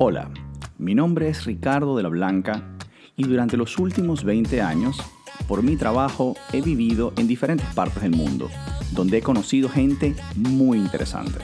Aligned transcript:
Hola, 0.00 0.30
mi 0.78 0.94
nombre 0.94 1.28
es 1.28 1.44
Ricardo 1.44 1.96
de 1.96 2.04
la 2.04 2.08
Blanca 2.08 2.62
y 3.16 3.24
durante 3.24 3.56
los 3.56 3.80
últimos 3.80 4.22
20 4.22 4.62
años, 4.62 4.96
por 5.48 5.64
mi 5.64 5.74
trabajo, 5.74 6.36
he 6.52 6.62
vivido 6.62 7.12
en 7.16 7.26
diferentes 7.26 7.66
partes 7.74 8.04
del 8.04 8.14
mundo, 8.14 8.48
donde 8.92 9.18
he 9.18 9.22
conocido 9.22 9.68
gente 9.68 10.14
muy 10.36 10.78
interesante. 10.78 11.40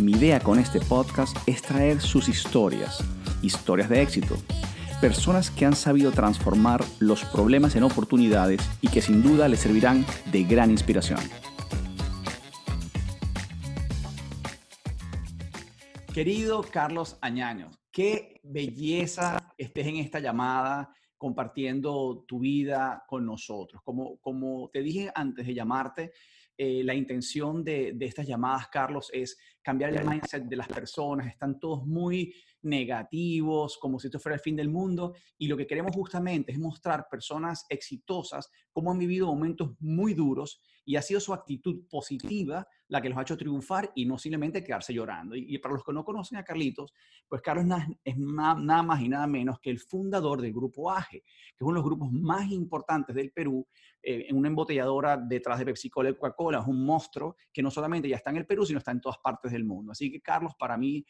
Mi 0.00 0.10
idea 0.10 0.40
con 0.40 0.58
este 0.58 0.80
podcast 0.80 1.36
es 1.46 1.62
traer 1.62 2.00
sus 2.00 2.28
historias, 2.28 2.98
historias 3.42 3.88
de 3.88 4.02
éxito, 4.02 4.34
personas 5.00 5.52
que 5.52 5.64
han 5.64 5.76
sabido 5.76 6.10
transformar 6.10 6.84
los 6.98 7.24
problemas 7.26 7.76
en 7.76 7.84
oportunidades 7.84 8.60
y 8.80 8.88
que 8.88 9.02
sin 9.02 9.22
duda 9.22 9.46
les 9.46 9.60
servirán 9.60 10.04
de 10.32 10.42
gran 10.42 10.72
inspiración. 10.72 11.20
Querido 16.12 16.62
Carlos 16.62 17.16
Añaños, 17.22 17.80
qué 17.90 18.38
belleza 18.42 19.54
estés 19.56 19.86
en 19.86 19.96
esta 19.96 20.20
llamada 20.20 20.94
compartiendo 21.16 22.26
tu 22.28 22.40
vida 22.40 23.02
con 23.08 23.24
nosotros. 23.24 23.80
Como, 23.82 24.18
como 24.18 24.68
te 24.70 24.82
dije 24.82 25.10
antes 25.14 25.46
de 25.46 25.54
llamarte, 25.54 26.12
eh, 26.58 26.84
la 26.84 26.94
intención 26.94 27.64
de, 27.64 27.94
de, 27.94 28.04
estas 28.04 28.26
llamadas, 28.26 28.68
Carlos, 28.68 29.08
es 29.10 29.38
cambiar 29.62 29.96
el 29.96 30.06
mindset 30.06 30.44
de 30.44 30.56
las 30.56 30.68
personas. 30.68 31.28
Están 31.28 31.58
todos 31.58 31.86
muy 31.86 32.34
negativos, 32.60 33.78
como 33.78 33.98
si 33.98 34.08
esto 34.08 34.20
fuera 34.20 34.36
el 34.36 34.42
fin 34.42 34.56
del 34.56 34.68
mundo. 34.68 35.14
Y 35.38 35.46
lo 35.46 35.56
que 35.56 35.66
queremos 35.66 35.96
justamente 35.96 36.52
es 36.52 36.58
mostrar 36.58 37.06
personas 37.10 37.64
exitosas 37.70 38.50
cómo 38.70 38.90
han 38.90 38.98
vivido 38.98 39.28
momentos 39.28 39.70
muy 39.80 40.12
duros 40.12 40.60
y 40.84 40.96
ha 40.96 41.02
sido 41.02 41.20
su 41.20 41.32
actitud 41.32 41.86
positiva 41.88 42.66
la 42.88 43.00
que 43.00 43.08
los 43.08 43.16
ha 43.16 43.22
hecho 43.22 43.38
triunfar 43.38 43.90
y 43.94 44.04
no 44.04 44.18
simplemente 44.18 44.62
quedarse 44.62 44.92
llorando. 44.92 45.34
Y, 45.34 45.56
para 45.58 45.74
los 45.74 45.82
que 45.82 45.94
no 45.94 46.04
conocen 46.04 46.36
a 46.36 46.44
Carlitos, 46.44 46.92
pues 47.26 47.40
Carlos 47.40 47.66
es 48.04 48.18
nada 48.18 48.82
más 48.82 49.00
y 49.00 49.08
nada 49.08 49.26
menos 49.26 49.60
que 49.60 49.70
el 49.70 49.78
fundador 49.78 50.42
del 50.42 50.52
grupo 50.52 50.90
AGE, 50.90 51.22
que 51.22 51.56
es 51.56 51.62
uno 51.62 51.70
de 51.70 51.76
los 51.76 51.84
grupos 51.84 52.12
más 52.12 52.50
importantes 52.50 53.16
del 53.16 53.32
Perú, 53.32 53.66
eh, 54.02 54.26
en 54.28 54.36
una 54.36 54.48
embotelladora 54.48 55.16
detrás 55.16 55.58
de 55.58 55.64
Pepsi 55.64 55.88
Cola 55.88 56.10
y 56.10 56.14
Coca-Cola, 56.14 56.58
es 56.58 56.66
un 56.66 56.84
monstruo 56.84 57.36
que 57.50 57.62
no 57.62 57.70
solamente 57.70 58.08
ya 58.08 58.16
está 58.16 58.30
en 58.30 58.36
el 58.36 58.46
Perú, 58.46 58.66
sino 58.66 58.78
está 58.78 58.90
en 58.90 59.00
todas 59.00 59.18
partes 59.18 59.52
del 59.52 59.64
mundo. 59.64 59.92
Así 59.92 60.12
que 60.12 60.20
Carlos, 60.20 60.52
para 60.58 60.76
mí, 60.76 61.06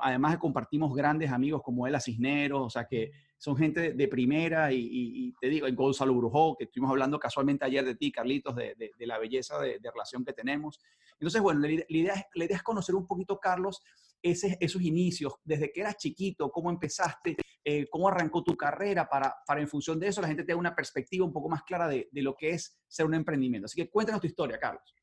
además 0.00 0.32
de 0.32 0.38
compartimos 0.38 0.94
grandes 0.94 1.30
amigos 1.30 1.60
como 1.62 1.86
él, 1.86 1.94
a 1.94 2.00
Cisneros, 2.00 2.62
o 2.62 2.70
sea 2.70 2.86
que 2.86 3.10
son 3.38 3.56
gente 3.56 3.92
de 3.92 4.08
primera 4.08 4.72
y, 4.72 5.34
te 5.40 5.48
digo, 5.48 5.66
Gonzalo 5.72 6.14
Brujó, 6.14 6.56
que 6.56 6.64
estuvimos 6.64 6.90
hablando 6.90 7.18
casualmente 7.18 7.64
ayer 7.64 7.84
de 7.84 7.94
ti, 7.94 8.10
Carlitos, 8.10 8.56
de, 8.56 8.74
de, 8.74 9.06
la 9.06 9.18
belleza 9.18 9.58
de, 9.60 9.78
relación 9.82 10.24
que 10.24 10.32
tenemos. 10.32 10.80
Entonces, 11.12 11.40
bueno, 11.40 11.60
la, 11.60 11.70
idea 11.70 12.14
es, 12.14 12.24
la 12.34 12.44
idea 12.44 12.56
es 12.56 12.62
conocer 12.62 12.94
un 12.94 13.06
poquito, 13.06 13.38
Carlos, 13.38 13.82
esos 14.22 14.82
inicios, 14.82 15.34
desde 15.44 15.70
que 15.70 15.80
eras 15.80 15.96
chiquito, 15.96 16.50
cómo 16.50 16.70
empezaste, 16.70 17.36
eh, 17.62 17.86
cómo 17.90 18.08
arrancó 18.08 18.42
tu 18.42 18.56
carrera, 18.56 19.08
para, 19.08 19.34
para 19.46 19.60
en 19.60 19.68
función 19.68 20.00
de 20.00 20.08
eso 20.08 20.20
la 20.20 20.28
gente 20.28 20.44
tenga 20.44 20.58
una 20.58 20.74
perspectiva 20.74 21.24
un 21.24 21.32
poco 21.32 21.48
más 21.48 21.62
clara 21.62 21.88
de, 21.88 22.08
de 22.10 22.22
lo 22.22 22.34
que 22.34 22.50
es 22.50 22.78
ser 22.88 23.06
un 23.06 23.14
emprendimiento. 23.14 23.66
Así 23.66 23.76
que 23.76 23.90
cuéntanos 23.90 24.20
tu 24.20 24.26
historia, 24.26 24.58
Carlos. 24.58 24.94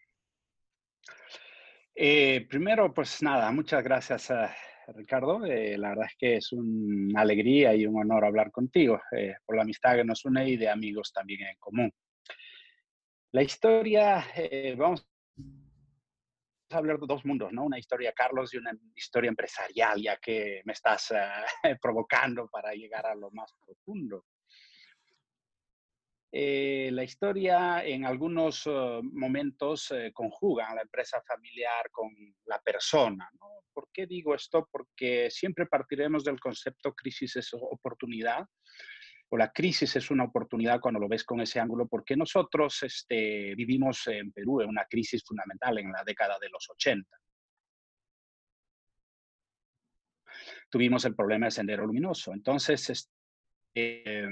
Eh, 1.96 2.48
primero, 2.50 2.92
pues 2.94 3.22
nada, 3.22 3.52
muchas 3.52 3.84
gracias. 3.84 4.32
a 4.32 4.54
Ricardo. 4.88 5.46
Eh, 5.46 5.78
la 5.78 5.90
verdad 5.90 6.06
es 6.10 6.16
que 6.18 6.36
es 6.38 6.52
una 6.52 7.22
alegría 7.22 7.74
y 7.76 7.86
un 7.86 8.00
honor 8.00 8.26
hablar 8.26 8.52
contigo 8.52 9.00
eh, 9.16 9.36
por 9.46 9.56
la 9.56 9.64
amistad 9.64 9.96
que 9.96 10.04
nos 10.04 10.26
une 10.26 10.50
y 10.50 10.58
de 10.58 10.70
amigos 10.70 11.12
también 11.14 11.44
en 11.44 11.56
común. 11.60 11.92
La 13.32 13.42
historia, 13.42 14.26
eh, 14.36 14.76
vamos 14.78 15.08
a 16.70 16.78
hablar 16.78 17.00
de 17.00 17.08
dos 17.08 17.26
mundos, 17.26 17.52
¿no? 17.52 17.66
Una 17.66 17.80
historia 17.80 18.14
Carlos 18.14 18.54
y 18.54 18.58
una 18.58 18.72
historia 18.96 19.30
empresarial, 19.30 20.02
ya 20.02 20.18
que 20.18 20.62
me 20.66 20.74
estás 20.74 21.14
provocando 21.82 22.48
para 22.48 22.74
llegar 22.74 23.06
a 23.06 23.16
lo 23.16 23.32
más 23.32 23.52
profundo. 23.66 24.26
Eh, 26.36 26.90
la 26.92 27.04
historia 27.04 27.86
en 27.86 28.06
algunos 28.06 28.66
eh, 28.66 29.02
momentos 29.04 29.92
eh, 29.92 30.12
conjuga 30.12 30.74
la 30.74 30.82
empresa 30.82 31.22
familiar 31.22 31.92
con 31.92 32.10
la 32.46 32.60
persona. 32.60 33.30
¿Por 33.72 33.90
qué 33.94 34.08
digo 34.08 34.34
esto? 34.34 34.68
Porque 34.72 35.30
siempre 35.30 35.68
partiremos 35.68 36.24
del 36.24 36.40
concepto 36.40 36.92
crisis 36.96 37.36
es 37.36 37.54
oportunidad 37.54 38.48
o 39.30 39.38
la 39.38 39.52
crisis 39.52 39.96
es 39.96 40.10
una 40.10 40.24
oportunidad 40.24 40.80
cuando 40.80 41.00
lo 41.00 41.08
ves 41.08 41.24
con 41.24 41.40
ese 41.40 41.60
ángulo, 41.60 41.88
porque 41.88 42.18
nosotros 42.18 42.82
este, 42.82 43.54
vivimos 43.54 44.08
en 44.08 44.32
Perú 44.32 44.62
en 44.62 44.70
una 44.70 44.86
crisis 44.86 45.24
fundamental 45.24 45.78
en 45.78 45.92
la 45.92 46.04
década 46.04 46.40
de 46.42 46.50
los 46.50 46.68
80. 46.68 47.16
Tuvimos 50.68 51.06
el 51.06 51.16
problema 51.16 51.46
de 51.46 51.52
Sendero 51.52 51.86
Luminoso. 51.86 52.34
Entonces, 52.34 52.90
eh, 53.76 54.28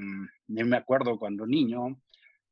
yo 0.47 0.65
me 0.65 0.77
acuerdo 0.77 1.17
cuando 1.17 1.45
niño, 1.45 2.01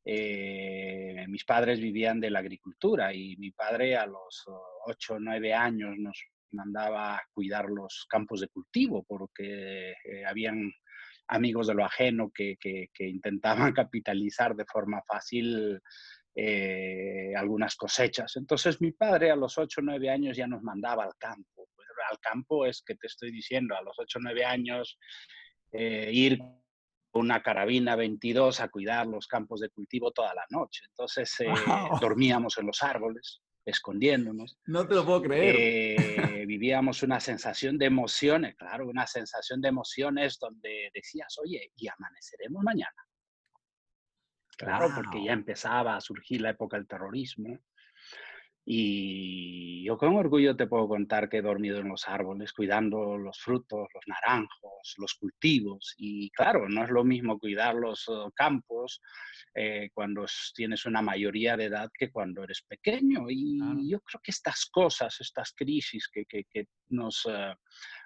eh, 0.04 1.26
mis 1.28 1.44
padres 1.44 1.78
vivían 1.78 2.20
de 2.20 2.30
la 2.30 2.38
agricultura 2.38 3.12
y 3.12 3.36
mi 3.36 3.50
padre 3.50 3.96
a 3.96 4.06
los 4.06 4.44
8 4.86 5.14
o 5.14 5.20
9 5.20 5.52
años 5.52 5.94
nos 5.98 6.18
mandaba 6.52 7.16
a 7.16 7.22
cuidar 7.32 7.66
los 7.68 8.06
campos 8.08 8.40
de 8.40 8.48
cultivo 8.48 9.04
porque 9.06 9.90
eh, 9.90 10.24
habían 10.26 10.72
amigos 11.28 11.66
de 11.66 11.74
lo 11.74 11.84
ajeno 11.84 12.30
que, 12.34 12.56
que, 12.58 13.08
intentaban 13.08 13.72
capitalizar 13.74 14.56
de 14.56 14.64
forma 14.64 15.02
fácil 15.06 15.78
eh, 16.34 17.34
algunas 17.36 17.76
cosechas. 17.76 18.34
Entonces 18.36 18.80
mi 18.80 18.92
padre 18.92 19.30
a 19.30 19.36
los 19.36 19.58
8 19.58 19.80
o 19.80 19.84
9 19.84 20.10
años 20.10 20.36
ya 20.36 20.46
nos 20.46 20.62
mandaba 20.62 21.04
al 21.04 21.14
campo. 21.18 21.68
Al 22.10 22.18
campo 22.18 22.64
es 22.64 22.82
que 22.82 22.94
te 22.94 23.06
estoy 23.06 23.30
diciendo, 23.30 23.76
a 23.76 23.82
los 23.82 23.96
8 23.98 24.18
o 24.18 24.22
9 24.22 24.44
años 24.44 24.98
ir 25.72 26.40
una 27.12 27.42
carabina 27.42 27.96
22 27.96 28.60
a 28.60 28.68
cuidar 28.68 29.06
los 29.06 29.26
campos 29.26 29.60
de 29.60 29.70
cultivo 29.70 30.12
toda 30.12 30.34
la 30.34 30.44
noche. 30.50 30.82
Entonces 30.88 31.34
eh, 31.40 31.52
dormíamos 32.00 32.56
en 32.58 32.66
los 32.66 32.82
árboles, 32.82 33.40
escondiéndonos. 33.64 34.58
No 34.66 34.86
te 34.86 34.94
lo 34.94 35.04
puedo 35.04 35.22
creer. 35.22 35.56
Eh, 35.58 35.96
vivíamos 36.46 37.02
una 37.02 37.20
sensación 37.20 37.78
de 37.78 37.86
emociones, 37.86 38.54
claro, 38.56 38.86
una 38.86 39.06
sensación 39.06 39.60
de 39.60 39.68
emociones 39.68 40.38
donde 40.38 40.90
decías, 40.94 41.36
oye, 41.42 41.72
y 41.76 41.88
amaneceremos 41.88 42.62
mañana. 42.62 42.96
Claro, 44.56 44.90
porque 44.94 45.24
ya 45.24 45.32
empezaba 45.32 45.96
a 45.96 46.00
surgir 46.02 46.42
la 46.42 46.50
época 46.50 46.76
del 46.76 46.86
terrorismo. 46.86 47.58
Y 48.64 49.84
yo 49.84 49.96
con 49.96 50.14
orgullo 50.14 50.54
te 50.54 50.66
puedo 50.66 50.86
contar 50.86 51.28
que 51.28 51.38
he 51.38 51.42
dormido 51.42 51.78
en 51.78 51.88
los 51.88 52.06
árboles, 52.06 52.52
cuidando 52.52 53.16
los 53.16 53.38
frutos, 53.38 53.88
los 53.94 54.04
naranjos, 54.06 54.94
los 54.98 55.14
cultivos. 55.14 55.94
Y 55.96 56.30
claro, 56.30 56.68
no 56.68 56.84
es 56.84 56.90
lo 56.90 57.02
mismo 57.02 57.38
cuidar 57.38 57.74
los 57.74 58.06
uh, 58.08 58.30
campos 58.34 59.00
eh, 59.54 59.90
cuando 59.94 60.26
tienes 60.54 60.86
una 60.86 61.02
mayoría 61.02 61.56
de 61.56 61.64
edad 61.64 61.90
que 61.92 62.10
cuando 62.10 62.44
eres 62.44 62.62
pequeño. 62.62 63.26
Y 63.28 63.58
yo 63.88 64.00
creo 64.00 64.20
que 64.22 64.30
estas 64.30 64.66
cosas, 64.66 65.20
estas 65.20 65.52
crisis 65.52 66.08
que, 66.08 66.24
que, 66.26 66.44
que 66.44 66.66
nos... 66.88 67.24
Uh, 67.24 67.54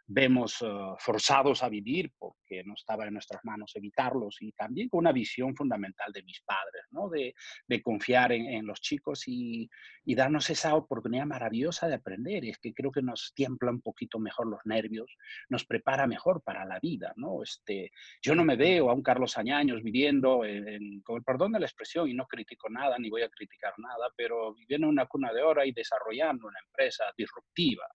vemos 0.07 0.61
eh, 0.61 0.67
forzados 0.99 1.63
a 1.63 1.69
vivir 1.69 2.13
porque 2.19 2.63
no 2.65 2.75
estaba 2.75 3.07
en 3.07 3.15
nuestras 3.15 3.43
manos 3.45 3.73
evitarlos 3.75 4.37
y 4.41 4.53
también 4.53 4.89
con 4.89 4.99
una 4.99 5.13
visión 5.13 5.55
fundamental 5.57 6.13
de 6.13 6.23
mis 6.23 6.41
padres, 6.43 6.85
¿no? 6.91 7.09
de, 7.09 7.35
de 7.67 7.83
confiar 7.83 8.33
en, 8.33 8.47
en, 8.47 8.67
los 8.67 8.81
chicos 8.81 9.27
y, 9.27 9.69
y, 10.05 10.15
darnos 10.15 10.51
esa 10.51 10.75
oportunidad 10.75 11.27
maravillosa 11.27 11.89
de 11.89 11.95
aprender. 11.95 12.45
Es 12.45 12.59
que 12.59 12.75
creo 12.75 12.93
que 12.93 13.03
nos 13.03 13.33
tiembla 13.35 13.71
un 13.71 13.81
poquito 13.81 14.19
mejor 14.19 14.47
los 14.47 14.61
nervios, 14.65 15.17
nos 15.49 15.65
prepara 15.65 16.07
mejor 16.07 16.43
para 16.43 16.65
la 16.65 16.79
vida. 16.81 17.13
¿no? 17.17 17.43
Este, 17.43 17.91
yo 18.23 18.35
no 18.35 18.45
me 18.45 18.57
veo 18.57 18.91
a 18.91 18.95
un 18.95 19.03
Carlos 19.03 19.39
Añaños 19.39 19.83
viviendo, 19.83 20.45
en, 20.45 21.01
con 21.01 21.17
el 21.17 21.25
perdón 21.25 21.53
de 21.53 21.61
la 21.61 21.67
expresión, 21.67 22.09
y 22.09 22.15
no 22.15 22.27
critico 22.27 22.69
nada 22.69 22.99
ni 22.99 23.09
voy 23.09 23.23
a 23.23 23.29
criticar 23.29 23.73
nada, 23.79 24.11
pero 24.17 24.55
viviendo 24.55 24.87
en 24.87 24.93
una 24.93 25.07
cuna 25.07 25.33
de 25.33 25.43
oro 25.43 25.65
y 25.65 25.73
desarrollando 25.73 26.47
una 26.47 26.59
empresa 26.67 27.05
disruptiva 27.17 27.87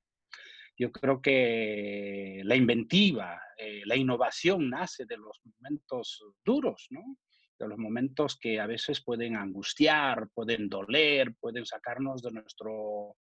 yo 0.79 0.91
creo 0.93 1.21
que 1.21 2.41
la 2.45 2.55
inventiva, 2.55 3.41
eh, 3.57 3.81
la 3.85 3.97
innovación 3.97 4.69
nace 4.69 5.05
de 5.05 5.17
los 5.17 5.41
momentos 5.43 6.23
duros, 6.43 6.87
¿no? 6.89 7.17
de 7.59 7.67
los 7.67 7.77
momentos 7.77 8.37
que 8.39 8.61
a 8.61 8.65
veces 8.65 9.03
pueden 9.03 9.35
angustiar, 9.35 10.29
pueden 10.33 10.69
doler, 10.69 11.35
pueden 11.35 11.65
sacarnos 11.65 12.21
de 12.21 12.31
nuestro 12.31 13.17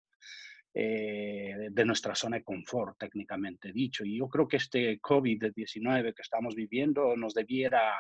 eh, 0.76 1.69
de 1.71 1.85
nuestra 1.85 2.17
zona 2.17 2.38
de 2.38 2.43
confort, 2.43 2.99
técnicamente 2.99 3.73
dicho. 3.73 4.05
Y 4.05 4.19
yo 4.19 4.29
creo 4.29 4.49
que 4.49 4.56
este 4.56 5.00
COVID-19 5.00 6.12
que 6.12 6.23
estamos 6.23 6.56
viviendo 6.56 7.17
nos 7.17 7.32
debiera 7.32 7.94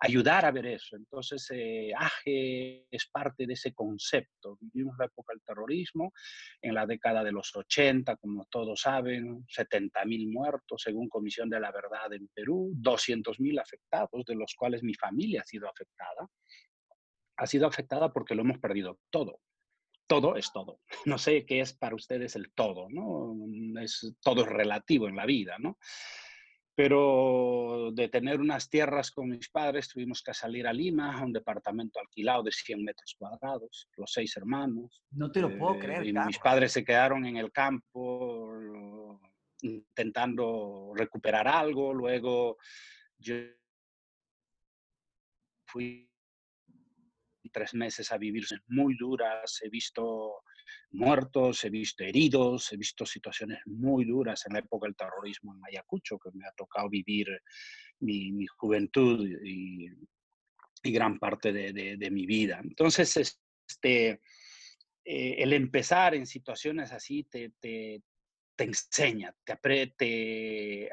ayudar 0.00 0.44
a 0.44 0.50
ver 0.50 0.66
eso. 0.66 0.96
Entonces, 0.96 1.50
eh, 1.52 1.90
AGE 1.96 2.86
es 2.90 3.06
parte 3.06 3.46
de 3.46 3.54
ese 3.54 3.72
concepto. 3.72 4.58
Vivimos 4.60 4.96
la 4.98 5.06
época 5.06 5.32
del 5.32 5.42
terrorismo, 5.42 6.12
en 6.60 6.74
la 6.74 6.84
década 6.84 7.24
de 7.24 7.32
los 7.32 7.56
80, 7.56 8.16
como 8.16 8.46
todos 8.50 8.82
saben, 8.82 9.46
70.000 9.46 10.30
muertos 10.30 10.82
según 10.82 11.08
Comisión 11.08 11.48
de 11.48 11.60
la 11.60 11.72
Verdad 11.72 12.12
en 12.12 12.28
Perú, 12.28 12.74
200.000 12.76 13.58
afectados, 13.58 14.26
de 14.26 14.34
los 14.34 14.54
cuales 14.54 14.82
mi 14.82 14.92
familia 14.92 15.40
ha 15.40 15.44
sido 15.44 15.66
afectada. 15.66 16.28
Ha 17.38 17.46
sido 17.46 17.66
afectada 17.66 18.12
porque 18.12 18.34
lo 18.34 18.42
hemos 18.42 18.58
perdido 18.58 18.98
todo 19.08 19.40
todo 20.08 20.36
es 20.36 20.52
todo. 20.52 20.80
No 21.06 21.18
sé 21.18 21.44
qué 21.46 21.60
es 21.60 21.72
para 21.72 21.94
ustedes 21.94 22.34
el 22.34 22.50
todo, 22.52 22.88
¿no? 22.90 23.36
Es, 23.80 24.14
todo 24.20 24.42
es 24.42 24.48
relativo 24.48 25.08
en 25.08 25.16
la 25.16 25.26
vida, 25.26 25.56
¿no? 25.58 25.78
Pero 26.74 27.90
de 27.92 28.08
tener 28.08 28.40
unas 28.40 28.68
tierras 28.70 29.10
con 29.10 29.28
mis 29.28 29.48
padres, 29.48 29.88
tuvimos 29.88 30.22
que 30.22 30.32
salir 30.32 30.66
a 30.66 30.72
Lima, 30.72 31.18
a 31.18 31.24
un 31.24 31.32
departamento 31.32 31.98
alquilado 31.98 32.44
de 32.44 32.52
100 32.52 32.84
metros 32.84 33.16
cuadrados, 33.18 33.88
los 33.96 34.12
seis 34.12 34.36
hermanos. 34.36 35.02
No 35.10 35.30
te 35.32 35.40
lo 35.40 35.58
puedo 35.58 35.74
eh, 35.74 35.78
creer. 35.80 36.06
Y 36.06 36.12
mis 36.12 36.38
padres 36.38 36.72
se 36.72 36.84
quedaron 36.84 37.26
en 37.26 37.36
el 37.36 37.50
campo 37.50 39.18
intentando 39.62 40.92
recuperar 40.94 41.48
algo. 41.48 41.92
Luego 41.92 42.58
yo 43.18 43.34
fui 45.66 46.07
tres 47.58 47.74
meses 47.74 48.12
a 48.12 48.18
vivir 48.18 48.44
muy 48.68 48.96
duras, 48.96 49.60
he 49.64 49.68
visto 49.68 50.42
muertos, 50.92 51.64
he 51.64 51.70
visto 51.70 52.04
heridos, 52.04 52.72
he 52.72 52.76
visto 52.76 53.04
situaciones 53.04 53.58
muy 53.66 54.04
duras 54.04 54.46
en 54.46 54.52
la 54.52 54.60
época 54.60 54.86
del 54.86 54.94
terrorismo 54.94 55.56
en 55.56 55.60
Ayacucho, 55.64 56.20
que 56.20 56.30
me 56.34 56.46
ha 56.46 56.52
tocado 56.52 56.88
vivir 56.88 57.26
mi, 57.98 58.46
juventud 58.46 59.28
y, 59.44 59.88
gran 60.84 61.18
parte 61.18 61.52
de, 61.52 62.10
mi 62.12 62.26
vida. 62.26 62.60
Entonces, 62.62 63.16
este, 63.68 64.20
eh, 65.04 65.34
el 65.38 65.52
empezar 65.52 66.14
en 66.14 66.26
situaciones 66.26 66.92
así 66.92 67.24
te, 67.24 67.54
te, 67.58 68.00
enseña, 68.56 69.34
te, 69.44 69.94
te 69.96 70.90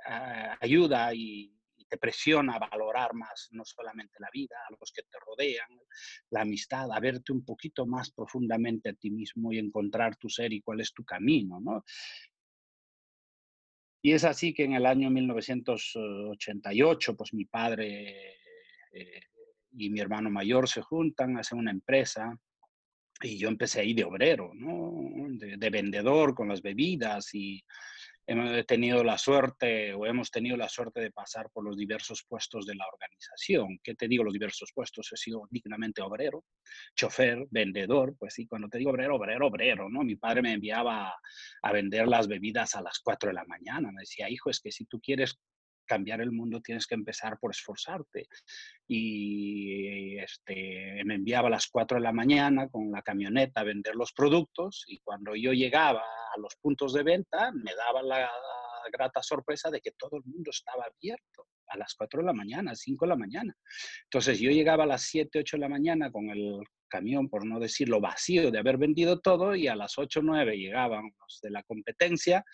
ayuda 0.60 1.14
y 1.14 1.55
te 1.88 1.98
presiona 1.98 2.56
a 2.56 2.60
valorar 2.60 3.14
más 3.14 3.50
no 3.52 3.64
solamente 3.66 4.20
la 4.20 4.30
vida, 4.32 4.56
a 4.68 4.72
los 4.80 4.92
que 4.92 5.04
te 5.04 5.20
rodean, 5.26 5.70
la 6.32 6.42
amistad, 6.42 6.92
a 6.92 7.00
verte 7.00 7.32
un 7.32 7.46
poquito 7.46 7.86
más 7.86 8.12
profundamente 8.12 8.90
a 8.90 8.94
ti 8.94 9.12
mismo 9.12 9.52
y 9.52 9.60
encontrar 9.60 10.16
tu 10.18 10.30
ser 10.30 10.52
y 10.54 10.62
cuál 10.62 10.82
es 10.82 10.92
tu 10.94 11.04
camino, 11.04 11.60
¿no? 11.60 11.84
Y 14.02 14.14
es 14.14 14.24
así 14.24 14.54
que 14.54 14.64
en 14.66 14.74
el 14.74 14.86
año 14.86 15.10
1988, 15.10 17.16
pues 17.16 17.34
mi 17.34 17.46
padre 17.46 18.36
eh, 18.92 19.22
y 19.72 19.90
mi 19.90 20.00
hermano 20.00 20.30
mayor 20.30 20.70
se 20.70 20.84
juntan, 20.84 21.38
hacen 21.38 21.58
una 21.58 21.72
empresa 21.72 22.40
y 23.22 23.38
yo 23.38 23.48
empecé 23.48 23.82
ahí 23.82 23.94
de 23.94 24.04
obrero, 24.04 24.52
¿no? 24.54 24.94
de 25.38 25.70
vendedor 25.70 26.36
con 26.36 26.50
las 26.50 26.62
bebidas 26.62 27.34
y 27.34 27.64
hemos 28.28 28.66
tenido 28.66 29.04
la 29.04 29.18
suerte 29.18 29.94
o 29.94 30.06
hemos 30.06 30.32
tenido 30.32 30.58
la 30.58 30.70
suerte 30.70 31.00
de 31.02 31.12
pasar 31.12 31.50
por 31.52 31.64
los 31.64 31.78
diversos 31.78 32.26
puestos 32.28 32.66
de 32.66 32.76
la 32.76 32.86
organización. 32.92 33.80
¿Qué 33.84 33.96
te 33.96 34.08
digo 34.08 34.24
los 34.24 34.34
diversos 34.34 34.72
puestos? 34.74 35.12
He 35.12 35.18
sido 35.18 35.48
dignamente 35.50 36.02
obrero, 36.02 36.44
chofer, 36.96 37.46
vendedor, 37.50 38.16
pues 38.18 38.34
sí, 38.34 38.48
cuando 38.48 38.68
te 38.68 38.78
digo 38.78 38.92
obrero, 38.92 39.16
obrero, 39.16 39.48
obrero, 39.48 39.90
¿no? 39.90 40.04
Mi 40.04 40.16
padre 40.16 40.42
me 40.42 40.54
enviaba 40.54 41.14
a, 41.62 41.72
vender 41.72 42.08
las 42.08 42.28
bebidas 42.28 42.76
a 42.76 42.82
las 42.82 43.00
4 43.00 43.30
de 43.30 43.34
la 43.34 43.46
mañana. 43.46 43.92
Me 43.92 44.02
decía, 44.02 44.30
hijo, 44.30 44.50
es 44.50 44.60
que 44.60 44.72
si 44.72 44.86
tú 44.86 45.00
quieres 45.00 45.40
cambiar 45.86 46.22
el 46.22 46.32
mundo 46.32 46.62
tienes 46.62 46.88
que 46.88 46.96
empezar 46.96 47.38
por 47.40 47.52
esforzarte. 47.52 48.28
Y 48.88 50.18
este, 50.18 51.04
me 51.06 51.16
enviaba 51.16 51.48
a 51.48 51.52
las 51.52 51.68
4 51.68 51.98
de 51.98 52.04
la 52.04 52.12
mañana 52.12 52.68
con 52.70 52.92
la 52.92 53.02
camioneta 53.02 53.62
a 53.62 53.66
vender 53.66 53.96
los 53.96 54.14
productos 54.14 54.84
y 54.88 55.00
cuando 55.00 55.36
yo 55.36 55.54
llegaba 55.54 56.02
a 56.02 56.40
los 56.40 56.56
puntos 56.58 56.94
de 56.94 57.04
venta 57.04 57.52
me 57.52 57.74
daba 57.76 58.04
la 58.04 58.30
grata 58.92 59.22
sorpresa 59.24 59.70
de 59.72 59.82
que 59.82 59.92
todo 59.92 60.18
el 60.18 60.24
mundo 60.26 60.52
estaba 60.52 60.86
abierto 60.86 61.48
a 61.68 61.78
las 61.78 61.96
4 61.96 62.20
de 62.20 62.26
la 62.26 62.34
mañana, 62.34 62.76
5 62.76 63.06
de 63.06 63.10
la 63.10 63.16
mañana. 63.16 63.56
Entonces 64.04 64.40
yo 64.40 64.52
llegaba 64.52 64.84
a 64.84 64.88
las 64.88 65.04
7, 65.04 65.40
8 65.40 65.58
de 65.58 65.62
la 65.62 65.70
mañana 65.70 66.12
con 66.12 66.30
el 66.30 66.62
camión, 66.88 67.30
por 67.30 67.46
no 67.46 67.60
decirlo 67.60 68.00
vacío, 68.00 68.52
de 68.52 68.60
haber 68.60 68.78
vendido 68.78 69.20
todo 69.20 69.56
y 69.56 69.68
a 69.68 69.76
las 69.76 69.98
8, 69.98 70.22
9 70.24 70.58
llegaban 70.58 71.12
los 71.20 71.40
de 71.42 71.50
la 71.50 71.64
competencia 71.64 72.46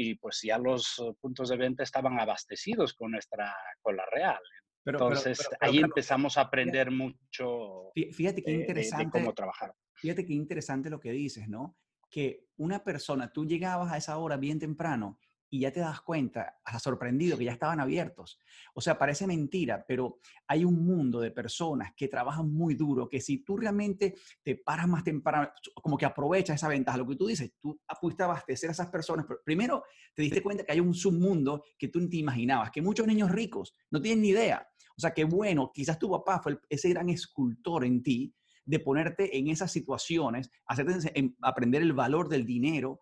y 0.00 0.14
pues 0.14 0.40
ya 0.44 0.58
los 0.58 0.96
uh, 1.00 1.12
puntos 1.20 1.48
de 1.48 1.56
venta 1.56 1.82
estaban 1.82 2.20
abastecidos 2.20 2.94
con 2.94 3.10
nuestra 3.10 3.52
con 3.82 3.96
la 3.96 4.06
real. 4.06 4.38
Entonces 4.86 5.40
ahí 5.60 5.78
empezamos 5.78 6.38
a 6.38 6.42
aprender 6.42 6.92
mucho 6.92 7.90
fíjate 8.12 8.44
qué 8.44 8.52
interesante, 8.52 9.10
cómo 9.10 9.34
trabajar. 9.34 9.74
Fíjate 9.94 10.24
qué 10.24 10.34
interesante 10.34 10.88
lo 10.88 11.00
que 11.00 11.10
dices, 11.10 11.48
¿no? 11.48 11.76
Que 12.08 12.44
una 12.56 12.84
persona, 12.84 13.32
tú 13.32 13.44
llegabas 13.44 13.92
a 13.92 13.96
esa 13.96 14.16
hora 14.18 14.36
bien 14.36 14.60
temprano 14.60 15.18
y 15.50 15.60
ya 15.60 15.72
te 15.72 15.80
das 15.80 16.00
cuenta, 16.02 16.58
has 16.64 16.82
sorprendido 16.82 17.38
que 17.38 17.44
ya 17.44 17.52
estaban 17.52 17.80
abiertos. 17.80 18.38
O 18.74 18.80
sea, 18.80 18.98
parece 18.98 19.26
mentira, 19.26 19.84
pero 19.86 20.18
hay 20.46 20.64
un 20.64 20.84
mundo 20.84 21.20
de 21.20 21.30
personas 21.30 21.92
que 21.96 22.08
trabajan 22.08 22.52
muy 22.52 22.74
duro, 22.74 23.08
que 23.08 23.20
si 23.20 23.38
tú 23.38 23.56
realmente 23.56 24.14
te 24.42 24.56
paras 24.56 24.88
más 24.88 25.04
temprano, 25.04 25.50
como 25.82 25.96
que 25.96 26.06
aprovechas 26.06 26.56
esa 26.56 26.68
ventaja, 26.68 26.98
lo 26.98 27.06
que 27.06 27.16
tú 27.16 27.26
dices, 27.26 27.52
tú 27.60 27.80
pudiste 28.00 28.22
abastecer 28.22 28.68
a 28.68 28.72
esas 28.72 28.88
personas, 28.88 29.24
pero 29.26 29.40
primero 29.44 29.84
te 30.14 30.22
diste 30.22 30.42
cuenta 30.42 30.64
que 30.64 30.72
hay 30.72 30.80
un 30.80 30.94
submundo 30.94 31.64
que 31.78 31.88
tú 31.88 32.00
no 32.00 32.08
te 32.08 32.16
imaginabas, 32.16 32.70
que 32.70 32.82
muchos 32.82 33.06
niños 33.06 33.30
ricos 33.30 33.74
no 33.90 34.00
tienen 34.00 34.22
ni 34.22 34.28
idea. 34.28 34.68
O 34.96 35.00
sea, 35.00 35.12
que 35.14 35.24
bueno, 35.24 35.70
quizás 35.72 35.98
tu 35.98 36.10
papá 36.10 36.40
fue 36.42 36.58
ese 36.68 36.88
gran 36.90 37.08
escultor 37.08 37.84
en 37.84 38.02
ti 38.02 38.34
de 38.64 38.80
ponerte 38.80 39.38
en 39.38 39.48
esas 39.48 39.72
situaciones, 39.72 40.50
hacerte 40.66 41.34
aprender 41.40 41.80
el 41.80 41.94
valor 41.94 42.28
del 42.28 42.44
dinero, 42.44 43.00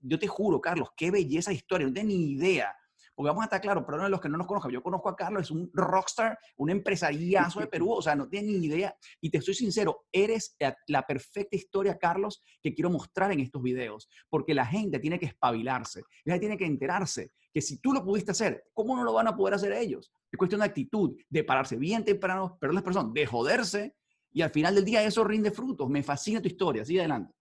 yo 0.00 0.18
te 0.18 0.26
juro, 0.26 0.60
Carlos, 0.60 0.90
qué 0.96 1.10
belleza 1.10 1.50
de 1.50 1.56
historia, 1.56 1.86
no 1.86 1.92
tengo 1.92 2.08
ni 2.08 2.32
idea. 2.32 2.74
Porque 3.14 3.28
vamos 3.28 3.42
a 3.42 3.46
estar 3.46 3.62
claros, 3.62 3.84
pero 3.86 3.96
no 3.96 4.04
de 4.04 4.10
los 4.10 4.20
que 4.20 4.28
no 4.28 4.36
nos 4.36 4.46
conozcan, 4.46 4.70
yo 4.70 4.82
conozco 4.82 5.08
a 5.08 5.16
Carlos, 5.16 5.44
es 5.44 5.50
un 5.50 5.70
rockstar, 5.72 6.38
un 6.58 6.68
empresariazo 6.68 7.60
de 7.60 7.66
Perú, 7.66 7.92
o 7.92 8.02
sea, 8.02 8.14
no 8.14 8.28
tiene 8.28 8.52
ni 8.52 8.66
idea. 8.66 8.94
Y 9.22 9.30
te 9.30 9.40
soy 9.40 9.54
sincero, 9.54 10.04
eres 10.12 10.54
la 10.86 11.06
perfecta 11.06 11.56
historia, 11.56 11.96
Carlos, 11.96 12.44
que 12.62 12.74
quiero 12.74 12.90
mostrar 12.90 13.32
en 13.32 13.40
estos 13.40 13.62
videos, 13.62 14.10
porque 14.28 14.52
la 14.52 14.66
gente 14.66 14.98
tiene 14.98 15.18
que 15.18 15.26
espabilarse, 15.26 16.02
la 16.24 16.34
gente 16.34 16.46
tiene 16.46 16.58
que 16.58 16.66
enterarse 16.66 17.32
que 17.54 17.62
si 17.62 17.78
tú 17.78 17.94
lo 17.94 18.04
pudiste 18.04 18.32
hacer, 18.32 18.64
¿cómo 18.74 18.94
no 18.94 19.02
lo 19.02 19.14
van 19.14 19.28
a 19.28 19.34
poder 19.34 19.54
hacer 19.54 19.72
ellos? 19.72 20.12
Es 20.30 20.36
cuestión 20.36 20.60
de 20.60 20.66
actitud, 20.66 21.16
de 21.30 21.42
pararse 21.42 21.76
bien 21.76 22.04
temprano, 22.04 22.58
pero 22.60 22.74
las 22.74 22.82
personas, 22.82 23.14
de 23.14 23.24
joderse, 23.24 23.96
y 24.30 24.42
al 24.42 24.50
final 24.50 24.74
del 24.74 24.84
día 24.84 25.02
eso 25.02 25.24
rinde 25.24 25.50
frutos. 25.50 25.88
Me 25.88 26.02
fascina 26.02 26.42
tu 26.42 26.48
historia, 26.48 26.84
sigue 26.84 27.00
adelante. 27.00 27.32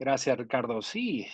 Gracias, 0.00 0.38
Ricardo. 0.38 0.80
Sí, 0.80 1.26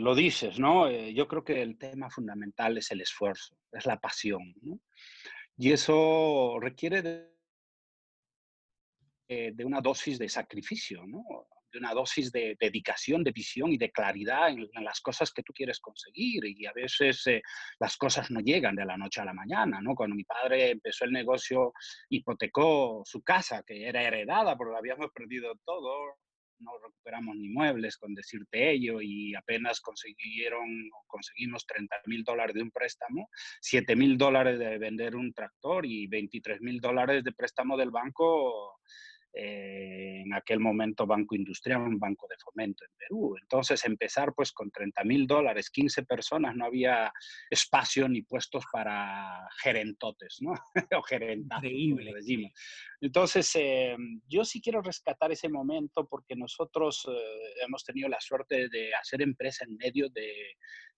lo 0.00 0.14
dices, 0.14 0.58
¿no? 0.58 0.88
Eh, 0.88 1.12
yo 1.12 1.28
creo 1.28 1.44
que 1.44 1.60
el 1.60 1.76
tema 1.76 2.08
fundamental 2.08 2.78
es 2.78 2.90
el 2.90 3.02
esfuerzo, 3.02 3.58
es 3.70 3.84
la 3.84 4.00
pasión, 4.00 4.54
¿no? 4.62 4.80
Y 5.58 5.70
eso 5.72 6.56
requiere 6.58 7.02
de, 7.02 7.30
eh, 9.28 9.52
una 9.62 9.82
dosis 9.82 10.18
de 10.18 10.30
sacrificio, 10.30 11.06
¿no? 11.06 11.22
De 11.70 11.78
una 11.78 11.92
dosis 11.92 12.32
de 12.32 12.56
dedicación, 12.58 13.22
de 13.22 13.32
visión 13.32 13.70
y 13.70 13.76
de 13.76 13.90
claridad 13.92 14.48
en, 14.48 14.66
las 14.82 15.02
cosas 15.02 15.30
que 15.30 15.42
tú 15.42 15.52
quieres 15.52 15.78
conseguir. 15.78 16.42
Y 16.46 16.64
a 16.64 16.72
veces 16.72 17.26
eh, 17.26 17.42
las 17.78 17.98
cosas 17.98 18.30
no 18.30 18.40
llegan 18.40 18.76
de 18.76 18.86
la 18.86 18.96
noche 18.96 19.20
a 19.20 19.26
la 19.26 19.34
mañana, 19.34 19.82
¿no? 19.82 19.94
Cuando 19.94 20.16
mi 20.16 20.24
padre 20.24 20.70
empezó 20.70 21.04
el 21.04 21.12
negocio, 21.12 21.74
hipotecó 22.08 23.02
su 23.04 23.22
casa, 23.22 23.62
que 23.62 23.86
era 23.86 24.02
heredada, 24.02 24.56
porque 24.56 24.78
habíamos 24.78 25.10
perdido 25.12 25.54
todo 25.66 26.16
no 26.60 26.72
recuperamos 26.82 27.36
ni 27.36 27.48
muebles, 27.48 27.96
con 27.96 28.14
decirte 28.14 28.70
ello, 28.70 29.00
y 29.00 29.34
apenas 29.34 29.80
consiguieron, 29.80 30.90
conseguimos 31.06 31.66
30 31.66 31.96
mil 32.06 32.24
dólares 32.24 32.54
de 32.54 32.62
un 32.62 32.70
préstamo, 32.70 33.28
7 33.60 33.96
mil 33.96 34.16
dólares 34.16 34.58
de 34.58 34.78
vender 34.78 35.16
un 35.16 35.32
tractor 35.32 35.86
y 35.86 36.06
23 36.06 36.60
mil 36.60 36.80
dólares 36.80 37.24
de 37.24 37.32
préstamo 37.32 37.76
del 37.76 37.90
banco 37.90 38.80
eh, 39.38 40.22
en 40.24 40.32
aquel 40.32 40.60
momento 40.60 41.06
Banco 41.06 41.34
Industrial, 41.34 41.82
un 41.82 41.98
banco 41.98 42.26
de 42.26 42.36
fomento 42.42 42.86
en 42.86 42.90
Perú. 42.96 43.36
Entonces 43.38 43.84
empezar 43.84 44.32
pues 44.34 44.50
con 44.50 44.70
30 44.70 45.04
mil 45.04 45.26
dólares, 45.26 45.68
15 45.68 46.04
personas, 46.04 46.56
no 46.56 46.64
había 46.64 47.12
espacio 47.50 48.08
ni 48.08 48.22
puestos 48.22 48.64
para 48.72 49.46
gerentotes, 49.62 50.38
¿no? 50.40 50.54
o 50.98 51.02
gerentados, 51.02 51.64
Increíble. 51.64 52.14
decimos. 52.14 52.52
Entonces 53.02 53.50
eh, 53.56 53.94
yo 54.26 54.42
sí 54.42 54.62
quiero 54.62 54.80
rescatar 54.80 55.30
ese 55.30 55.50
momento 55.50 56.08
porque 56.08 56.34
nosotros 56.34 57.06
eh, 57.06 57.64
hemos 57.66 57.84
tenido 57.84 58.08
la 58.08 58.20
suerte 58.22 58.70
de 58.70 58.94
hacer 58.94 59.20
empresa 59.20 59.66
en 59.66 59.76
medio 59.76 60.08
de, 60.08 60.56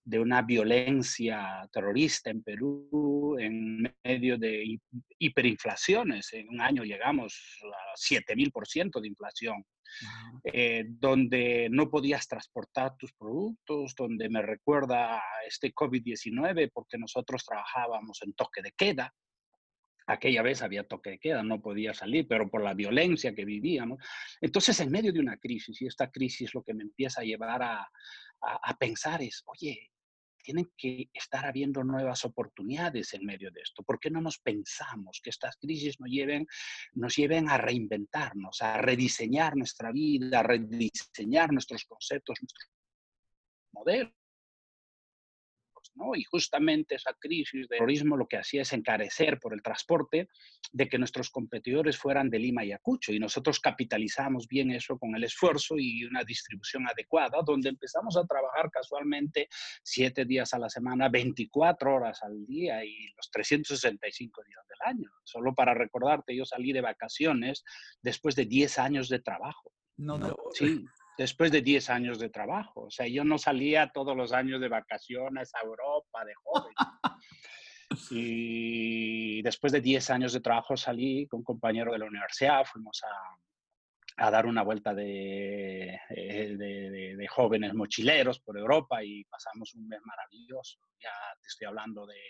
de 0.08 0.18
una 0.18 0.40
violencia 0.40 1.68
terrorista 1.70 2.30
en 2.30 2.42
Perú, 2.42 3.36
en 3.38 3.94
medio 4.02 4.38
de 4.38 4.78
hiperinflaciones. 5.18 6.32
En 6.32 6.48
un 6.48 6.62
año 6.62 6.82
llegamos 6.82 7.60
a 7.62 7.94
7.000% 7.94 9.02
de 9.02 9.06
inflación, 9.06 9.62
eh, 10.44 10.86
donde 10.88 11.68
no 11.70 11.90
podías 11.90 12.26
transportar 12.26 12.96
tus 12.96 13.12
productos, 13.12 13.94
donde 13.94 14.30
me 14.30 14.40
recuerda 14.40 15.22
este 15.46 15.74
COVID-19 15.74 16.70
porque 16.72 16.96
nosotros 16.96 17.44
trabajábamos 17.44 18.22
en 18.22 18.32
toque 18.32 18.62
de 18.62 18.72
queda. 18.72 19.14
Aquella 20.06 20.40
vez 20.40 20.62
había 20.62 20.88
toque 20.88 21.10
de 21.10 21.18
queda, 21.18 21.42
no 21.42 21.60
podía 21.60 21.92
salir, 21.92 22.26
pero 22.26 22.48
por 22.48 22.64
la 22.64 22.72
violencia 22.72 23.34
que 23.34 23.44
vivíamos. 23.44 24.02
Entonces, 24.40 24.80
en 24.80 24.90
medio 24.90 25.12
de 25.12 25.20
una 25.20 25.36
crisis, 25.36 25.82
y 25.82 25.86
esta 25.86 26.10
crisis 26.10 26.54
lo 26.54 26.62
que 26.62 26.72
me 26.72 26.84
empieza 26.84 27.20
a 27.20 27.24
llevar 27.24 27.62
a, 27.62 27.90
a 28.40 28.78
pensar 28.78 29.20
es, 29.20 29.42
oye, 29.44 29.90
tienen 30.48 30.72
que 30.78 31.10
estar 31.12 31.44
habiendo 31.44 31.84
nuevas 31.84 32.24
oportunidades 32.24 33.12
en 33.12 33.26
medio 33.26 33.50
de 33.50 33.60
esto. 33.60 33.82
¿Por 33.82 34.00
qué 34.00 34.08
no 34.08 34.22
nos 34.22 34.38
pensamos 34.38 35.20
que 35.22 35.28
estas 35.28 35.56
crisis 35.58 36.00
nos 36.00 36.08
lleven, 36.08 36.46
nos 36.94 37.16
lleven 37.16 37.50
a 37.50 37.58
reinventarnos, 37.58 38.62
a 38.62 38.78
rediseñar 38.78 39.58
nuestra 39.58 39.92
vida, 39.92 40.40
a 40.40 40.42
rediseñar 40.42 41.52
nuestros 41.52 41.84
conceptos, 41.84 42.38
nuestros 42.40 42.70
modelos? 43.72 44.17
¿No? 45.98 46.14
Y 46.14 46.24
justamente 46.24 46.94
esa 46.94 47.12
crisis 47.18 47.62
de 47.62 47.76
terrorismo 47.76 48.16
lo 48.16 48.26
que 48.26 48.38
hacía 48.38 48.62
es 48.62 48.72
encarecer 48.72 49.38
por 49.38 49.52
el 49.52 49.62
transporte 49.62 50.28
de 50.72 50.88
que 50.88 50.98
nuestros 50.98 51.30
competidores 51.30 51.98
fueran 51.98 52.30
de 52.30 52.38
Lima 52.38 52.64
y 52.64 52.72
Acucho 52.72 53.12
y 53.12 53.18
nosotros 53.18 53.60
capitalizamos 53.60 54.46
bien 54.46 54.70
eso 54.70 54.98
con 54.98 55.14
el 55.14 55.24
esfuerzo 55.24 55.74
y 55.78 56.04
una 56.04 56.24
distribución 56.24 56.86
adecuada, 56.88 57.38
donde 57.44 57.68
empezamos 57.68 58.16
a 58.16 58.24
trabajar 58.24 58.70
casualmente 58.70 59.48
siete 59.82 60.24
días 60.24 60.54
a 60.54 60.58
la 60.58 60.68
semana, 60.68 61.08
24 61.08 61.94
horas 61.94 62.22
al 62.22 62.46
día 62.46 62.84
y 62.84 62.94
los 63.16 63.30
365 63.30 64.42
días 64.46 64.60
del 64.68 64.96
año. 64.96 65.10
Solo 65.24 65.54
para 65.54 65.74
recordarte, 65.74 66.36
yo 66.36 66.44
salí 66.44 66.72
de 66.72 66.80
vacaciones 66.80 67.64
después 68.02 68.36
de 68.36 68.46
10 68.46 68.78
años 68.78 69.08
de 69.08 69.18
trabajo. 69.18 69.72
No, 69.96 70.16
no. 70.16 70.36
Sí, 70.54 70.84
después 71.18 71.50
de 71.50 71.60
10 71.60 71.90
años 71.90 72.18
de 72.20 72.30
trabajo. 72.30 72.82
O 72.82 72.90
sea, 72.90 73.06
yo 73.08 73.24
no 73.24 73.36
salía 73.36 73.90
todos 73.92 74.16
los 74.16 74.32
años 74.32 74.60
de 74.60 74.68
vacaciones 74.68 75.52
a 75.54 75.66
Europa 75.66 76.24
de 76.24 76.34
joven. 76.34 76.74
y 78.10 79.42
después 79.42 79.72
de 79.72 79.80
10 79.80 80.10
años 80.10 80.32
de 80.32 80.40
trabajo 80.40 80.76
salí 80.76 81.26
con 81.26 81.40
un 81.40 81.44
compañero 81.44 81.92
de 81.92 81.98
la 81.98 82.06
universidad, 82.06 82.64
fuimos 82.64 83.02
a, 83.02 84.26
a 84.26 84.30
dar 84.30 84.46
una 84.46 84.62
vuelta 84.62 84.94
de, 84.94 86.00
eh, 86.10 86.56
de, 86.56 87.16
de, 87.16 87.28
jóvenes 87.28 87.74
mochileros 87.74 88.38
por 88.38 88.56
Europa 88.56 89.02
y 89.02 89.24
pasamos 89.24 89.74
un 89.74 89.88
mes 89.88 90.00
maravilloso. 90.04 90.78
Ya 91.00 91.10
te 91.42 91.48
estoy 91.48 91.66
hablando 91.66 92.06
de 92.06 92.20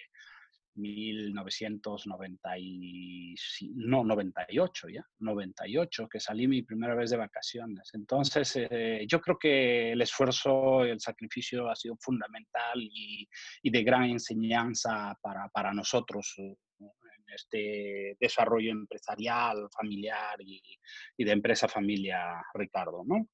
1998, 0.78 3.66
no, 3.74 4.04
98 4.04 4.88
ya, 4.88 5.04
98, 5.18 6.08
que 6.08 6.20
salí 6.20 6.48
mi 6.48 6.62
primera 6.62 6.94
vez 6.94 7.10
de 7.10 7.16
vacaciones. 7.16 7.90
Entonces, 7.92 8.56
eh, 8.70 9.04
yo 9.08 9.20
creo 9.20 9.36
que 9.38 9.92
el 9.92 10.00
esfuerzo 10.00 10.84
el 10.84 11.00
sacrificio 11.00 11.68
ha 11.68 11.76
sido 11.76 11.96
fundamental 12.00 12.80
y, 12.80 13.28
y 13.62 13.70
de 13.70 13.82
gran 13.82 14.04
enseñanza 14.04 15.14
para, 15.20 15.48
para 15.48 15.74
nosotros 15.74 16.34
eh, 16.38 16.56
en 16.80 17.34
este 17.34 18.16
desarrollo 18.18 18.70
empresarial, 18.70 19.68
familiar 19.70 20.40
y, 20.40 20.62
y 21.16 21.24
de 21.24 21.32
empresa 21.32 21.68
familia, 21.68 22.42
Ricardo, 22.54 23.02
¿no? 23.04 23.28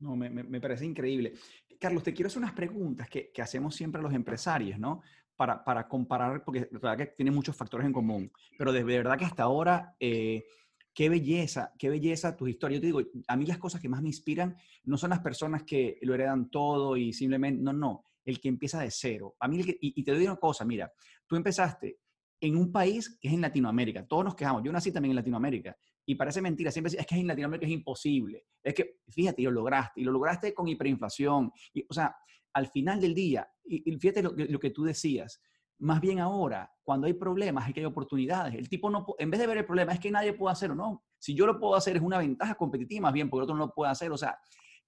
No, 0.00 0.14
me, 0.14 0.30
me, 0.30 0.60
parece 0.60 0.84
increíble. 0.84 1.32
Carlos, 1.80 2.04
te 2.04 2.14
quiero 2.14 2.28
hacer 2.28 2.38
unas 2.38 2.52
preguntas 2.52 3.08
que, 3.08 3.32
que 3.32 3.42
hacemos 3.42 3.74
siempre 3.74 3.98
a 3.98 4.02
los 4.02 4.14
empresarios, 4.14 4.78
¿no? 4.78 5.02
Para, 5.38 5.62
para 5.62 5.86
comparar, 5.86 6.42
porque 6.44 6.68
la 6.72 6.78
verdad 6.80 6.98
que 6.98 7.06
tiene 7.16 7.30
muchos 7.30 7.54
factores 7.54 7.86
en 7.86 7.92
común, 7.92 8.30
pero 8.58 8.72
de, 8.72 8.82
verdad 8.82 9.16
que 9.16 9.24
hasta 9.24 9.44
ahora, 9.44 9.94
eh, 10.00 10.44
qué 10.92 11.08
belleza, 11.08 11.72
qué 11.78 11.88
belleza 11.88 12.36
tu 12.36 12.48
historia. 12.48 12.74
Yo 12.76 12.80
te 12.80 12.86
digo, 12.86 13.00
a 13.28 13.36
mí 13.36 13.46
las 13.46 13.58
cosas 13.58 13.80
que 13.80 13.88
más 13.88 14.02
me 14.02 14.08
inspiran 14.08 14.56
no 14.82 14.98
son 14.98 15.10
las 15.10 15.20
personas 15.20 15.62
que 15.62 15.96
lo 16.02 16.12
heredan 16.12 16.50
todo 16.50 16.96
y 16.96 17.12
simplemente, 17.12 17.62
no, 17.62 17.72
no, 17.72 18.04
el 18.24 18.40
que 18.40 18.48
empieza 18.48 18.80
de 18.80 18.90
cero. 18.90 19.36
A 19.38 19.46
mí, 19.46 19.62
y, 19.80 20.02
te 20.02 20.12
doy 20.12 20.24
una 20.24 20.36
cosa, 20.36 20.64
mira, 20.64 20.92
tú 21.24 21.36
empezaste 21.36 22.00
en 22.40 22.56
un 22.56 22.72
país 22.72 23.16
que 23.20 23.28
es 23.28 23.34
en 23.34 23.40
Latinoamérica, 23.40 24.08
todos 24.08 24.24
nos 24.24 24.34
quejamos, 24.34 24.64
yo 24.64 24.72
nací 24.72 24.90
también 24.90 25.12
en 25.12 25.16
Latinoamérica, 25.16 25.76
y 26.04 26.16
parece 26.16 26.42
mentira, 26.42 26.72
siempre 26.72 26.92
es 26.98 27.06
que 27.06 27.14
en 27.14 27.28
Latinoamérica 27.28 27.66
es 27.66 27.72
imposible. 27.72 28.46
Es 28.60 28.74
que, 28.74 28.96
fíjate, 29.08 29.42
y 29.42 29.44
lo 29.44 29.52
lograste, 29.52 30.00
y 30.00 30.04
lo 30.04 30.10
lograste 30.10 30.52
con 30.52 30.66
hiperinflación. 30.66 31.52
Y, 31.74 31.84
o 31.88 31.94
sea, 31.94 32.16
al 32.52 32.66
final 32.68 33.00
del 33.00 33.14
día, 33.14 33.48
y, 33.64 33.96
fíjate 33.98 34.22
lo, 34.22 34.58
que 34.58 34.70
tú 34.70 34.84
decías, 34.84 35.40
más 35.78 36.00
bien 36.00 36.18
ahora, 36.18 36.72
cuando 36.82 37.06
hay 37.06 37.12
problemas, 37.12 37.68
es 37.68 37.74
que 37.74 37.80
hay 37.80 37.86
oportunidades. 37.86 38.54
El 38.54 38.68
tipo 38.68 38.90
no, 38.90 39.06
en 39.18 39.30
vez 39.30 39.40
de 39.40 39.46
ver 39.46 39.58
el 39.58 39.64
problema, 39.64 39.92
es 39.92 40.00
que 40.00 40.10
nadie 40.10 40.32
puede 40.32 40.52
hacerlo, 40.52 40.74
no. 40.74 41.04
Si 41.18 41.34
yo 41.34 41.46
lo 41.46 41.58
puedo 41.58 41.74
hacer, 41.74 41.96
es 41.96 42.02
una 42.02 42.18
ventaja 42.18 42.54
competitiva, 42.54 43.02
más 43.02 43.12
bien, 43.12 43.28
porque 43.28 43.40
el 43.40 43.44
otro 43.44 43.56
no 43.56 43.66
lo 43.66 43.74
puede 43.74 43.92
hacer. 43.92 44.10
O 44.10 44.16
sea, 44.16 44.38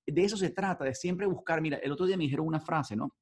de 0.06 0.24
eso 0.24 0.36
se 0.36 0.50
trata, 0.50 0.84
de 0.84 0.94
siempre 0.94 1.26
buscar. 1.26 1.60
Mira, 1.60 1.78
el 1.78 1.92
otro 1.92 2.06
día 2.06 2.16
me 2.16 2.24
dijeron 2.24 2.46
una 2.46 2.60
frase, 2.60 2.96
¿no? 2.96 3.14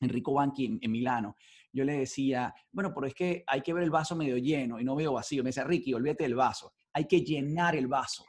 Enrico 0.00 0.34
Banchi 0.34 0.78
en, 0.80 0.90
Milano. 0.90 1.36
Yo 1.72 1.84
le 1.84 1.98
decía, 1.98 2.52
bueno, 2.70 2.92
pero 2.94 3.06
es 3.06 3.14
que 3.14 3.44
hay 3.46 3.62
que 3.62 3.72
ver 3.72 3.82
el 3.82 3.90
vaso 3.90 4.16
medio 4.16 4.36
lleno 4.36 4.78
y 4.80 4.84
no 4.84 4.94
veo 4.94 5.14
vacío. 5.14 5.42
Me 5.42 5.48
decía, 5.48 5.64
Ricky, 5.64 5.94
olvídate 5.94 6.24
del 6.24 6.34
vaso. 6.34 6.74
Hay 6.92 7.06
que 7.06 7.20
llenar 7.20 7.76
el 7.76 7.86
vaso. 7.86 8.24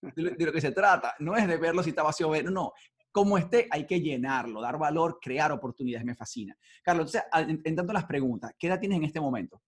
De 0.00 0.44
lo, 0.44 0.52
que 0.52 0.60
se 0.60 0.72
trata. 0.72 1.14
No 1.20 1.36
es 1.36 1.46
de 1.46 1.56
verlo 1.56 1.82
si 1.82 1.90
está 1.90 2.02
vacío 2.02 2.28
o 2.28 2.42
no 2.42 2.72
como 3.12 3.38
esté, 3.38 3.66
hay 3.70 3.86
que 3.86 4.00
llenarlo, 4.00 4.60
dar 4.60 4.78
valor, 4.78 5.18
crear 5.20 5.50
oportunidades, 5.52 6.04
me 6.04 6.14
fascina. 6.14 6.56
Carlos, 6.82 7.14
entonces, 7.14 7.60
entrando 7.64 7.92
las 7.92 8.04
preguntas, 8.04 8.52
¿qué 8.58 8.68
edad 8.68 8.80
tienes 8.80 8.98
en 8.98 9.04
este 9.04 9.20
momento? 9.20 9.62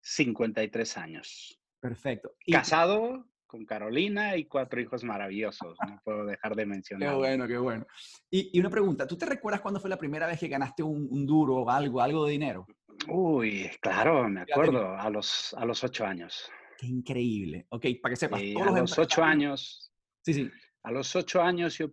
53 0.00 0.98
años. 0.98 1.60
Perfecto. 1.80 2.32
Casado 2.50 3.26
con 3.46 3.64
Carolina 3.64 4.36
y 4.36 4.44
cuatro 4.44 4.80
hijos 4.80 5.04
maravillosos, 5.04 5.76
no 5.88 6.00
puedo 6.04 6.26
dejar 6.26 6.54
de 6.56 6.66
mencionar. 6.66 7.08
Qué 7.10 7.14
bueno, 7.16 7.46
qué 7.46 7.58
bueno. 7.58 7.86
Y, 8.30 8.58
una 8.58 8.70
pregunta, 8.70 9.06
¿tú 9.06 9.16
te 9.16 9.26
recuerdas 9.26 9.60
cuándo 9.60 9.80
fue 9.80 9.90
la 9.90 9.96
primera 9.96 10.26
vez 10.26 10.38
que 10.38 10.48
ganaste 10.48 10.82
un, 10.82 11.26
duro 11.26 11.56
o 11.56 11.70
algo, 11.70 12.00
algo 12.00 12.26
de 12.26 12.32
dinero? 12.32 12.66
Uy, 13.08 13.70
claro, 13.80 14.28
me 14.28 14.42
acuerdo, 14.42 14.96
a 14.96 15.08
los, 15.10 15.54
a 15.54 15.64
los 15.64 15.82
ocho 15.84 16.04
años. 16.04 16.50
Qué 16.76 16.86
increíble. 16.86 17.66
Ok, 17.70 17.86
para 18.02 18.12
que 18.12 18.16
sepas. 18.16 18.40
a 18.40 18.80
los 18.80 18.98
ocho 18.98 19.22
años. 19.22 19.92
Sí, 20.22 20.34
sí. 20.34 20.50
A 20.86 20.92
los 20.92 21.16
ocho 21.16 21.42
años 21.42 21.76
yo, 21.78 21.88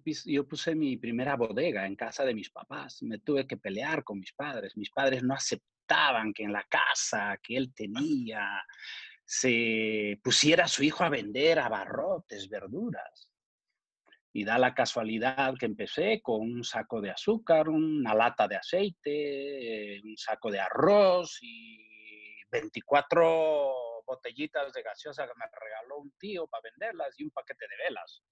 puse 0.47 0.75
mi 0.75 0.97
primera 0.97 1.35
bodega 1.35 1.87
en 1.87 1.95
casa 1.95 2.23
de 2.23 2.35
mis 2.35 2.51
papás. 2.51 3.01
Me 3.01 3.17
tuve 3.17 3.47
que 3.47 3.57
pelear 3.57 4.03
con 4.03 4.19
mis 4.19 4.31
padres. 4.33 4.77
Mis 4.77 4.91
padres 4.91 5.23
no 5.23 5.33
aceptaban 5.33 6.31
que 6.31 6.43
en 6.43 6.53
la 6.53 6.63
casa 6.69 7.39
que 7.41 7.57
él 7.57 7.73
tenía 7.73 8.63
se 9.25 10.19
pusiera 10.23 10.67
su 10.67 10.83
hijo 10.83 11.03
a 11.03 11.09
vender 11.09 11.57
abarrotes, 11.57 12.47
verduras. 12.47 13.31
Y 14.31 14.43
da 14.43 14.59
la 14.59 14.75
casualidad 14.75 15.55
que 15.57 15.65
empecé 15.65 16.21
con 16.21 16.41
un 16.41 16.63
saco 16.63 17.01
de 17.01 17.09
azúcar, 17.09 17.69
una 17.69 18.13
lata 18.13 18.47
de 18.47 18.57
aceite, 18.57 20.01
un 20.03 20.15
saco 20.17 20.51
de 20.51 20.59
arroz 20.59 21.39
y 21.41 21.79
24 22.51 23.92
botellitas 24.13 24.73
de 24.73 24.83
gaseosa 24.83 25.25
que 25.25 25.33
me 25.37 25.45
regaló 25.45 25.97
un 25.99 26.11
tío 26.19 26.47
para 26.47 26.63
venderlas 26.63 27.19
y 27.19 27.23
un 27.23 27.31
paquete 27.31 27.65
de 27.67 27.83
velas. 27.83 28.23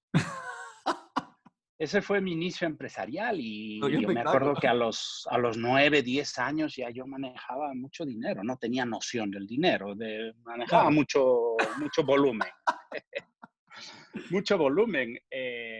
Ese 1.78 2.04
fue 2.04 2.22
mi 2.22 2.34
inicio 2.34 2.68
empresarial 2.68 3.40
y 3.40 3.80
yo 3.80 4.08
me 4.08 4.22
acuerdo 4.22 4.54
que 4.54 4.68
a 4.68 4.74
los, 4.76 5.28
a 5.32 5.40
los 5.40 5.58
9, 5.58 6.04
10 6.04 6.38
años 6.38 6.76
ya 6.76 6.92
yo 6.92 7.08
manejaba 7.08 7.74
mucho 7.74 8.06
dinero, 8.06 8.44
no 8.44 8.56
tenía 8.58 8.86
noción 8.86 9.32
del 9.32 9.48
dinero, 9.48 9.96
de, 9.96 10.32
manejaba 10.44 10.92
mucho, 10.92 11.56
mucho 11.80 12.04
volumen. 12.04 12.50
mucho 14.30 14.60
volumen. 14.60 15.18
Eh, 15.32 15.71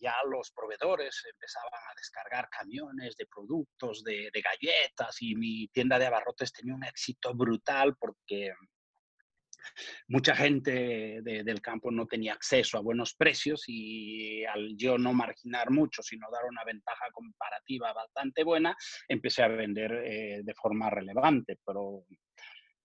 ya 0.00 0.14
los 0.30 0.50
proveedores 0.52 1.22
empezaban 1.32 1.80
a 1.90 1.94
descargar 1.96 2.48
camiones 2.48 3.16
de 3.16 3.26
productos, 3.26 4.02
de, 4.04 4.30
galletas 4.32 5.16
y 5.20 5.34
mi 5.34 5.68
tienda 5.68 5.98
de 5.98 6.06
abarrotes 6.06 6.52
tenía 6.52 6.74
un 6.74 6.84
éxito 6.84 7.34
brutal 7.34 7.96
porque 7.98 8.52
mucha 10.06 10.34
gente 10.34 11.20
del 11.22 11.60
campo 11.60 11.90
no 11.90 12.06
tenía 12.06 12.32
acceso 12.32 12.78
a 12.78 12.82
buenos 12.82 13.14
precios 13.14 13.64
y 13.66 14.44
al 14.44 14.76
yo 14.76 14.96
no 14.96 15.12
marginar 15.12 15.70
mucho, 15.70 16.02
sino 16.02 16.30
dar 16.30 16.44
una 16.44 16.64
ventaja 16.64 17.06
comparativa 17.12 17.92
bastante 17.92 18.44
buena, 18.44 18.76
empecé 19.08 19.42
a 19.42 19.48
vender 19.48 19.92
eh, 19.92 20.40
de 20.42 20.54
forma 20.54 20.88
relevante, 20.88 21.58
pero 21.64 22.04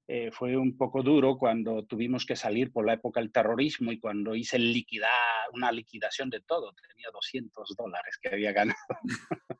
eh, 0.05 0.31
fue 0.33 0.57
un 0.57 0.77
poco 0.77 1.01
duro 1.01 1.37
cuando 1.37 1.85
tuvimos 1.85 2.25
que 2.25 2.35
salir 2.35 2.73
por 2.73 2.85
la 2.85 2.93
época 2.93 3.21
del 3.21 3.31
terrorismo 3.31 3.89
y 3.91 4.01
cuando 4.01 4.35
hice 4.35 4.59
liquidar, 4.59 5.09
una 5.53 5.71
liquidación 5.71 6.29
de 6.29 6.41
todo. 6.41 6.73
Tenía 6.73 7.07
200 7.13 7.73
dólares 7.77 8.17
que 8.21 8.27
había 8.27 8.51
ganado. 8.51 8.77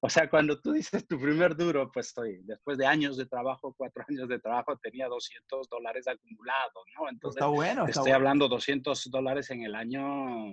o 0.00 0.10
sea, 0.10 0.28
cuando 0.28 0.60
tú 0.60 0.72
dices 0.72 1.06
tu 1.06 1.20
primer 1.20 1.54
duro, 1.54 1.92
pues 1.92 2.08
estoy, 2.08 2.40
después 2.42 2.76
de 2.76 2.86
años 2.86 3.16
de 3.16 3.26
trabajo, 3.26 3.72
cuatro 3.76 4.04
años 4.08 4.28
de 4.28 4.40
trabajo, 4.40 4.76
tenía 4.78 5.06
200 5.06 5.68
dólares 5.68 6.08
acumulados, 6.08 6.84
¿no? 6.98 7.08
Entonces, 7.08 7.36
está 7.36 7.46
bueno. 7.46 7.86
estoy 7.86 8.10
hablando 8.10 8.48
200 8.48 9.10
dólares 9.10 9.50
en 9.50 9.62
el 9.62 9.76
año... 9.76 10.52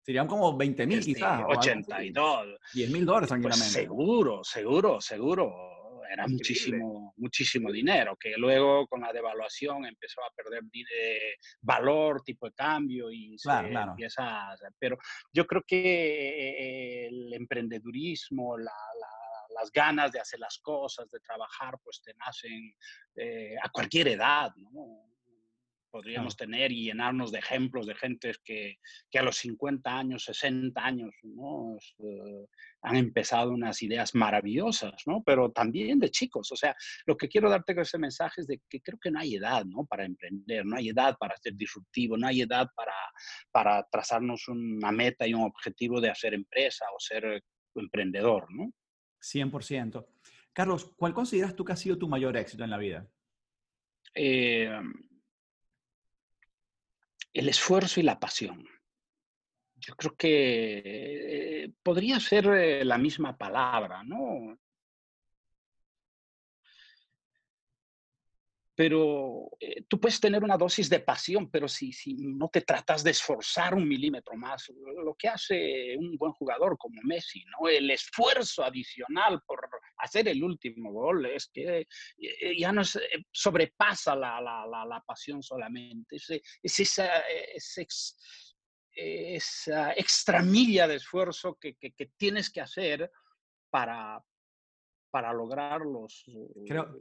Serían 0.00 0.26
como 0.26 0.56
20 0.56 0.86
mil 0.86 1.00
este, 1.00 1.12
quizás. 1.12 1.42
82. 1.46 2.58
10 2.72 2.90
mil 2.90 3.04
dólares 3.04 3.28
pues 3.28 3.40
tranquilamente. 3.42 3.80
seguro, 3.80 4.42
seguro, 4.42 4.98
seguro 5.02 5.77
era 6.10 6.26
muchísimo, 6.26 7.14
muchísimo 7.16 7.70
dinero, 7.70 8.16
que 8.16 8.34
luego 8.36 8.86
con 8.86 9.00
la 9.00 9.12
devaluación 9.12 9.84
empezó 9.84 10.20
a 10.22 10.32
perder 10.34 10.62
valor, 11.60 12.22
tipo 12.22 12.46
de 12.46 12.52
cambio 12.52 13.10
y 13.10 13.38
se 13.38 13.50
empieza 13.50 14.52
a... 14.52 14.56
Pero 14.78 14.98
yo 15.32 15.46
creo 15.46 15.62
que 15.66 17.06
el 17.06 17.32
emprendedurismo, 17.34 18.56
las 18.58 19.72
ganas 19.72 20.12
de 20.12 20.20
hacer 20.20 20.40
las 20.40 20.58
cosas, 20.58 21.10
de 21.10 21.20
trabajar, 21.20 21.78
pues 21.82 22.00
te 22.02 22.14
nacen 22.14 22.74
eh, 23.16 23.56
a 23.62 23.68
cualquier 23.70 24.08
edad, 24.08 24.50
¿no? 24.56 25.08
Podríamos 25.90 26.36
tener 26.36 26.72
y 26.72 26.84
llenarnos 26.84 27.32
de 27.32 27.38
ejemplos 27.38 27.86
de 27.86 27.94
gente 27.94 28.32
que, 28.44 28.76
que 29.10 29.18
a 29.18 29.22
los 29.22 29.36
50 29.38 29.90
años, 29.90 30.24
60 30.24 30.84
años, 30.84 31.14
¿no? 31.22 31.76
Eh, 31.98 32.46
han 32.82 32.96
empezado 32.96 33.50
unas 33.52 33.82
ideas 33.82 34.14
maravillosas, 34.14 35.02
¿no? 35.06 35.22
Pero 35.24 35.50
también 35.50 35.98
de 35.98 36.10
chicos. 36.10 36.50
O 36.52 36.56
sea, 36.56 36.74
lo 37.06 37.16
que 37.16 37.28
quiero 37.28 37.50
darte 37.50 37.74
con 37.74 37.82
ese 37.82 37.98
mensaje 37.98 38.42
es 38.42 38.46
de 38.46 38.60
que 38.68 38.80
creo 38.80 38.98
que 38.98 39.10
no 39.10 39.20
hay 39.20 39.36
edad, 39.36 39.64
¿no? 39.64 39.84
Para 39.86 40.04
emprender, 40.04 40.64
no 40.64 40.76
hay 40.76 40.90
edad 40.90 41.16
para 41.18 41.36
ser 41.36 41.54
disruptivo, 41.54 42.16
no 42.16 42.26
hay 42.26 42.42
edad 42.42 42.68
para, 42.74 42.94
para 43.50 43.86
trazarnos 43.90 44.48
una 44.48 44.92
meta 44.92 45.26
y 45.26 45.34
un 45.34 45.42
objetivo 45.42 46.00
de 46.00 46.10
hacer 46.10 46.34
empresa 46.34 46.84
o 46.94 47.00
ser 47.00 47.42
emprendedor, 47.74 48.46
¿no? 48.50 48.72
100%. 49.20 50.06
Carlos, 50.52 50.92
¿cuál 50.96 51.14
consideras 51.14 51.54
tú 51.54 51.64
que 51.64 51.72
ha 51.72 51.76
sido 51.76 51.98
tu 51.98 52.08
mayor 52.08 52.36
éxito 52.36 52.64
en 52.64 52.70
la 52.70 52.78
vida? 52.78 53.08
Eh, 54.14 54.70
el 57.38 57.48
esfuerzo 57.48 58.00
y 58.00 58.02
la 58.02 58.18
pasión. 58.18 58.66
Yo 59.76 59.94
creo 59.94 60.16
que 60.16 60.82
eh, 61.64 61.72
podría 61.84 62.18
ser 62.18 62.46
eh, 62.46 62.84
la 62.84 62.98
misma 62.98 63.36
palabra, 63.36 64.02
¿no? 64.02 64.58
Pero 68.78 69.50
eh, 69.58 69.82
tú 69.88 69.98
puedes 69.98 70.20
tener 70.20 70.44
una 70.44 70.56
dosis 70.56 70.88
de 70.88 71.00
pasión, 71.00 71.50
pero 71.50 71.66
si, 71.66 71.92
si 71.92 72.14
no 72.14 72.48
te 72.48 72.60
tratas 72.60 73.02
de 73.02 73.10
esforzar 73.10 73.74
un 73.74 73.88
milímetro 73.88 74.36
más, 74.36 74.70
lo 75.04 75.16
que 75.16 75.26
hace 75.26 75.96
un 75.98 76.16
buen 76.16 76.30
jugador 76.30 76.78
como 76.78 77.02
Messi, 77.02 77.44
¿no? 77.46 77.68
El 77.68 77.90
esfuerzo 77.90 78.62
adicional 78.62 79.42
por 79.44 79.68
hacer 79.96 80.28
el 80.28 80.44
último 80.44 80.92
gol 80.92 81.26
es 81.26 81.50
que 81.52 81.88
eh, 82.18 82.56
ya 82.56 82.70
no 82.70 82.82
sobrepasa 83.32 84.14
la, 84.14 84.40
la, 84.40 84.64
la, 84.64 85.02
pasión 85.04 85.42
solamente, 85.42 86.14
es, 86.14 86.30
es 86.62 86.78
esa, 86.78 87.18
es, 87.52 88.16
esa 88.92 89.92
extra 89.94 90.40
milla 90.40 90.86
de 90.86 90.94
esfuerzo 90.94 91.58
que, 91.60 91.74
que 91.74 92.12
tienes 92.16 92.48
que 92.48 92.60
hacer 92.60 93.10
para, 93.70 94.22
para 95.10 95.32
lograr 95.32 95.80
los, 95.80 96.24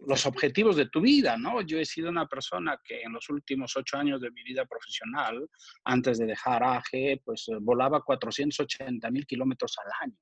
los 0.07 0.25
objetivos 0.25 0.75
de 0.75 0.87
tu 0.87 1.01
vida, 1.01 1.37
¿no? 1.37 1.61
Yo 1.61 1.79
he 1.79 1.85
sido 1.85 2.09
una 2.09 2.27
persona 2.27 2.79
que 2.83 3.01
en 3.01 3.13
los 3.13 3.29
últimos 3.29 3.75
ocho 3.75 3.97
años 3.97 4.21
de 4.21 4.31
mi 4.31 4.43
vida 4.43 4.65
profesional, 4.65 5.49
antes 5.83 6.17
de 6.17 6.25
dejar 6.25 6.63
AGE, 6.63 7.21
pues 7.23 7.47
eh, 7.49 7.57
volaba 7.59 8.01
480 8.01 9.11
mil 9.11 9.25
kilómetros 9.25 9.75
al 9.83 10.07
año. 10.07 10.17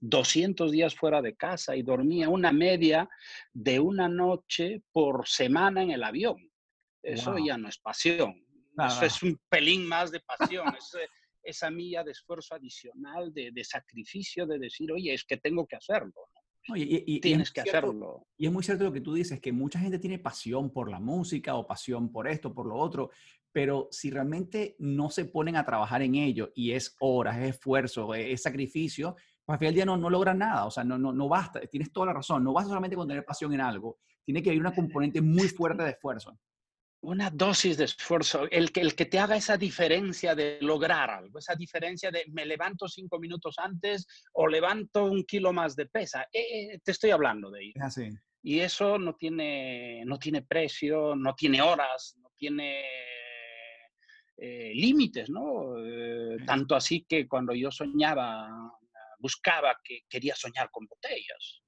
200 0.00 0.70
días 0.70 0.94
fuera 0.94 1.20
de 1.20 1.36
casa 1.36 1.74
y 1.74 1.82
dormía 1.82 2.28
una 2.28 2.52
media 2.52 3.08
de 3.52 3.80
una 3.80 4.08
noche 4.08 4.82
por 4.92 5.26
semana 5.26 5.82
en 5.82 5.90
el 5.90 6.04
avión. 6.04 6.36
Eso 7.02 7.36
ya 7.38 7.56
no 7.56 7.68
es 7.68 7.78
pasión. 7.78 8.44
Eso 8.86 9.04
es 9.04 9.22
un 9.22 9.40
pelín 9.48 9.86
más 9.86 10.12
de 10.12 10.20
pasión. 10.20 10.68
es, 10.78 10.94
eh, 10.94 11.08
esa 11.42 11.70
milla 11.70 12.04
de 12.04 12.12
esfuerzo 12.12 12.54
adicional, 12.54 13.32
de, 13.32 13.50
de, 13.52 13.64
sacrificio, 13.64 14.46
de 14.46 14.58
decir, 14.58 14.92
oye, 14.92 15.14
es 15.14 15.24
que 15.24 15.38
tengo 15.38 15.66
que 15.66 15.76
hacerlo. 15.76 16.28
Y, 16.74 17.20
Tienes 17.20 17.50
que 17.50 17.62
hacerlo. 17.62 18.26
Y 18.36 18.46
es 18.46 18.52
muy 18.52 18.62
cierto 18.62 18.84
lo 18.84 18.92
que 18.92 19.00
tú 19.00 19.14
dices, 19.14 19.40
que 19.40 19.52
mucha 19.52 19.78
gente 19.78 19.98
tiene 19.98 20.18
pasión 20.18 20.70
por 20.70 20.90
la 20.90 21.00
música 21.00 21.54
o 21.54 21.66
pasión 21.66 22.10
por 22.10 22.28
esto, 22.28 22.54
por 22.54 22.66
lo 22.66 22.76
otro, 22.76 23.10
pero 23.52 23.88
si 23.90 24.10
realmente 24.10 24.76
no 24.78 25.10
se 25.10 25.24
ponen 25.24 25.56
a 25.56 25.64
trabajar 25.64 26.02
en 26.02 26.14
ello 26.14 26.50
y 26.54 26.72
es 26.72 26.96
horas, 27.00 27.38
es 27.38 27.50
esfuerzo, 27.50 28.14
es, 28.14 28.42
sacrificio, 28.42 29.16
pues 29.44 29.54
al 29.54 29.58
final 29.58 29.72
del 29.72 29.76
día 29.76 29.86
no, 29.86 29.96
no 29.96 30.10
logran 30.10 30.38
nada, 30.38 30.66
o 30.66 30.70
sea, 30.70 30.84
no, 30.84 30.98
no, 30.98 31.12
no 31.12 31.28
basta, 31.28 31.60
tienes 31.60 31.90
toda 31.92 32.06
la 32.06 32.12
razón, 32.12 32.44
no 32.44 32.52
basta 32.52 32.68
solamente 32.68 32.96
con 32.96 33.08
tener 33.08 33.24
pasión 33.24 33.52
en 33.54 33.60
algo, 33.60 33.98
tiene 34.24 34.42
que 34.42 34.50
haber 34.50 34.60
una 34.60 34.74
componente 34.74 35.20
muy 35.22 35.48
fuerte 35.48 35.82
de 35.82 35.90
esfuerzo 35.90 36.38
una 37.00 37.30
dosis 37.30 37.76
de 37.76 37.84
esfuerzo, 37.84 38.48
el 38.50 38.72
que, 38.72 38.80
el 38.80 38.94
que 38.94 39.06
te 39.06 39.18
haga 39.18 39.36
esa 39.36 39.56
diferencia 39.56 40.34
de 40.34 40.58
lograr 40.60 41.10
algo, 41.10 41.38
esa 41.38 41.54
diferencia 41.54 42.10
de 42.10 42.24
me 42.32 42.44
levanto 42.44 42.88
cinco 42.88 43.18
minutos 43.18 43.56
antes 43.58 44.06
o 44.32 44.48
levanto 44.48 45.04
un 45.04 45.24
kilo 45.24 45.52
más 45.52 45.76
de 45.76 45.86
pesa. 45.86 46.22
Eh, 46.32 46.72
eh, 46.72 46.80
te 46.82 46.92
estoy 46.92 47.10
hablando 47.10 47.50
de 47.50 47.62
ello. 47.62 47.80
Y 48.42 48.60
eso 48.60 48.98
no 48.98 49.14
tiene, 49.14 50.04
no 50.06 50.18
tiene 50.18 50.42
precio, 50.42 51.14
no 51.14 51.34
tiene 51.34 51.60
horas, 51.62 52.16
no 52.20 52.30
tiene 52.36 52.84
eh, 54.36 54.72
límites, 54.74 55.28
¿no? 55.28 55.74
tanto 56.46 56.74
así 56.74 57.04
que 57.08 57.26
cuando 57.28 57.54
yo 57.54 57.70
soñaba, 57.70 58.48
buscaba 59.18 59.78
que 59.82 60.02
quería 60.08 60.34
soñar 60.34 60.70
con 60.70 60.86
botellas, 60.86 61.62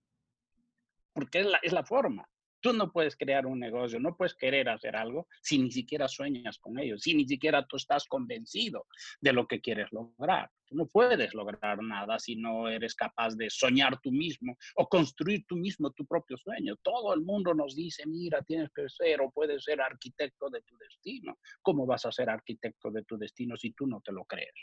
porque 1.12 1.40
es 1.40 1.46
la, 1.46 1.58
es 1.62 1.72
la 1.72 1.84
forma. 1.84 2.29
Tú 2.60 2.72
no 2.72 2.92
puedes 2.92 3.16
crear 3.16 3.46
un 3.46 3.58
negocio, 3.58 3.98
no 3.98 4.16
puedes 4.16 4.34
querer 4.34 4.68
hacer 4.68 4.96
algo 4.96 5.26
si 5.42 5.58
ni 5.58 5.70
siquiera 5.70 6.08
sueñas 6.08 6.58
con 6.58 6.78
ello, 6.78 6.98
si 6.98 7.14
ni 7.14 7.26
siquiera 7.26 7.66
tú 7.66 7.76
estás 7.76 8.04
convencido 8.06 8.86
de 9.20 9.32
lo 9.32 9.46
que 9.46 9.60
quieres 9.60 9.90
lograr. 9.92 10.50
Tú 10.66 10.76
no 10.76 10.86
puedes 10.86 11.34
lograr 11.34 11.82
nada 11.82 12.18
si 12.18 12.36
no 12.36 12.68
eres 12.68 12.94
capaz 12.94 13.34
de 13.36 13.50
soñar 13.50 14.00
tú 14.00 14.12
mismo 14.12 14.56
o 14.76 14.88
construir 14.88 15.44
tú 15.48 15.56
mismo 15.56 15.90
tu 15.90 16.06
propio 16.06 16.36
sueño. 16.36 16.76
Todo 16.82 17.14
el 17.14 17.22
mundo 17.22 17.54
nos 17.54 17.74
dice, 17.74 18.06
mira, 18.06 18.42
tienes 18.42 18.70
que 18.74 18.88
ser 18.88 19.20
o 19.20 19.30
puedes 19.30 19.64
ser 19.64 19.80
arquitecto 19.80 20.48
de 20.50 20.62
tu 20.62 20.76
destino. 20.76 21.38
¿Cómo 21.62 21.86
vas 21.86 22.06
a 22.06 22.12
ser 22.12 22.30
arquitecto 22.30 22.90
de 22.90 23.02
tu 23.04 23.16
destino 23.18 23.56
si 23.56 23.72
tú 23.72 23.86
no 23.86 24.00
te 24.00 24.12
lo 24.12 24.24
crees? 24.24 24.54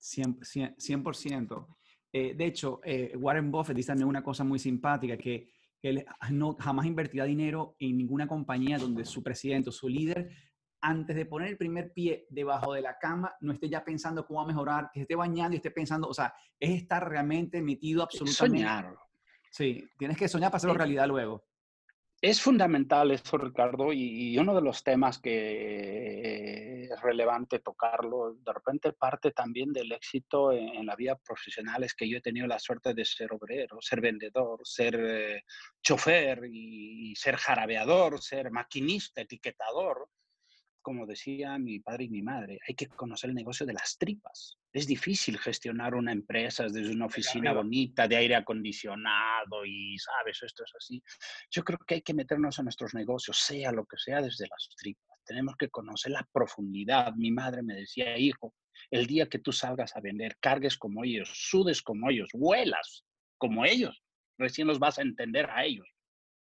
100%. 0.00 0.76
100%. 0.76 1.76
Eh, 2.12 2.34
de 2.34 2.46
hecho, 2.46 2.80
eh, 2.84 3.12
Warren 3.16 3.50
Buffett 3.50 3.76
dice 3.76 3.88
también 3.88 4.08
una 4.08 4.22
cosa 4.22 4.42
muy 4.42 4.58
simpática 4.58 5.16
que 5.16 5.48
él 5.88 6.04
no, 6.30 6.56
jamás 6.58 6.86
invertirá 6.86 7.24
dinero 7.24 7.76
en 7.78 7.96
ninguna 7.96 8.26
compañía 8.26 8.78
donde 8.78 9.04
su 9.04 9.22
presidente 9.22 9.70
o 9.70 9.72
su 9.72 9.88
líder, 9.88 10.30
antes 10.80 11.16
de 11.16 11.26
poner 11.26 11.48
el 11.48 11.56
primer 11.56 11.92
pie 11.92 12.26
debajo 12.30 12.74
de 12.74 12.82
la 12.82 12.98
cama, 12.98 13.34
no 13.40 13.52
esté 13.52 13.68
ya 13.68 13.84
pensando 13.84 14.26
cómo 14.26 14.40
va 14.40 14.44
a 14.44 14.48
mejorar, 14.48 14.90
que 14.92 15.00
esté 15.00 15.14
bañando 15.14 15.54
y 15.54 15.56
esté 15.56 15.70
pensando, 15.70 16.08
o 16.08 16.14
sea, 16.14 16.34
es 16.60 16.70
estar 16.82 17.08
realmente 17.08 17.60
metido 17.62 18.02
absolutamente. 18.02 18.58
Soñar. 18.58 18.94
Sí, 19.50 19.88
tienes 19.98 20.16
que 20.16 20.28
soñar 20.28 20.50
para 20.50 20.58
hacerlo 20.58 20.74
realidad 20.74 21.08
luego. 21.08 21.44
Es 22.20 22.40
fundamental 22.40 23.10
eso, 23.10 23.36
Ricardo, 23.36 23.92
y, 23.92 24.38
uno 24.38 24.54
de 24.54 24.62
los 24.62 24.82
temas 24.82 25.18
que 25.18 26.84
es 26.84 27.00
relevante 27.02 27.58
tocarlo, 27.58 28.34
de 28.34 28.52
repente 28.54 28.92
parte 28.94 29.32
también 29.32 29.72
del 29.72 29.92
éxito 29.92 30.50
en, 30.50 30.86
la 30.86 30.96
vida 30.96 31.16
profesional 31.16 31.84
es 31.84 31.94
que 31.94 32.08
yo 32.08 32.16
he 32.16 32.22
tenido 32.22 32.46
la 32.46 32.58
suerte 32.58 32.94
de 32.94 33.04
ser 33.04 33.32
obrero, 33.32 33.82
ser 33.82 34.00
vendedor, 34.00 34.60
ser 34.64 34.94
eh, 34.98 35.44
chofer 35.82 36.48
y 36.50 37.14
ser 37.16 37.36
jarabeador, 37.36 38.20
ser 38.22 38.50
maquinista, 38.50 39.20
etiquetador 39.20 40.08
como 40.86 41.04
decía 41.04 41.58
mi 41.58 41.80
padre 41.80 42.04
y 42.04 42.08
mi 42.08 42.22
madre, 42.22 42.60
hay 42.64 42.76
que 42.76 42.86
conocer 42.86 43.30
el 43.30 43.34
negocio 43.34 43.66
de 43.66 43.72
las 43.72 43.98
tripas. 43.98 44.56
Es 44.76 44.86
difícil 44.86 45.38
gestionar 45.38 45.94
una 45.94 46.12
empresa 46.12 46.64
desde 46.64 46.90
una 46.90 47.06
oficina 47.06 47.54
bonita 47.54 48.06
de 48.06 48.16
aire 48.16 48.34
acondicionado 48.34 49.64
y, 49.64 49.96
sabes, 49.96 50.42
esto 50.42 50.64
es 50.64 50.72
así. 50.76 51.02
Yo 51.50 51.64
creo 51.64 51.78
que 51.78 51.94
hay 51.94 52.02
que 52.02 52.12
meternos 52.12 52.58
en 52.58 52.66
nuestros 52.66 52.92
negocios, 52.92 53.38
sea 53.38 53.72
lo 53.72 53.86
que 53.86 53.96
sea, 53.96 54.20
desde 54.20 54.46
las 54.46 54.68
tripas. 54.76 55.18
Tenemos 55.24 55.56
que 55.56 55.70
conocer 55.70 56.12
la 56.12 56.28
profundidad. 56.30 57.14
Mi 57.14 57.30
madre 57.30 57.62
me 57.62 57.72
decía, 57.72 58.18
hijo, 58.18 58.52
el 58.90 59.06
día 59.06 59.30
que 59.30 59.38
tú 59.38 59.50
salgas 59.50 59.96
a 59.96 60.02
vender, 60.02 60.36
cargues 60.40 60.76
como 60.76 61.04
ellos, 61.04 61.30
sudes 61.32 61.80
como 61.80 62.10
ellos, 62.10 62.28
vuelas 62.34 63.02
como 63.38 63.64
ellos, 63.64 64.04
recién 64.36 64.66
los 64.66 64.78
vas 64.78 64.98
a 64.98 65.02
entender 65.02 65.48
a 65.48 65.64
ellos 65.64 65.88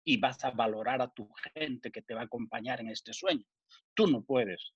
y 0.03 0.17
vas 0.17 0.43
a 0.43 0.51
valorar 0.51 1.01
a 1.01 1.07
tu 1.07 1.29
gente 1.53 1.89
que 1.89 2.01
te 2.01 2.13
va 2.13 2.23
a 2.23 2.25
acompañar 2.25 2.81
en 2.81 2.89
este 2.89 3.13
sueño. 3.13 3.45
Tú 3.93 4.07
no 4.07 4.25
puedes 4.25 4.73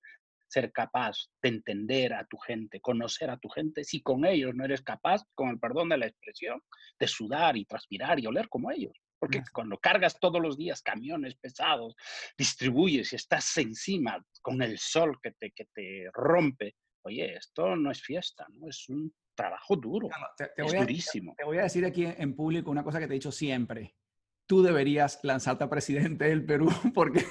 ser 0.50 0.72
capaz 0.72 1.28
de 1.42 1.50
entender 1.50 2.12
a 2.12 2.26
tu 2.26 2.36
gente, 2.38 2.80
conocer 2.80 3.30
a 3.30 3.38
tu 3.38 3.48
gente, 3.48 3.84
si 3.84 4.02
con 4.02 4.24
ellos 4.24 4.54
no 4.54 4.64
eres 4.64 4.82
capaz, 4.82 5.22
con 5.34 5.48
el 5.48 5.58
perdón 5.58 5.90
de 5.90 5.98
la 5.98 6.06
expresión, 6.06 6.60
de 6.98 7.06
sudar 7.06 7.56
y 7.56 7.64
transpirar 7.64 8.18
y 8.18 8.26
oler 8.26 8.48
como 8.48 8.70
ellos. 8.70 8.92
Porque 9.18 9.42
cuando 9.52 9.78
cargas 9.78 10.18
todos 10.18 10.40
los 10.40 10.56
días 10.56 10.82
camiones 10.82 11.36
pesados, 11.36 11.94
distribuyes 12.36 13.12
y 13.12 13.16
estás 13.16 13.56
encima 13.58 14.24
con 14.40 14.62
el 14.62 14.78
sol 14.78 15.18
que 15.22 15.32
te, 15.32 15.50
que 15.52 15.66
te 15.72 16.08
rompe, 16.12 16.74
oye, 17.02 17.34
esto 17.34 17.76
no 17.76 17.90
es 17.90 18.02
fiesta, 18.02 18.46
¿no? 18.54 18.68
Es 18.68 18.88
un 18.88 19.14
trabajo 19.34 19.76
duro, 19.76 20.08
es 20.56 20.72
durísimo. 20.72 21.34
te 21.36 21.44
voy 21.44 21.58
a 21.58 21.62
decir 21.62 21.84
aquí 21.84 22.04
en 22.04 22.34
público 22.34 22.70
una 22.70 22.82
cosa 22.82 22.98
que 22.98 23.06
te 23.06 23.12
he 23.12 23.20
dicho 23.20 23.32
siempre 23.32 23.94
tú 24.50 24.64
deberías 24.64 25.20
lanzarte 25.22 25.62
a 25.62 25.70
presidente 25.70 26.24
del 26.24 26.44
Perú 26.44 26.68
porque 26.92 27.24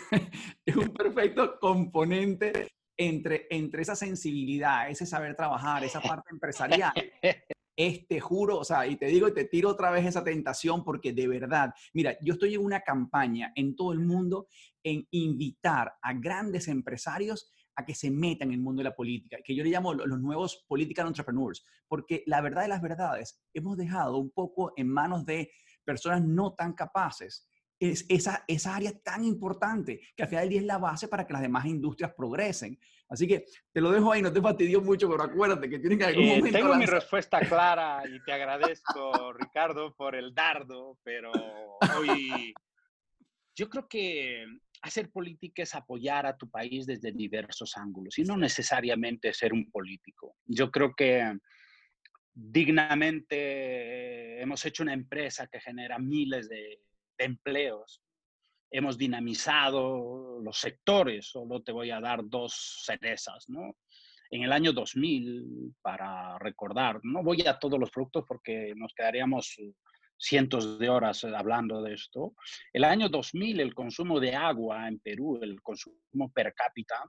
es 0.66 0.76
un 0.78 0.94
perfecto 0.94 1.60
componente 1.60 2.70
entre, 3.00 3.48
entre 3.50 3.82
esa 3.82 3.96
sensibilidad, 3.96 4.90
ese 4.90 5.06
saber 5.06 5.36
trabajar, 5.36 5.84
esa 5.86 6.02
parte 6.02 6.30
empresarial. 6.32 6.92
Este, 7.76 8.20
juro, 8.20 8.60
o 8.60 8.66
sea, 8.66 8.86
y 8.86 8.98
te 8.98 9.06
digo 9.06 9.30
y 9.30 9.34
te 9.34 9.46
tiro 9.46 9.70
otra 9.70 9.90
vez 9.90 10.06
esa 10.06 10.22
tentación 10.22 10.84
porque 10.84 11.14
de 11.14 11.30
verdad, 11.30 11.74
mira, 11.94 12.18
yo 12.22 12.34
estoy 12.34 12.56
en 12.56 12.66
una 12.66 12.82
campaña 12.82 13.54
en 13.56 13.74
todo 13.74 13.94
el 13.94 14.00
mundo 14.00 14.48
en 14.84 15.08
invitar 15.12 15.94
a 16.02 16.14
grandes 16.14 16.68
empresarios 16.68 17.54
a 17.78 17.86
que 17.86 17.96
se 17.96 18.12
metan 18.12 18.50
en 18.50 18.56
el 18.56 18.60
mundo 18.60 18.82
de 18.82 18.90
la 18.90 18.96
política, 18.96 19.38
que 19.42 19.56
yo 19.56 19.64
le 19.64 19.70
llamo 19.70 19.94
los 19.94 20.20
nuevos 20.20 20.66
political 20.68 21.08
entrepreneurs, 21.08 21.66
porque 21.88 22.24
la 22.26 22.42
verdad 22.42 22.64
de 22.64 22.68
las 22.68 22.82
verdades, 22.82 23.40
hemos 23.54 23.78
dejado 23.78 24.18
un 24.18 24.32
poco 24.32 24.74
en 24.76 24.90
manos 24.90 25.26
de 25.26 25.50
personas 25.86 26.22
no 26.22 26.54
tan 26.56 26.74
capaces, 26.74 27.48
es 27.80 28.06
esa, 28.10 28.44
esa 28.48 28.76
área 28.76 28.92
tan 29.00 29.24
importante 29.24 30.02
que 30.16 30.24
al 30.24 30.30
final 30.30 30.44
del 30.44 30.50
día 30.50 30.60
es 30.60 30.66
la 30.66 30.78
base 30.78 31.08
para 31.08 31.26
que 31.26 31.34
las 31.34 31.42
demás 31.42 31.66
industrias 31.66 32.14
progresen. 32.14 32.78
Así 33.08 33.28
que 33.28 33.46
te 33.72 33.82
lo 33.82 33.92
dejo 33.92 34.12
ahí, 34.12 34.22
no 34.22 34.32
te 34.32 34.42
fastidio 34.42 34.82
mucho, 34.82 35.10
pero 35.10 35.24
acuérdate 35.24 35.70
que 35.70 35.80
tienen 35.80 35.98
que 35.98 36.06
algún 36.06 36.24
eh, 36.24 36.38
momento... 36.38 36.60
Tengo 36.60 36.76
mi 36.76 36.86
respuesta 36.86 37.40
clara 37.40 38.04
y 38.08 38.24
te 38.24 38.34
agradezco, 38.34 39.34
Ricardo, 39.34 39.96
por 39.96 40.16
el 40.16 40.34
dardo, 40.34 41.00
pero 41.04 41.32
hoy 41.98 42.54
yo 43.56 43.70
creo 43.70 43.88
que 43.88 44.46
hacer 44.82 45.10
política 45.10 45.64
es 45.64 45.74
apoyar 45.74 46.26
a 46.26 46.38
tu 46.38 46.50
país 46.50 46.86
desde 46.86 47.12
diversos 47.12 47.76
ángulos 47.78 48.18
y 48.20 48.24
no 48.24 48.38
necesariamente 48.38 49.34
ser 49.34 49.54
un 49.54 49.72
político. 49.72 50.36
Yo 50.46 50.70
creo 50.70 50.94
que 50.96 51.38
dignamente 52.34 54.42
hemos 54.42 54.64
hecho 54.66 54.84
una 54.84 54.94
empresa 54.94 55.48
que 55.48 55.60
genera 55.60 56.00
miles 56.00 56.48
de, 56.48 56.80
empleos. 57.20 58.02
Hemos 58.72 58.98
dinamizado 58.98 60.40
los 60.42 60.58
sectores, 60.58 61.28
solo 61.28 61.62
te 61.62 61.72
voy 61.72 61.92
a 61.92 62.00
dar 62.00 62.22
dos 62.24 62.84
cerezas, 62.86 63.46
¿no? 63.48 63.76
En 64.32 64.44
el 64.44 64.52
año 64.52 64.74
2000, 64.74 65.76
para 65.82 66.38
recordar, 66.38 67.00
no 67.04 67.24
voy 67.24 67.42
a 67.48 67.58
todos 67.58 67.80
los 67.80 67.90
productos 67.90 68.26
porque 68.28 68.74
nos 68.76 68.94
quedaríamos 68.94 69.58
cientos 70.20 70.78
de 70.78 70.90
horas 70.90 71.24
hablando 71.24 71.82
de 71.82 71.94
esto. 71.94 72.36
El 72.74 72.84
año 72.84 73.10
2000, 73.10 73.60
el 73.60 73.74
consumo 73.74 74.20
de 74.20 74.36
agua 74.36 74.88
en 74.88 75.00
Perú, 75.00 75.40
el 75.42 75.62
consumo 75.62 76.32
per 76.34 76.54
cápita, 76.54 77.04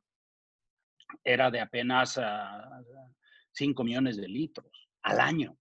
era 1.25 1.51
de 1.51 1.61
apenas 1.61 2.19
5 3.53 3.83
ah, 3.83 3.85
millones 3.85 4.17
de 4.17 4.29
litros 4.29 4.89
al 5.03 5.21
año. 5.21 5.59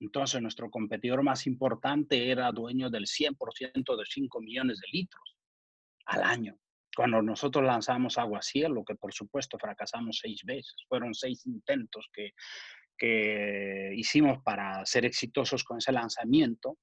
Entonces, 0.00 0.42
nuestro 0.42 0.70
competidor 0.70 1.22
más 1.22 1.46
importante 1.46 2.30
era 2.30 2.52
dueño 2.52 2.90
del 2.90 3.06
100% 3.06 3.96
de 3.96 4.04
5 4.06 4.40
millones 4.40 4.80
de 4.80 4.98
litros 4.98 5.36
al 6.06 6.22
año. 6.22 6.58
Cuando 6.94 7.20
nosotros 7.20 7.64
lanzamos 7.64 8.16
Agua 8.16 8.40
Cielo, 8.42 8.84
que 8.84 8.94
por 8.94 9.12
supuesto 9.12 9.58
fracasamos 9.58 10.18
seis 10.22 10.42
veces, 10.44 10.74
fueron 10.88 11.12
seis 11.12 11.44
intentos 11.44 12.08
que, 12.12 12.30
que 12.96 13.92
hicimos 13.94 14.42
para 14.42 14.84
ser 14.86 15.04
exitosos 15.04 15.62
con 15.62 15.78
ese 15.78 15.92
lanzamiento, 15.92 16.78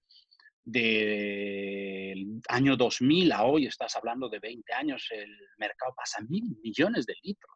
del 0.65 2.41
año 2.47 2.77
2000 2.77 3.31
a 3.33 3.43
hoy, 3.43 3.65
estás 3.65 3.95
hablando 3.95 4.29
de 4.29 4.39
20 4.39 4.73
años, 4.73 5.07
el 5.11 5.29
mercado 5.57 5.93
pasa 5.95 6.21
mil 6.21 6.57
millones 6.63 7.05
de 7.05 7.15
litros. 7.21 7.51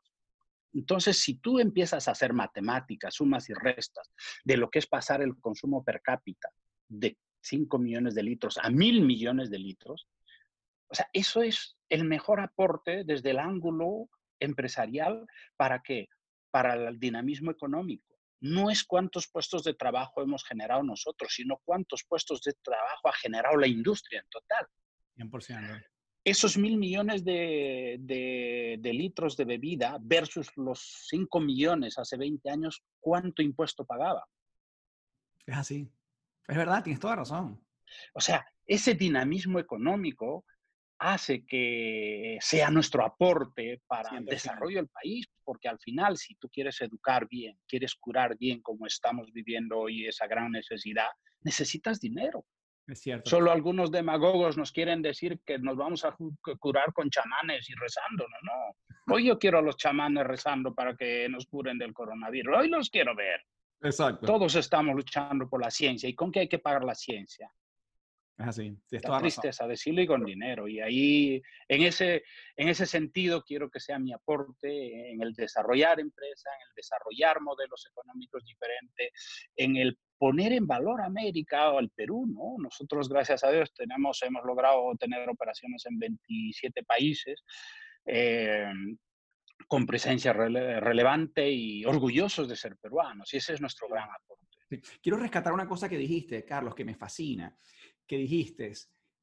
Entonces, 0.73 1.19
si 1.19 1.35
tú 1.35 1.59
empiezas 1.59 2.07
a 2.07 2.11
hacer 2.11 2.33
matemáticas, 2.33 3.15
sumas 3.15 3.49
y 3.49 3.53
restas 3.53 4.11
de 4.43 4.57
lo 4.57 4.69
que 4.69 4.79
es 4.79 4.87
pasar 4.87 5.21
el 5.21 5.39
consumo 5.39 5.83
per 5.83 6.01
cápita 6.01 6.49
de 6.87 7.17
5 7.41 7.79
millones 7.79 8.15
de 8.15 8.23
litros 8.23 8.57
a 8.57 8.69
mil 8.69 9.01
millones 9.01 9.49
de 9.49 9.59
litros, 9.59 10.07
o 10.89 10.95
sea, 10.95 11.09
eso 11.13 11.41
es 11.41 11.77
el 11.89 12.05
mejor 12.05 12.39
aporte 12.39 13.03
desde 13.03 13.31
el 13.31 13.39
ángulo 13.39 14.09
empresarial 14.39 15.25
para 15.55 15.81
qué? 15.81 16.07
Para 16.51 16.73
el 16.75 16.99
dinamismo 16.99 17.51
económico. 17.51 18.15
No 18.39 18.69
es 18.69 18.83
cuántos 18.83 19.27
puestos 19.27 19.63
de 19.63 19.73
trabajo 19.73 20.21
hemos 20.21 20.45
generado 20.45 20.83
nosotros, 20.83 21.33
sino 21.33 21.59
cuántos 21.65 22.03
puestos 22.03 22.41
de 22.41 22.53
trabajo 22.61 23.09
ha 23.09 23.13
generado 23.13 23.57
la 23.57 23.67
industria 23.67 24.19
en 24.19 24.29
total. 24.29 24.67
100% 25.17 25.83
esos 26.29 26.57
mil 26.57 26.75
millones 26.77 27.23
de, 27.23 27.97
litros 28.83 29.37
de 29.37 29.45
bebida 29.45 29.97
versus 30.01 30.51
los 30.57 31.05
cinco 31.07 31.39
millones 31.39 31.97
hace 31.97 32.17
20 32.17 32.49
años, 32.49 32.83
¿cuánto 32.99 33.41
impuesto 33.41 33.85
pagaba? 33.85 34.27
Es 35.45 35.55
así. 35.55 35.89
Es 36.45 36.57
verdad, 36.57 36.83
tienes 36.83 36.99
toda 36.99 37.15
razón. 37.15 37.65
O 38.13 38.19
sea, 38.19 38.45
ese 38.65 38.93
dinamismo 38.93 39.57
económico 39.57 40.43
hace 40.99 41.45
que 41.45 42.37
sea 42.41 42.69
nuestro 42.71 43.05
aporte 43.05 43.81
para 43.87 44.17
el 44.17 44.25
desarrollo 44.25 44.79
del 44.79 44.89
país, 44.89 45.27
porque 45.45 45.69
al 45.69 45.79
final, 45.79 46.17
si 46.17 46.35
tú 46.35 46.49
quieres 46.49 46.81
educar 46.81 47.25
bien, 47.29 47.57
quieres 47.65 47.95
curar 47.95 48.37
bien 48.37 48.61
como 48.61 48.85
estamos 48.85 49.31
viviendo 49.31 49.77
hoy 49.77 50.05
esa 50.05 50.27
gran 50.27 50.51
necesidad, 50.51 51.07
necesitas 51.39 52.01
dinero. 52.01 52.43
Es 52.87 53.01
cierto. 53.01 53.29
Solo 53.29 53.51
algunos 53.51 53.91
demagogos 53.91 54.57
nos 54.57 54.71
quieren 54.71 55.01
decir 55.01 55.39
que 55.45 55.59
nos 55.59 55.75
vamos 55.75 56.05
a 56.05 56.15
curar 56.59 56.93
con 56.93 57.09
chamanes 57.09 57.69
y 57.69 57.75
rezando. 57.75 58.25
No, 58.29 58.37
no. 58.43 59.13
Hoy 59.13 59.25
yo 59.25 59.37
quiero 59.37 59.59
a 59.59 59.61
los 59.61 59.75
chamanes 59.75 60.25
rezando 60.25 60.73
para 60.73 60.95
que 60.95 61.27
nos 61.27 61.45
curen 61.47 61.77
del 61.77 61.93
coronavirus. 61.93 62.57
Hoy 62.57 62.69
los 62.69 62.89
quiero 62.89 63.13
ver. 63.13 63.41
Exacto. 63.81 64.25
Todos 64.25 64.55
estamos 64.55 64.95
luchando 64.95 65.49
por 65.49 65.61
la 65.61 65.69
ciencia. 65.69 66.07
¿Y 66.07 66.15
con 66.15 66.31
qué 66.31 66.41
hay 66.41 66.47
que 66.47 66.59
pagar 66.59 66.85
la 66.85 66.95
ciencia? 66.95 67.51
Es 68.37 68.47
así. 68.47 68.77
Es 68.91 69.01
tristeza 69.01 69.67
decirlo 69.67 70.01
y 70.01 70.07
con 70.07 70.23
dinero. 70.23 70.67
Y 70.67 70.79
ahí, 70.79 71.41
en 71.67 71.81
ese, 71.81 72.23
en 72.55 72.69
ese 72.69 72.85
sentido, 72.85 73.43
quiero 73.43 73.69
que 73.69 73.79
sea 73.79 73.97
mi 73.97 74.13
aporte 74.13 75.11
en 75.11 75.21
el 75.23 75.33
desarrollar 75.33 75.99
empresa, 75.99 76.49
en 76.51 76.67
el 76.69 76.75
desarrollar 76.75 77.41
modelos 77.41 77.87
económicos 77.89 78.45
diferentes, 78.45 79.49
en 79.55 79.77
el 79.77 79.97
poner 80.19 80.53
en 80.53 80.67
valor 80.67 81.01
América 81.01 81.71
o 81.71 81.79
al 81.79 81.89
Perú, 81.89 82.27
¿no? 82.27 82.63
Nosotros, 82.63 83.09
gracias 83.09 83.43
a 83.43 83.51
Dios, 83.51 83.73
tenemos, 83.73 84.21
hemos 84.21 84.43
logrado 84.45 84.95
tener 84.99 85.27
operaciones 85.27 85.83
en 85.87 85.97
27 85.97 86.83
países. 86.83 87.43
Eh, 88.05 88.71
con 89.67 89.85
presencia 89.85 90.31
relevante 90.31 91.49
y 91.49 91.83
orgullosos 91.83 92.47
de 92.47 92.55
ser 92.55 92.77
peruanos. 92.77 93.33
Y 93.33 93.37
ese 93.37 93.53
es 93.53 93.61
nuestro 93.61 93.89
gran 93.89 94.07
aporte. 94.09 94.47
Quiero 95.01 95.17
rescatar 95.17 95.51
una 95.51 95.67
cosa 95.67 95.89
que 95.89 95.97
dijiste, 95.97 96.45
Carlos, 96.45 96.75
que 96.75 96.85
me 96.85 96.95
fascina, 96.95 97.57
que 98.07 98.17
dijiste, 98.17 98.71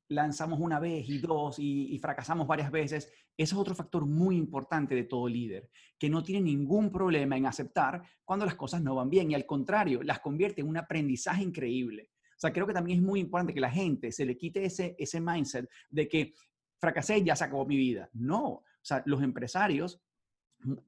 lanzamos 0.08 0.60
una 0.60 0.78
vez 0.78 1.08
y 1.08 1.18
dos 1.18 1.56
y, 1.58 1.98
fracasamos 1.98 2.46
varias 2.46 2.70
veces, 2.70 3.10
ese 3.36 3.54
es 3.54 3.54
otro 3.54 3.74
factor 3.74 4.06
muy 4.06 4.36
importante 4.36 4.94
de 4.94 5.04
todo 5.04 5.28
líder, 5.28 5.70
que 5.98 6.08
no 6.08 6.22
tiene 6.22 6.42
ningún 6.42 6.90
problema 6.92 7.36
en 7.36 7.46
aceptar 7.46 8.02
cuando 8.24 8.44
las 8.44 8.54
cosas 8.54 8.82
no 8.82 8.94
van 8.94 9.10
bien 9.10 9.30
y 9.30 9.34
al 9.34 9.46
contrario, 9.46 10.02
las 10.02 10.20
convierte 10.20 10.60
en 10.60 10.68
un 10.68 10.76
aprendizaje 10.76 11.42
increíble. 11.42 12.10
O 12.36 12.38
sea, 12.38 12.52
creo 12.52 12.66
que 12.66 12.74
también 12.74 12.98
es 12.98 13.04
muy 13.04 13.20
importante 13.20 13.54
que 13.54 13.60
la 13.60 13.70
gente 13.70 14.12
se 14.12 14.26
le 14.26 14.36
quite 14.36 14.64
ese, 14.64 14.94
ese 14.98 15.20
mindset 15.20 15.68
de 15.88 16.08
que 16.08 16.34
fracasé 16.78 17.18
y 17.18 17.24
ya 17.24 17.36
se 17.36 17.44
acabó 17.44 17.64
mi 17.64 17.76
vida. 17.76 18.10
No, 18.12 18.44
o 18.44 18.64
sea, 18.82 19.02
los 19.06 19.22
empresarios 19.22 20.02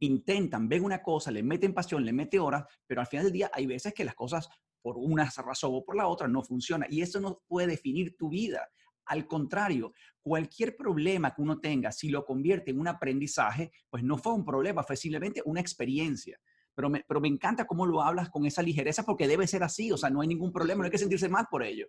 intentan, 0.01 0.69
ven 0.69 0.85
una 0.85 1.03
cosa, 1.03 1.31
le 1.31 1.43
meten 1.43 1.75
pasión, 1.75 2.05
le 2.05 2.13
meten 2.13 2.41
horas, 2.41 2.65
pero 2.87 3.01
al 3.01 3.07
final 3.07 3.25
del 3.25 3.33
día 3.33 3.51
hay 3.53 3.67
veces 3.67 3.95
que 3.95 4.05
las 4.05 4.15
cosas 4.15 4.49
por 4.87 4.99
una 4.99 5.29
razón 5.45 5.73
o 5.75 5.85
por 5.85 5.97
la 5.97 6.07
otra 6.07 6.29
no 6.29 6.45
funcionan 6.45 6.87
y 6.93 7.03
eso 7.03 7.19
no 7.19 7.43
puede 7.49 7.67
definir 7.67 8.17
tu 8.17 8.29
vida. 8.29 8.71
Al 9.07 9.27
contrario, 9.27 9.93
cualquier 10.23 10.77
problema 10.77 11.35
que 11.35 11.43
uno 11.43 11.59
tenga, 11.59 11.91
si 11.91 12.09
lo 12.09 12.25
convierte 12.25 12.71
en 12.71 12.79
un 12.79 12.87
aprendizaje, 12.87 13.73
pues 13.91 14.05
no 14.05 14.17
fue 14.17 14.33
un 14.33 14.45
problema, 14.45 14.85
fue 14.85 14.95
simplemente 14.95 15.43
una 15.45 15.61
experiencia. 15.61 16.39
Pero 16.73 16.89
me, 16.89 17.05
pero 17.09 17.21
me 17.21 17.27
encanta 17.27 17.67
cómo 17.67 17.85
lo 17.85 18.01
hablas 18.01 18.31
con 18.31 18.47
esa 18.47 18.63
ligereza 18.63 19.03
porque 19.03 19.27
debe 19.27 19.49
ser 19.49 19.65
así, 19.65 19.91
o 19.91 19.97
sea, 19.97 20.09
no 20.09 20.21
hay 20.21 20.29
ningún 20.29 20.53
problema, 20.53 20.79
no 20.79 20.85
hay 20.85 20.93
que 20.93 20.99
sentirse 20.99 21.29
mal 21.29 21.49
por 21.51 21.65
ello. 21.65 21.89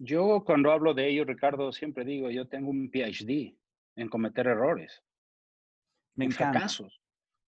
Yo 0.00 0.42
cuando 0.44 0.72
hablo 0.72 0.92
de 0.92 1.08
ello, 1.08 1.24
Ricardo, 1.24 1.70
siempre 1.70 2.04
digo, 2.04 2.30
yo 2.30 2.48
tengo 2.48 2.68
un 2.68 2.90
PhD 2.90 3.56
en 3.94 4.08
cometer 4.08 4.48
errores, 4.48 5.04
me 6.16 6.24
en 6.24 6.32
fracasos. 6.32 7.00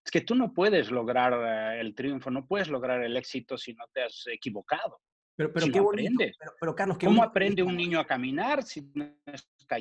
Es 0.07 0.11
que 0.11 0.21
tú 0.21 0.35
no 0.35 0.53
puedes 0.53 0.89
lograr 0.89 1.33
eh, 1.33 1.81
el 1.81 1.93
triunfo, 1.93 2.31
no 2.31 2.47
puedes 2.47 2.69
lograr 2.69 3.03
el 3.03 3.17
éxito 3.17 3.57
si 3.57 3.73
no 3.73 3.83
te 3.91 4.03
has 4.03 4.23
equivocado. 4.31 5.01
Pero, 5.35 5.51
pero 5.51 5.67
qué 5.69 5.81
bonito. 5.81 6.23
Pero, 6.61 6.73
Carlos, 6.73 6.97
¿cómo 6.97 7.21
aprende 7.21 7.61
un 7.61 7.75
niño 7.75 7.99
a 7.99 8.07
caminar 8.07 8.63
si 8.63 8.89
no 8.93 9.13
está 9.25 9.75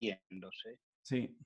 cayéndose? 0.00 0.80
Sí. 1.02 1.38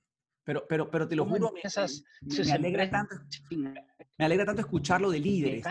Pero, 0.43 0.65
pero, 0.67 0.89
pero 0.89 1.07
te 1.07 1.15
lo 1.15 1.25
juro, 1.25 1.51
me, 1.53 1.61
me, 1.61 2.51
alegra 2.51 2.89
tanto, 2.89 3.15
me 3.51 4.25
alegra 4.25 4.45
tanto 4.45 4.61
escucharlo 4.61 5.11
de 5.11 5.19
líderes. 5.19 5.63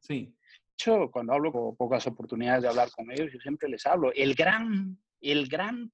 Sí. 0.00 0.34
Yo, 0.78 1.10
cuando 1.10 1.34
hablo 1.34 1.52
con 1.52 1.76
pocas 1.76 2.06
oportunidades 2.06 2.62
de 2.62 2.68
hablar 2.70 2.90
con 2.90 3.10
ellos, 3.10 3.30
yo 3.34 3.38
siempre 3.38 3.68
les 3.68 3.84
hablo. 3.84 4.14
El 4.14 4.34
gran, 4.34 4.98
el 5.20 5.46
gran, 5.46 5.92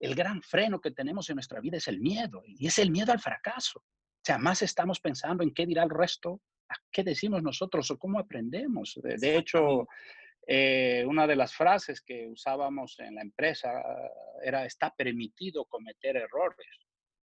el 0.00 0.14
gran 0.14 0.42
freno 0.42 0.82
que 0.82 0.90
tenemos 0.90 1.30
en 1.30 1.36
nuestra 1.36 1.60
vida 1.60 1.78
es 1.78 1.88
el 1.88 1.98
miedo, 1.98 2.42
y 2.44 2.66
es 2.66 2.78
el 2.78 2.90
miedo 2.90 3.10
al 3.10 3.20
fracaso. 3.20 3.82
O 4.22 4.24
sea, 4.24 4.38
más 4.38 4.62
estamos 4.62 5.00
pensando 5.00 5.42
en 5.42 5.52
qué 5.52 5.66
dirá 5.66 5.82
el 5.82 5.90
resto 5.90 6.40
qué 6.90 7.02
decimos 7.02 7.42
nosotros 7.42 7.90
o 7.90 7.98
cómo 7.98 8.18
aprendemos. 8.18 8.98
De, 9.02 9.36
hecho, 9.36 9.86
eh, 10.46 11.04
una 11.06 11.26
de 11.26 11.36
las 11.36 11.54
frases 11.54 12.00
que 12.00 12.28
usábamos 12.28 12.98
en 12.98 13.14
la 13.14 13.22
empresa 13.22 13.70
era, 14.42 14.64
está 14.64 14.94
permitido 14.94 15.64
cometer 15.66 16.16
errores. 16.16 16.66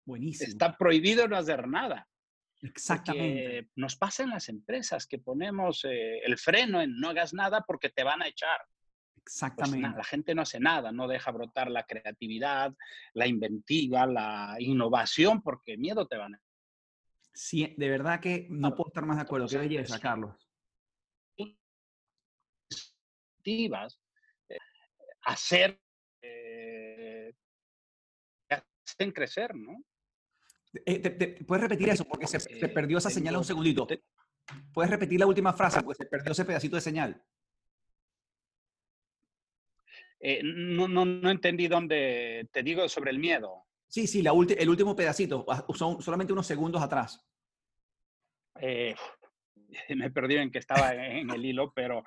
Buenísimo. 0.04 0.48
Está 0.48 0.76
prohibido 0.76 1.26
no 1.28 1.36
hacer 1.36 1.66
nada. 1.66 2.06
Exactamente. 2.62 3.68
nos 3.76 3.96
pasa 3.96 4.22
en 4.22 4.30
las 4.30 4.48
empresas 4.48 5.06
que 5.06 5.18
ponemos 5.18 5.84
eh, 5.84 6.20
el 6.24 6.38
freno 6.38 6.80
en 6.80 6.98
no 6.98 7.10
hagas 7.10 7.34
nada 7.34 7.62
porque 7.66 7.90
te 7.90 8.02
van 8.02 8.22
a 8.22 8.28
echar. 8.28 8.58
Pues 9.14 9.42
Exactamente. 9.42 9.96
la 9.96 10.04
gente 10.04 10.34
no 10.34 10.42
hace 10.42 10.58
nada, 10.58 10.90
no 10.90 11.06
deja 11.06 11.30
brotar 11.32 11.70
la 11.70 11.84
creatividad, 11.84 12.72
la 13.12 13.26
inventiva, 13.26 14.06
la 14.06 14.56
innovación, 14.58 15.42
porque 15.42 15.76
miedo 15.76 16.06
te 16.06 16.16
van 16.16 16.34
a 16.34 16.38
Sí, 17.36 17.74
de 17.76 17.90
verdad 17.90 18.18
que 18.18 18.46
no 18.48 18.74
puedo 18.74 18.88
estar 18.88 19.04
más 19.04 19.18
de 19.18 19.22
acuerdo. 19.24 19.46
Qué 19.46 19.58
belleza, 19.58 20.00
Carlos. 20.00 20.34
Eh, 23.44 23.78
hacer, 25.22 25.78
eh, 26.22 27.34
hacen 28.48 29.12
crecer, 29.12 29.54
¿no? 29.54 29.84
Eh, 30.86 31.44
¿Puedes 31.46 31.62
repetir 31.62 31.90
eso? 31.90 32.06
Porque 32.06 32.26
se, 32.26 32.68
perdió 32.70 32.96
esa 32.96 33.10
señal 33.10 33.36
un 33.36 33.44
segundito. 33.44 33.86
¿Puedes 34.72 34.90
repetir 34.90 35.20
la 35.20 35.26
última 35.26 35.52
frase? 35.52 35.82
Porque 35.82 36.02
se 36.02 36.08
perdió 36.08 36.32
ese 36.32 36.46
pedacito 36.46 36.76
de 36.76 36.82
señal. 36.82 37.22
no, 40.42 40.88
no, 40.88 41.04
no 41.04 41.30
entendí 41.30 41.68
dónde 41.68 42.48
te 42.50 42.62
digo 42.62 42.88
sobre 42.88 43.10
el 43.10 43.18
miedo. 43.18 43.66
Sí, 43.88 44.06
sí, 44.06 44.20
el 44.20 44.68
último 44.68 44.96
pedacito, 44.96 45.44
ah, 45.48 45.64
son 45.74 46.02
solamente 46.02 46.32
unos 46.32 46.46
segundos 46.46 46.82
atrás. 46.82 47.24
Eh, 48.60 48.94
me 49.96 50.10
perdí 50.10 50.36
en 50.36 50.50
que 50.50 50.58
estaba 50.58 50.94
en 50.94 51.30
el 51.30 51.44
hilo, 51.44 51.72
pero 51.74 52.02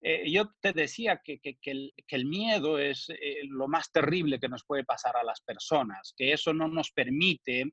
eh, 0.00 0.30
yo 0.30 0.52
te 0.60 0.72
decía 0.72 1.22
que, 1.24 1.40
el, 1.64 2.26
miedo 2.26 2.78
es 2.78 3.08
eh, 3.08 3.38
lo 3.48 3.68
más 3.68 3.90
terrible 3.90 4.38
que 4.38 4.50
nos 4.50 4.64
puede 4.64 4.84
pasar 4.84 5.16
a 5.16 5.24
las 5.24 5.40
personas, 5.40 6.12
que 6.16 6.32
eso 6.32 6.52
no 6.52 6.68
nos 6.68 6.90
permite 6.90 7.72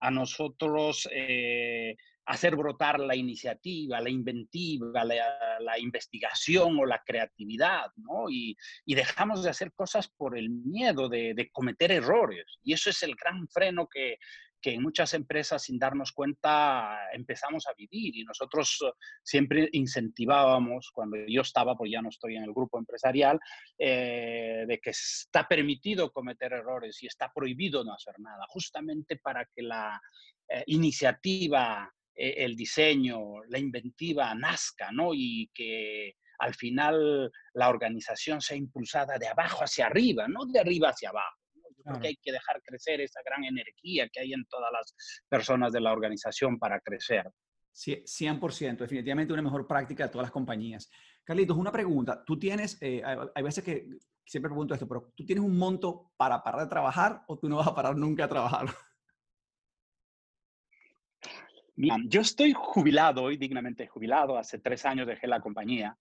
a 0.00 0.10
nosotros 0.10 1.08
eh, 1.12 1.96
hacer 2.26 2.56
brotar 2.56 3.00
la 3.00 3.16
iniciativa, 3.16 4.00
la 4.00 4.10
inventiva, 4.10 5.04
la, 5.04 5.78
investigación 5.78 6.78
o 6.78 6.86
la 6.86 7.02
creatividad, 7.04 7.86
¿no? 7.96 8.30
Y, 8.30 8.56
dejamos 8.86 9.42
de 9.42 9.50
hacer 9.50 9.72
cosas 9.72 10.08
por 10.08 10.36
el 10.36 10.50
miedo 10.50 11.08
de, 11.08 11.34
de, 11.34 11.50
cometer 11.50 11.90
errores. 11.92 12.44
Y 12.62 12.72
eso 12.72 12.90
es 12.90 13.02
el 13.02 13.14
gran 13.14 13.48
freno 13.48 13.88
que, 13.88 14.18
que 14.60 14.74
en 14.74 14.82
muchas 14.82 15.14
empresas 15.14 15.62
sin 15.62 15.78
darnos 15.78 16.12
cuenta 16.12 16.98
empezamos 17.12 17.66
a 17.66 17.74
vivir 17.74 18.16
y 18.16 18.24
nosotros 18.24 18.78
eh, 18.86 18.92
siempre 19.22 19.68
incentivábamos, 19.72 20.90
cuando 20.92 21.16
yo 21.26 21.42
estaba, 21.42 21.76
pues 21.76 21.90
ya 21.90 22.02
no 22.02 22.08
estoy 22.08 22.36
en 22.36 22.44
el 22.44 22.52
grupo 22.52 22.78
empresarial, 22.78 23.38
eh, 23.78 24.64
de 24.66 24.78
que 24.78 24.90
está 24.90 25.46
permitido 25.48 26.12
cometer 26.12 26.52
errores 26.52 27.02
y 27.02 27.06
está 27.06 27.30
prohibido 27.34 27.84
no 27.84 27.94
hacer 27.94 28.14
nada, 28.18 28.44
justamente 28.48 29.16
para 29.16 29.44
que 29.46 29.62
la 29.62 30.00
eh, 30.48 30.64
iniciativa, 30.66 31.92
el 32.14 32.54
diseño, 32.54 33.42
la 33.48 33.58
inventiva 33.58 34.34
nazca, 34.34 34.90
¿no? 34.92 35.14
Y 35.14 35.50
que 35.54 36.16
al 36.38 36.54
final 36.54 37.30
la 37.54 37.68
organización 37.70 38.42
sea 38.42 38.58
impulsada 38.58 39.16
de 39.16 39.28
abajo 39.28 39.64
hacia 39.64 39.86
arriba, 39.86 40.28
no 40.28 40.44
de 40.44 40.60
arriba 40.60 40.90
hacia 40.90 41.10
abajo. 41.10 41.39
Porque 41.84 42.08
hay 42.08 42.16
que 42.16 42.32
dejar 42.32 42.62
crecer 42.62 43.00
esa 43.00 43.20
gran 43.24 43.44
energía 43.44 44.08
que 44.08 44.20
hay 44.20 44.32
en 44.32 44.44
todas 44.46 44.70
las 44.72 44.94
personas 45.28 45.72
de 45.72 45.80
la 45.80 45.92
organización 45.92 46.58
para 46.58 46.80
crecer. 46.80 47.30
Sí, 47.72 48.02
100%, 48.04 48.78
definitivamente 48.78 49.32
una 49.32 49.42
mejor 49.42 49.66
práctica 49.66 50.04
de 50.04 50.10
todas 50.10 50.24
las 50.26 50.32
compañías. 50.32 50.90
Carlitos, 51.24 51.56
una 51.56 51.70
pregunta. 51.70 52.24
Tú 52.24 52.38
tienes, 52.38 52.76
eh, 52.80 53.02
hay 53.04 53.42
veces 53.42 53.62
que 53.62 53.86
siempre 54.24 54.48
pregunto 54.48 54.74
esto, 54.74 54.88
pero 54.88 55.12
¿tú 55.16 55.24
tienes 55.24 55.44
un 55.44 55.56
monto 55.56 56.12
para 56.16 56.42
parar 56.42 56.62
de 56.62 56.68
trabajar 56.68 57.22
o 57.26 57.38
tú 57.38 57.48
no 57.48 57.56
vas 57.56 57.68
a 57.68 57.74
parar 57.74 57.96
nunca 57.96 58.24
a 58.24 58.28
trabajar? 58.28 58.66
yo 62.08 62.20
estoy 62.20 62.52
jubilado, 62.52 63.22
hoy 63.22 63.36
dignamente 63.36 63.86
jubilado, 63.86 64.36
hace 64.36 64.58
tres 64.58 64.84
años 64.84 65.06
dejé 65.06 65.26
la 65.26 65.40
compañía 65.40 65.96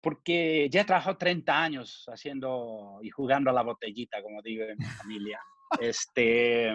porque 0.00 0.68
ya 0.70 0.82
he 0.82 0.84
trabajado 0.84 1.18
30 1.18 1.62
años 1.62 2.04
haciendo 2.08 3.00
y 3.02 3.10
jugando 3.10 3.50
a 3.50 3.52
la 3.52 3.62
botellita, 3.62 4.22
como 4.22 4.42
digo 4.42 4.64
en 4.64 4.78
mi 4.78 4.84
familia. 4.84 5.40
Este, 5.80 6.74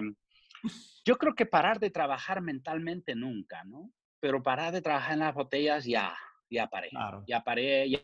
yo 1.05 1.17
creo 1.17 1.33
que 1.33 1.45
parar 1.45 1.79
de 1.79 1.89
trabajar 1.89 2.41
mentalmente 2.41 3.15
nunca, 3.15 3.63
¿no? 3.63 3.91
Pero 4.19 4.43
parar 4.43 4.73
de 4.73 4.81
trabajar 4.81 5.13
en 5.13 5.19
las 5.19 5.33
botellas 5.33 5.85
ya, 5.85 6.15
ya 6.49 6.67
paré. 6.67 6.89
Ya 7.27 7.43
paré, 7.43 7.89
ya, 7.89 7.99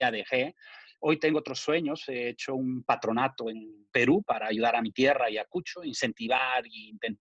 ya 0.00 0.10
dejé. 0.10 0.54
Hoy 1.00 1.18
tengo 1.18 1.38
otros 1.38 1.60
sueños. 1.60 2.08
He 2.08 2.30
hecho 2.30 2.54
un 2.54 2.82
patronato 2.82 3.48
en 3.48 3.88
Perú 3.90 4.22
para 4.26 4.48
ayudar 4.48 4.76
a 4.76 4.82
mi 4.82 4.90
tierra 4.90 5.30
y 5.30 5.38
a 5.38 5.44
Cucho, 5.44 5.84
incentivar 5.84 6.64
e 6.66 6.90
intentar 6.90 7.18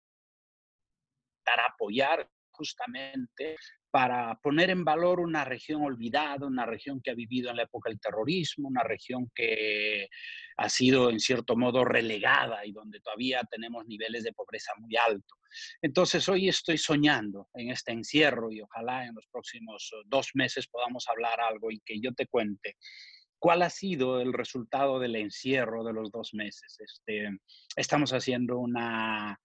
apoyar 1.65 2.30
justamente 2.52 3.56
para 3.89 4.39
poner 4.41 4.69
en 4.69 4.84
valor 4.84 5.19
una 5.19 5.45
región 5.45 5.82
olvidada, 5.82 6.45
una 6.45 6.65
región 6.65 7.02
que 7.02 7.12
ha 7.12 7.15
vivido 7.15 7.50
en 7.50 7.58
la 7.58 7.63
época 7.63 7.89
del 7.89 8.00
terrorismo, 8.00 8.67
una 8.67 8.84
región 8.84 9.32
que 9.34 10.10
ha 10.58 10.69
sido 10.69 11.10
en 11.10 11.19
cierto 11.19 11.56
modo 11.56 11.86
relegada 11.86 12.65
y 12.65 12.71
donde 12.71 13.00
todavía 13.00 13.41
tenemos 13.50 13.86
niveles 13.86 14.23
de 14.23 14.34
pobreza 14.34 14.73
muy 14.80 14.95
altos. 14.95 15.39
Entonces 15.82 16.28
hoy 16.30 16.50
estoy 16.50 16.78
soñando 16.78 17.47
en 17.54 17.71
este 17.71 17.91
encierro 17.91 18.52
y 18.52 18.62
ojalá 18.62 19.06
en 19.06 19.15
los 19.15 19.26
próximos 19.32 19.91
dos 20.06 20.32
meses 20.34 20.67
podamos 20.67 21.08
hablar 21.08 21.39
algo 21.39 21.71
y 21.71 21.80
que 21.86 22.00
yo 22.00 22.13
te 22.13 22.28
cuente 22.28 22.76
¿Cuál 23.39 23.62
ha 23.62 23.69
sido 23.69 24.19
el 24.19 24.34
resultado 24.34 25.00
del 25.00 25.15
encierro 25.15 25.84
de 25.84 25.93
los 25.93 26.12
dos 26.12 26.34
meses? 26.34 26.78
Este, 26.80 27.30
estamos 27.76 28.12
haciendo 28.12 28.58
una 28.58 29.39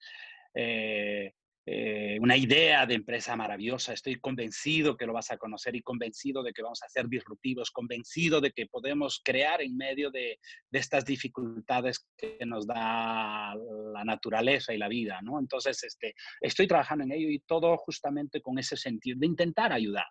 eh, 0.55 1.33
eh, 1.65 2.19
una 2.21 2.37
idea 2.37 2.87
de 2.87 2.95
empresa 2.95 3.37
maravillosa. 3.37 3.93
Estoy 3.93 4.17
convencido 4.17 4.97
que 4.97 5.07
lo 5.07 5.13
vas 5.13 5.31
a 5.31 5.37
conocer 5.37 5.77
y 5.77 5.83
convencido 5.83 6.43
de 6.43 6.53
que 6.53 6.63
vamos 6.63 6.83
a 6.83 6.89
ser 6.89 7.09
disruptivos, 7.09 7.71
convencido 7.71 8.41
de 8.41 8.51
que 8.51 8.67
podemos 8.67 9.21
crear 9.25 9.63
en 9.63 9.77
medio 9.77 10.11
de, 10.11 10.39
estas 10.73 11.05
dificultades 11.05 12.07
que 12.17 12.39
nos 12.47 12.67
da 12.67 13.55
la 13.95 14.05
naturaleza 14.05 14.75
y 14.75 14.79
la 14.79 14.89
vida, 14.89 15.21
¿no? 15.23 15.39
Entonces, 15.39 15.83
este, 15.85 16.15
estoy 16.41 16.67
trabajando 16.67 17.05
en 17.05 17.13
ello 17.13 17.29
y 17.29 17.39
todo 17.41 17.77
justamente 17.77 18.41
con 18.41 18.59
ese 18.59 18.77
sentido 18.77 19.19
de 19.21 19.27
intentar 19.27 19.73
ayudar. 19.73 20.07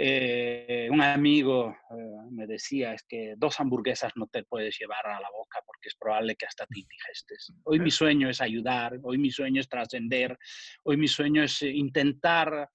Eh, 0.00 0.88
un 0.92 1.02
amigo 1.02 1.76
eh, 1.90 2.30
me 2.30 2.46
decía, 2.46 2.94
es 2.94 3.02
que 3.02 3.34
dos 3.36 3.58
hamburguesas 3.58 4.12
no 4.14 4.28
te 4.28 4.44
puedes 4.44 4.78
llevar 4.78 5.04
a 5.08 5.20
la 5.20 5.28
boca 5.28 5.60
porque 5.66 5.88
es 5.88 5.96
probable 5.96 6.36
que 6.36 6.46
hasta 6.46 6.66
ti 6.66 6.86
digestes. 6.88 7.52
Hoy 7.64 7.80
mi 7.80 7.90
sueño 7.90 8.30
es 8.30 8.40
ayudar, 8.40 8.96
hoy 9.02 9.18
mi 9.18 9.32
sueño 9.32 9.60
es 9.60 9.68
trascender, 9.68 10.38
hoy 10.84 10.96
mi 10.96 11.08
sueño 11.08 11.42
es 11.42 11.62
eh, 11.62 11.70
intentar 11.70 12.70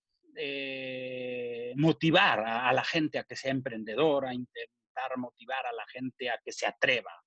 motivar 1.75 2.39
a, 2.39 2.73
la 2.73 2.83
gente 2.83 3.19
a 3.19 3.23
que 3.23 3.35
sea 3.35 3.51
emprendedora, 3.51 4.33
intentar 4.33 5.15
motivar 5.17 5.63
a 5.67 5.71
la 5.71 5.85
gente 5.85 6.27
a 6.27 6.39
que 6.43 6.51
se 6.51 6.65
atreva, 6.65 7.22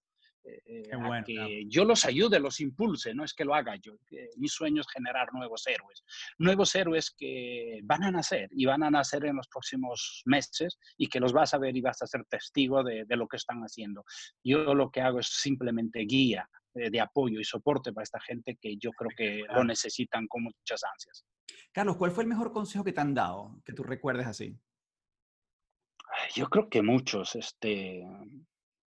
eh, 0.47 1.23
que 1.25 1.65
yo 1.69 1.85
los 1.85 2.05
ayude, 2.05 2.39
los 2.39 2.61
impulse, 2.61 3.15
no 3.15 3.25
es 3.25 3.35
que 3.35 3.45
lo 3.45 3.55
haga 3.55 3.77
yo. 3.77 3.95
mi 4.37 4.49
sueño 4.49 4.81
es 4.81 4.87
generar 4.89 5.33
nuevos 5.33 5.67
héroes. 5.67 6.05
Nuevos 6.39 6.75
héroes 6.75 7.11
que 7.11 7.81
van 7.83 8.05
a 8.05 8.11
nacer 8.11 8.49
y 8.53 8.65
van 8.65 8.83
a 8.83 8.91
nacer 8.91 9.25
en 9.25 9.37
los 9.37 9.49
próximos 9.49 10.23
meses 10.25 10.79
y 10.97 11.09
que 11.09 11.21
los 11.21 11.33
vas 11.33 11.55
a 11.55 11.59
ver 11.59 11.77
y 11.77 11.81
vas 11.81 12.01
a 12.03 12.07
ser 12.07 12.25
testigo 12.25 12.83
de, 12.83 13.05
lo 13.09 13.27
que 13.27 13.37
están 13.37 13.61
haciendo. 13.63 14.05
Yo 14.45 14.75
lo 14.75 14.91
que 14.91 15.01
hago 15.01 15.21
es 15.21 15.29
simplemente 15.29 16.01
guía 16.01 16.49
eh, 16.75 16.91
de 16.91 17.01
apoyo 17.01 17.41
y 17.41 17.45
soporte 17.45 17.93
para 17.93 18.05
esta 18.05 18.21
gente 18.21 18.57
que 18.61 18.77
yo 18.77 18.91
creo 18.93 19.11
que 19.17 19.45
lo 19.55 19.65
necesitan 19.65 20.27
con 20.27 20.45
muchas 20.45 20.83
ansias. 20.85 21.25
Carlos, 21.73 21.97
¿cuál 21.97 22.11
fue 22.11 22.25
el 22.25 22.29
mejor 22.29 22.53
consejo 22.53 22.85
que 22.85 22.93
te 22.93 23.01
han 23.01 23.15
dado, 23.15 23.61
que 23.65 23.73
tú 23.73 23.83
recuerdes 23.83 24.27
así? 24.27 24.57
Yo 26.35 26.49
creo 26.49 26.69
que 26.69 26.83
muchos. 26.83 27.35
Este, 27.35 28.05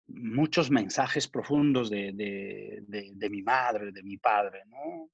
muchos 0.09 0.71
mensajes 0.71 1.27
profundos 1.27 1.89
de, 1.89 2.83
mi 3.29 3.41
madre, 3.41 3.91
de 3.91 4.03
mi 4.03 4.17
padre, 4.17 4.63
¿no? 4.67 5.09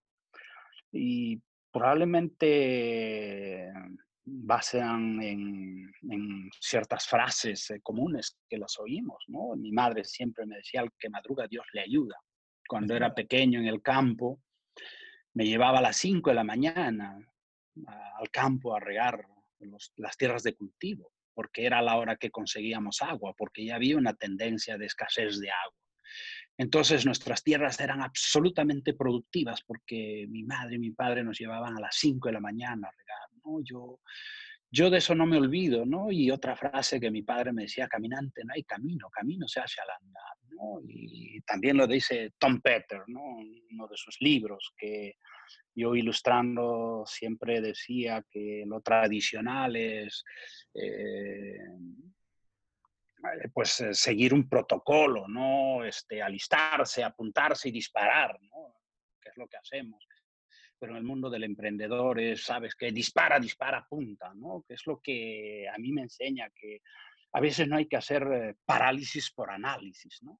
Y 0.91 1.41
probablemente 1.71 3.71
basean 4.23 5.21
en, 5.21 6.49
ciertas 6.59 7.07
frases 7.07 7.69
eh, 7.69 7.79
comunes 7.81 8.37
que 8.49 8.57
las 8.57 8.79
oímos, 8.79 9.23
¿no? 9.27 9.55
Mi 9.55 9.71
madre 9.71 10.03
siempre 10.03 10.45
me 10.45 10.57
decía, 10.57 10.81
al 10.81 10.91
que 10.97 11.09
madruga 11.09 11.47
Dios 11.47 11.65
le 11.73 11.81
ayuda. 11.81 12.15
Cuando 12.67 12.95
era 12.95 13.13
pequeño 13.13 13.59
en 13.59 13.67
el 13.67 13.81
campo, 13.81 14.41
me 15.33 15.45
llevaba 15.45 15.79
a 15.79 15.81
las 15.81 15.97
5 15.97 16.29
de 16.29 16.35
la 16.35 16.43
mañana 16.43 17.19
al 18.17 18.29
campo 18.31 18.75
a 18.75 18.79
regar 18.79 19.27
las 19.97 20.17
tierras 20.17 20.43
de 20.43 20.55
cultivo 20.55 21.11
porque 21.35 21.65
era 21.65 21.81
la 21.81 21.97
hora 21.97 22.15
que 22.15 22.31
conseguíamos 22.31 23.01
agua, 23.01 23.33
porque 23.37 23.65
ya 23.65 23.75
había 23.75 23.97
una 23.97 24.15
tendencia 24.15 24.77
de 24.77 24.85
escasez 24.85 25.39
de 25.39 25.51
agua. 25.51 25.77
Entonces 26.57 27.05
nuestras 27.05 27.43
tierras 27.43 27.79
eran 27.81 28.01
absolutamente 28.01 28.93
productivas 28.93 29.61
porque 29.67 30.25
mi 30.29 30.43
madre 30.43 30.75
y 30.75 30.79
mi 30.79 30.91
padre 30.91 31.23
nos 31.23 31.37
llevaban 31.37 31.77
a 31.77 31.81
las 31.81 31.95
5 31.97 32.29
de 32.29 32.33
la 32.33 32.39
mañana 32.39 32.87
a 32.87 32.91
regar. 32.91 33.29
¿no? 33.43 33.61
Yo, 33.61 33.99
yo 34.71 34.89
de 34.89 34.99
eso 34.99 35.15
no 35.15 35.25
me 35.25 35.37
olvido, 35.37 35.85
¿no? 35.85 36.11
Y 36.11 36.31
otra 36.31 36.55
frase 36.55 36.99
que 36.99 37.11
mi 37.11 37.23
padre 37.23 37.51
me 37.51 37.63
decía, 37.63 37.87
caminante 37.87 38.43
no 38.45 38.53
hay 38.53 38.63
camino, 38.63 39.09
camino 39.09 39.47
se 39.47 39.59
hace 39.59 39.81
al 39.81 39.89
andar, 39.89 40.37
¿no? 40.55 40.81
Y 40.87 41.41
también 41.41 41.77
lo 41.77 41.87
dice 41.87 42.33
Tom 42.37 42.61
Peter, 42.61 43.03
¿no? 43.07 43.21
Uno 43.71 43.87
de 43.87 43.97
sus 43.97 44.17
libros, 44.21 44.73
que 44.77 45.17
yo 45.75 45.95
ilustrando 45.95 47.03
siempre 47.05 47.61
decía 47.61 48.25
que 48.29 48.63
lo 48.65 48.81
tradicional 48.81 49.75
es 49.75 50.23
eh, 50.73 51.59
eh, 53.33 53.49
pues 53.53 53.81
eh, 53.81 53.93
seguir 53.93 54.33
un 54.33 54.47
protocolo, 54.47 55.27
¿no? 55.27 55.83
Este, 55.83 56.21
alistarse, 56.21 57.03
apuntarse 57.03 57.69
y 57.69 57.71
disparar, 57.71 58.39
¿no? 58.41 58.75
Que 59.21 59.29
es 59.29 59.37
lo 59.37 59.47
que 59.47 59.57
hacemos. 59.57 60.05
Pero 60.77 60.93
en 60.93 60.97
el 60.97 61.03
mundo 61.03 61.29
del 61.29 61.43
emprendedor 61.43 62.19
es, 62.19 62.43
sabes, 62.43 62.75
que 62.75 62.91
dispara, 62.91 63.39
dispara, 63.39 63.79
apunta, 63.79 64.33
¿no? 64.35 64.63
Que 64.67 64.75
es 64.75 64.85
lo 64.85 64.99
que 64.99 65.67
a 65.73 65.77
mí 65.77 65.91
me 65.91 66.03
enseña 66.03 66.49
que 66.49 66.81
a 67.35 67.41
veces 67.41 67.67
no 67.67 67.75
hay 67.75 67.85
que 67.85 67.97
hacer 67.97 68.55
parálisis 68.65 69.29
por 69.29 69.51
análisis, 69.51 70.23
¿no? 70.23 70.39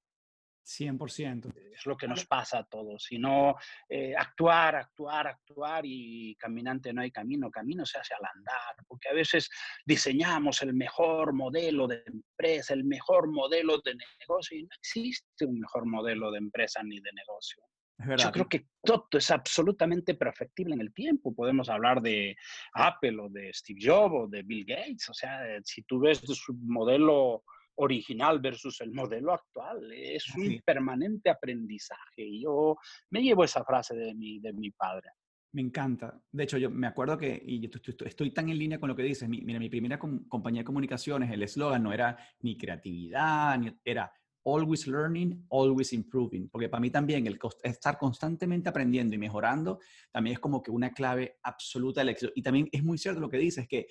100%. 0.64 1.54
Es 1.74 1.84
lo 1.84 1.94
que 1.94 2.08
nos 2.08 2.24
pasa 2.24 2.60
a 2.60 2.64
todos, 2.64 3.04
sino 3.04 3.54
eh, 3.86 4.14
actuar, 4.16 4.76
actuar, 4.76 5.26
actuar 5.26 5.84
y 5.84 6.34
caminante 6.36 6.94
no 6.94 7.02
hay 7.02 7.10
camino, 7.10 7.50
camino 7.50 7.84
se 7.84 7.98
hace 7.98 8.14
al 8.14 8.24
andar, 8.24 8.74
porque 8.88 9.10
a 9.10 9.12
veces 9.12 9.50
diseñamos 9.84 10.62
el 10.62 10.72
mejor 10.72 11.34
modelo 11.34 11.86
de 11.86 12.02
empresa, 12.06 12.72
el 12.72 12.84
mejor 12.84 13.30
modelo 13.30 13.78
de 13.84 13.94
negocio 14.18 14.58
y 14.58 14.62
no 14.62 14.74
existe 14.78 15.44
un 15.44 15.60
mejor 15.60 15.84
modelo 15.86 16.30
de 16.30 16.38
empresa 16.38 16.82
ni 16.82 16.98
de 16.98 17.12
negocio. 17.12 17.62
Yo 17.98 18.30
creo 18.30 18.48
que 18.48 18.66
todo 18.82 19.08
es 19.12 19.30
absolutamente 19.30 20.14
perfectible 20.14 20.74
en 20.74 20.80
el 20.80 20.92
tiempo. 20.92 21.34
Podemos 21.34 21.68
hablar 21.68 22.02
de 22.02 22.36
Apple 22.74 23.18
o 23.20 23.28
de 23.28 23.52
Steve 23.54 23.80
Jobs 23.82 24.14
o 24.14 24.28
de 24.28 24.42
Bill 24.42 24.64
Gates. 24.66 25.08
O 25.08 25.14
sea, 25.14 25.40
si 25.64 25.82
tú 25.82 26.00
ves 26.00 26.18
su 26.18 26.54
modelo 26.54 27.42
original 27.76 28.38
versus 28.40 28.80
el 28.80 28.92
modelo 28.92 29.32
actual, 29.32 29.90
es 29.92 30.28
un 30.34 30.60
permanente 30.64 31.30
aprendizaje. 31.30 32.40
Yo 32.40 32.76
me 33.10 33.22
llevo 33.22 33.44
esa 33.44 33.64
frase 33.64 33.94
de 33.94 34.14
mi, 34.14 34.40
de 34.40 34.52
mi 34.52 34.70
padre. 34.70 35.10
Me 35.52 35.62
encanta. 35.62 36.20
De 36.30 36.44
hecho, 36.44 36.58
yo 36.58 36.70
me 36.70 36.86
acuerdo 36.86 37.16
que, 37.16 37.42
y 37.46 37.70
estoy, 38.04 38.30
tan 38.30 38.50
en 38.50 38.58
línea 38.58 38.78
con 38.78 38.90
lo 38.90 38.96
que 38.96 39.02
dices, 39.02 39.26
mira, 39.26 39.58
mi 39.58 39.70
primera 39.70 39.98
compañía 39.98 40.60
de 40.60 40.66
comunicaciones, 40.66 41.30
el 41.30 41.42
eslogan 41.42 41.82
no 41.82 41.94
era 41.94 42.18
ni 42.40 42.58
creatividad, 42.58 43.58
ni, 43.58 43.74
era 43.82 44.12
always 44.46 44.86
learning, 44.86 45.44
always 45.50 45.92
improving, 45.92 46.48
porque 46.48 46.68
para 46.68 46.80
mí 46.80 46.88
también 46.88 47.26
el 47.26 47.38
estar 47.64 47.98
constantemente 47.98 48.68
aprendiendo 48.68 49.14
y 49.14 49.18
mejorando 49.18 49.80
también 50.12 50.34
es 50.34 50.40
como 50.40 50.62
que 50.62 50.70
una 50.70 50.92
clave 50.92 51.38
absoluta 51.42 52.00
del 52.00 52.10
éxito. 52.10 52.32
Y 52.34 52.42
también 52.42 52.68
es 52.70 52.82
muy 52.82 52.96
cierto 52.96 53.20
lo 53.20 53.28
que 53.28 53.38
dices, 53.38 53.66
que 53.66 53.88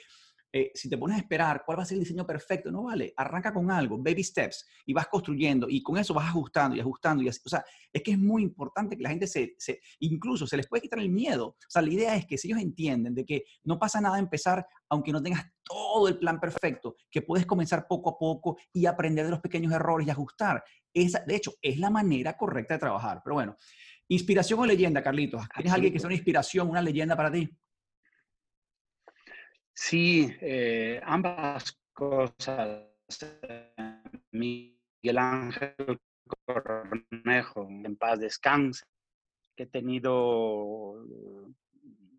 eh, 0.57 0.71
si 0.73 0.87
te 0.87 0.97
pones 0.97 1.17
a 1.17 1.19
esperar 1.19 1.63
cuál 1.65 1.79
va 1.79 1.83
a 1.83 1.85
ser 1.85 1.97
el 1.97 2.05
diseño 2.05 2.25
perfecto, 2.25 2.71
no 2.71 2.83
vale, 2.83 3.13
arranca 3.17 3.53
con 3.53 3.69
algo, 3.69 3.97
baby 3.97 4.23
steps, 4.23 4.65
y 4.85 4.93
vas 4.93 5.07
construyendo, 5.07 5.67
y 5.69 5.83
con 5.83 5.97
eso 5.97 6.13
vas 6.13 6.29
ajustando 6.29 6.77
y 6.77 6.79
ajustando. 6.79 7.21
Y 7.21 7.27
así. 7.27 7.41
O 7.45 7.49
sea, 7.49 7.65
es 7.91 8.01
que 8.01 8.11
es 8.11 8.17
muy 8.17 8.41
importante 8.41 8.95
que 8.95 9.03
la 9.03 9.09
gente 9.09 9.27
se, 9.27 9.55
se, 9.57 9.81
incluso 9.99 10.47
se 10.47 10.55
les 10.55 10.65
puede 10.69 10.83
quitar 10.83 10.99
el 10.99 11.09
miedo. 11.09 11.47
O 11.47 11.57
sea, 11.67 11.81
la 11.81 11.91
idea 11.91 12.15
es 12.15 12.25
que 12.25 12.37
si 12.37 12.47
ellos 12.47 12.61
entienden 12.61 13.13
de 13.13 13.25
que 13.25 13.43
no 13.65 13.77
pasa 13.77 13.99
nada 13.99 14.17
empezar, 14.17 14.65
aunque 14.87 15.11
no 15.11 15.21
tengas 15.21 15.45
todo 15.61 16.07
el 16.07 16.17
plan 16.17 16.39
perfecto, 16.39 16.95
que 17.11 17.21
puedes 17.21 17.45
comenzar 17.45 17.85
poco 17.85 18.11
a 18.11 18.17
poco 18.17 18.57
y 18.71 18.85
aprender 18.85 19.25
de 19.25 19.31
los 19.31 19.41
pequeños 19.41 19.73
errores 19.73 20.07
y 20.07 20.11
ajustar. 20.11 20.63
Esa, 20.93 21.19
de 21.27 21.35
hecho, 21.35 21.51
es 21.61 21.79
la 21.79 21.89
manera 21.89 22.37
correcta 22.37 22.75
de 22.75 22.79
trabajar. 22.79 23.19
Pero 23.25 23.33
bueno, 23.33 23.57
inspiración 24.07 24.61
o 24.61 24.65
leyenda, 24.65 25.03
Carlitos. 25.03 25.45
¿Tienes 25.53 25.73
alguien 25.73 25.91
que 25.91 25.99
sea 25.99 26.07
una 26.07 26.15
inspiración, 26.15 26.69
una 26.69 26.81
leyenda 26.81 27.17
para 27.17 27.29
ti? 27.29 27.49
Sí, 29.75 30.33
eh, 30.39 31.01
ambas 31.03 31.77
cosas. 31.91 32.87
Miguel 34.31 35.17
Ángel 35.17 35.99
Cornejo, 36.45 37.67
en 37.69 37.95
paz 37.97 38.19
descanse, 38.19 38.85
que 39.55 39.63
he 39.63 39.67
tenido 39.67 41.05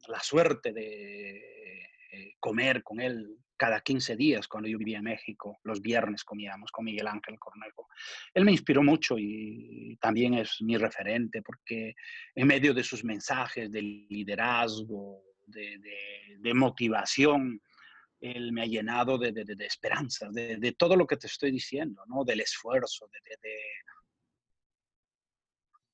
la 0.06 0.20
suerte 0.20 0.72
de 0.72 1.82
eh, 2.12 2.34
comer 2.38 2.82
con 2.82 3.00
él 3.00 3.38
cada 3.56 3.80
15 3.80 4.16
días 4.16 4.46
cuando 4.48 4.68
yo 4.68 4.76
vivía 4.76 4.98
en 4.98 5.04
México. 5.04 5.58
Los 5.64 5.80
viernes 5.80 6.24
comíamos 6.24 6.70
con 6.70 6.84
Miguel 6.84 7.06
Ángel 7.06 7.38
Cornejo. 7.38 7.88
Él 8.34 8.44
me 8.44 8.52
inspiró 8.52 8.82
mucho 8.82 9.16
y 9.18 9.96
también 9.98 10.34
es 10.34 10.58
mi 10.60 10.76
referente 10.76 11.40
porque 11.40 11.94
en 12.34 12.46
medio 12.46 12.74
de 12.74 12.84
sus 12.84 13.02
mensajes 13.02 13.70
de 13.72 13.80
liderazgo, 13.82 15.25
de, 15.46 16.54
motivación, 16.54 17.60
él 18.20 18.52
me 18.52 18.62
ha 18.62 18.66
llenado 18.66 19.18
de, 19.18 19.32
de, 19.32 19.66
esperanza, 19.66 20.28
de, 20.30 20.74
todo 20.78 20.96
lo 20.96 21.06
que 21.06 21.16
te 21.16 21.26
estoy 21.26 21.50
diciendo, 21.50 22.02
¿no? 22.06 22.24
del 22.24 22.40
esfuerzo, 22.40 23.08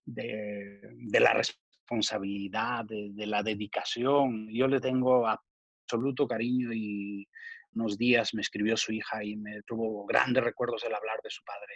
de, 0.04 1.20
la 1.20 1.34
responsabilidad, 1.34 2.84
de, 2.84 3.26
la 3.26 3.42
dedicación. 3.42 4.48
Yo 4.52 4.66
le 4.68 4.80
tengo 4.80 5.26
absoluto 5.26 6.26
cariño 6.26 6.72
y 6.72 7.28
unos 7.74 7.96
días 7.96 8.34
me 8.34 8.42
escribió 8.42 8.76
su 8.76 8.92
hija 8.92 9.24
y 9.24 9.36
me 9.36 9.62
tuvo 9.62 10.04
grandes 10.06 10.44
recuerdos 10.44 10.84
el 10.84 10.94
hablar 10.94 11.18
de 11.22 11.30
su 11.30 11.42
padre, 11.44 11.74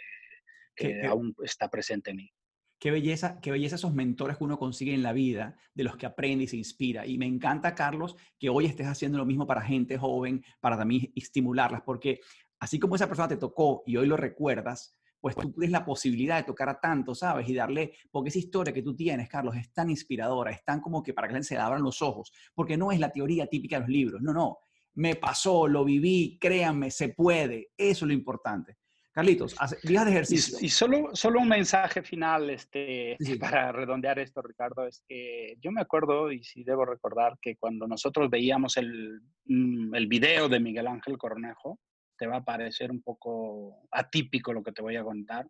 que 0.75 1.05
aún 1.05 1.35
está 1.43 1.69
presente 1.69 2.11
en 2.11 2.17
mí. 2.17 2.31
Qué 2.79 2.91
belleza, 2.91 3.39
qué 3.41 3.51
belleza 3.51 3.75
esos 3.75 3.93
mentores 3.93 4.37
que 4.37 4.43
uno 4.43 4.59
consigue 4.59 4.93
en 4.93 5.01
la 5.01 5.11
vida, 5.11 5.57
de 5.73 5.83
los 5.83 5.97
que 5.97 6.05
aprende 6.05 6.43
y 6.43 6.47
se 6.47 6.57
inspira. 6.57 7.07
Y 7.07 7.17
me 7.17 7.25
encanta, 7.25 7.73
Carlos, 7.73 8.15
que 8.37 8.49
hoy 8.49 8.65
estés 8.65 8.87
haciendo 8.87 9.17
lo 9.17 9.25
mismo 9.25 9.47
para 9.47 9.61
gente 9.61 9.97
joven, 9.97 10.43
para 10.59 10.77
también 10.77 11.11
estimularlas, 11.15 11.81
porque 11.81 12.19
así 12.59 12.77
como 12.77 12.95
esa 12.95 13.07
persona 13.07 13.27
te 13.27 13.37
tocó 13.37 13.83
y 13.85 13.97
hoy 13.97 14.05
lo 14.05 14.15
recuerdas, 14.15 14.95
pues 15.19 15.35
tú 15.35 15.51
tienes 15.51 15.71
la 15.71 15.83
posibilidad 15.83 16.37
de 16.37 16.43
tocar 16.43 16.69
a 16.69 16.79
tanto, 16.79 17.15
¿sabes? 17.15 17.49
Y 17.49 17.55
darle, 17.55 17.93
porque 18.11 18.29
esa 18.29 18.39
historia 18.39 18.73
que 18.73 18.83
tú 18.83 18.95
tienes, 18.95 19.27
Carlos, 19.27 19.55
es 19.55 19.73
tan 19.73 19.89
inspiradora, 19.89 20.51
es 20.51 20.63
tan 20.63 20.79
como 20.79 21.01
que 21.01 21.13
para 21.13 21.27
que 21.27 21.43
se 21.43 21.57
abran 21.57 21.81
los 21.81 22.03
ojos, 22.03 22.31
porque 22.53 22.77
no 22.77 22.91
es 22.91 22.99
la 22.99 23.11
teoría 23.11 23.47
típica 23.47 23.77
de 23.77 23.81
los 23.81 23.89
libros, 23.89 24.21
no, 24.21 24.33
no, 24.33 24.59
me 24.93 25.15
pasó, 25.15 25.67
lo 25.67 25.83
viví, 25.83 26.37
créanme, 26.39 26.91
se 26.91 27.09
puede, 27.09 27.71
eso 27.75 28.05
es 28.05 28.07
lo 28.07 28.13
importante. 28.13 28.77
Carlitos, 29.17 29.55
días 29.81 30.05
de 30.05 30.11
ejercicio. 30.11 30.59
Y, 30.61 30.69
solo, 30.69 31.09
solo 31.15 31.39
un 31.39 31.47
mensaje 31.47 32.03
final 32.03 32.51
este, 32.51 33.17
para 33.39 33.71
redondear 33.71 34.19
esto, 34.19 34.43
Ricardo, 34.43 34.85
es 34.85 35.01
que 35.07 35.57
yo 35.59 35.71
me 35.71 35.81
acuerdo, 35.81 36.31
y 36.31 36.43
sí 36.43 36.63
debo 36.63 36.85
recordar, 36.85 37.35
que 37.41 37.55
cuando 37.55 37.87
nosotros 37.87 38.29
veíamos 38.29 38.77
el, 38.77 39.19
mm, 39.45 39.95
el 39.95 40.05
video 40.05 40.47
de 40.49 40.59
Miguel 40.59 40.85
Ángel 40.85 41.17
Cornejo, 41.17 41.79
te 42.15 42.27
va 42.27 42.35
a 42.35 42.43
parecer 42.43 42.91
un 42.91 43.01
poco 43.01 43.87
atípico 43.89 44.53
lo 44.53 44.61
que 44.61 44.71
te 44.71 44.83
voy 44.83 44.97
a 44.97 45.03
contar, 45.03 45.49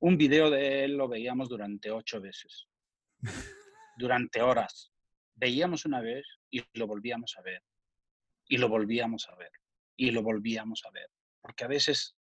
un 0.00 0.18
video 0.18 0.50
de 0.50 0.84
él 0.84 0.98
lo 0.98 1.08
veíamos 1.08 1.48
durante 1.48 1.90
ocho 1.90 2.20
veces, 2.20 2.68
durante 3.96 4.42
horas. 4.42 4.92
Veíamos 5.34 5.86
una 5.86 6.02
vez 6.02 6.26
y 6.50 6.62
lo 6.74 6.86
volvíamos 6.86 7.38
a 7.38 7.40
ver, 7.40 7.62
y 8.48 8.58
lo 8.58 8.68
volvíamos 8.68 9.26
a 9.30 9.34
ver, 9.34 9.52
y 9.96 10.10
lo 10.10 10.22
volvíamos 10.22 10.84
a 10.84 10.90
ver, 10.90 11.08
porque 11.40 11.64
a 11.64 11.68
veces 11.68 12.17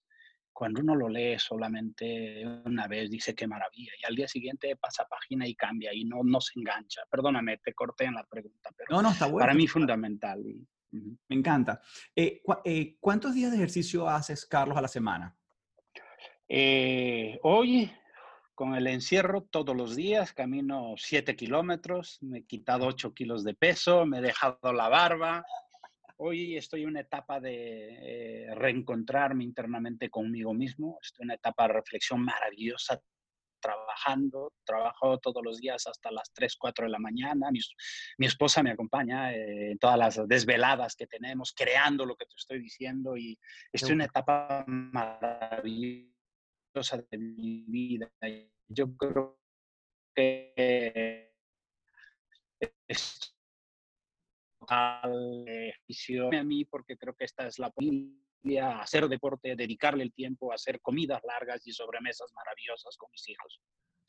cuando 0.58 0.82
uno 0.82 0.96
lo 0.96 1.08
lee 1.08 1.38
solamente 1.38 2.43
una 2.65 2.88
vez, 2.88 3.12
dice 3.12 3.36
qué 3.36 3.46
maravilla, 3.46 3.91
y 4.02 4.06
al 4.06 4.15
día 4.15 4.28
siguiente 4.28 4.76
pasa 4.76 5.06
página 5.08 5.48
y 5.48 5.54
cambia 5.54 5.93
y 5.93 6.04
no, 6.04 6.24
no 6.24 6.41
se 6.41 6.60
engancha. 6.60 7.04
Perdóname, 7.12 7.60
te 7.60 7.76
corté 7.76 8.06
en 8.06 8.15
la 8.15 8.24
pregunta, 8.24 8.72
pero 8.76 8.88
no, 8.89 9.04
no, 9.04 9.12
está 9.12 9.28
bueno, 9.28 9.43
para 9.43 9.54
mí 9.54 9.67
fundamental. 9.67 10.43
Me 10.89 11.36
encanta. 11.36 11.80
Eh, 12.15 12.41
eh, 12.65 12.98
¿Cuántos 13.00 13.36
días 13.36 13.52
de 13.52 13.58
ejercicio 13.58 14.10
haces, 14.10 14.48
Carlos, 14.48 14.76
a 14.76 14.82
la 14.82 14.88
semana? 14.88 15.38
Eh, 16.50 17.38
hoy, 17.43 17.91
con 18.56 18.74
el 18.74 18.88
encierro, 18.88 19.43
todos 19.43 19.78
los 19.78 19.96
días 19.96 20.34
camino 20.34 20.96
7 20.98 21.36
kilómetros, 21.36 22.17
me 22.22 22.39
he 22.39 22.46
quitado 22.46 22.88
8 22.88 23.13
kilos 23.13 23.43
de 23.43 23.54
peso, 23.54 24.08
me 24.08 24.17
he 24.17 24.22
dejado 24.22 24.74
la 24.74 24.89
barba, 24.89 25.46
Hoy 26.19 26.58
estoy 26.58 26.82
en 26.82 26.89
una 26.89 27.01
etapa 27.01 27.39
de 27.39 28.47
eh, 28.49 28.56
reencontrarme 28.56 29.43
internamente 29.43 30.10
conmigo 30.10 30.51
mismo, 30.53 30.97
estoy 31.01 31.23
en 31.23 31.27
una 31.27 31.36
etapa 31.36 31.67
de 31.67 31.73
reflexión 31.73 32.21
maravillosa, 32.21 32.99
trabajando, 33.60 34.53
trabajo 34.63 35.19
todos 35.19 35.43
los 35.43 35.58
días 35.60 35.86
hasta 35.86 36.12
las 36.12 36.34
3, 36.34 36.56
4 36.58 36.86
de 36.86 36.91
la 36.91 36.97
mañana, 36.97 37.51
mi, 37.51 37.60
mi 38.17 38.25
esposa 38.25 38.63
me 38.63 38.71
acompaña 38.71 39.32
eh, 39.34 39.71
en 39.71 39.77
todas 39.77 39.97
las 39.97 40.27
desveladas 40.27 40.95
que 40.95 41.06
tenemos, 41.06 41.53
creando 41.53 42.03
lo 42.06 42.15
que 42.15 42.25
te 42.25 42.36
estoy 42.36 42.62
diciendo 42.62 43.15
y 43.15 43.38
estoy 43.71 43.91
en 43.91 43.95
una 43.97 44.06
etapa 44.06 44.65
maravillosa 44.67 46.17
de 47.12 47.17
mi 47.17 47.63
vida. 47.67 48.12
Yo 48.67 48.95
creo 48.95 49.39
que 50.15 51.32
eh, 54.69 55.71
a 56.34 56.43
mí 56.43 56.65
porque 56.65 56.97
creo 56.97 57.15
que 57.15 57.25
esta 57.25 57.47
es 57.47 57.60
la 57.60 57.71
familia, 57.71 58.80
hacer 58.80 59.08
deporte, 59.08 59.56
dedicarle 59.56 60.03
el 60.03 60.13
tiempo 60.13 60.51
hacer 60.53 60.82
comidas 60.82 61.21
largas 61.23 61.65
y 61.65 61.71
sobremesas 61.71 62.32
maravillosas 62.34 62.95
con 62.97 63.10
mis 63.12 63.27
hijos. 63.30 63.62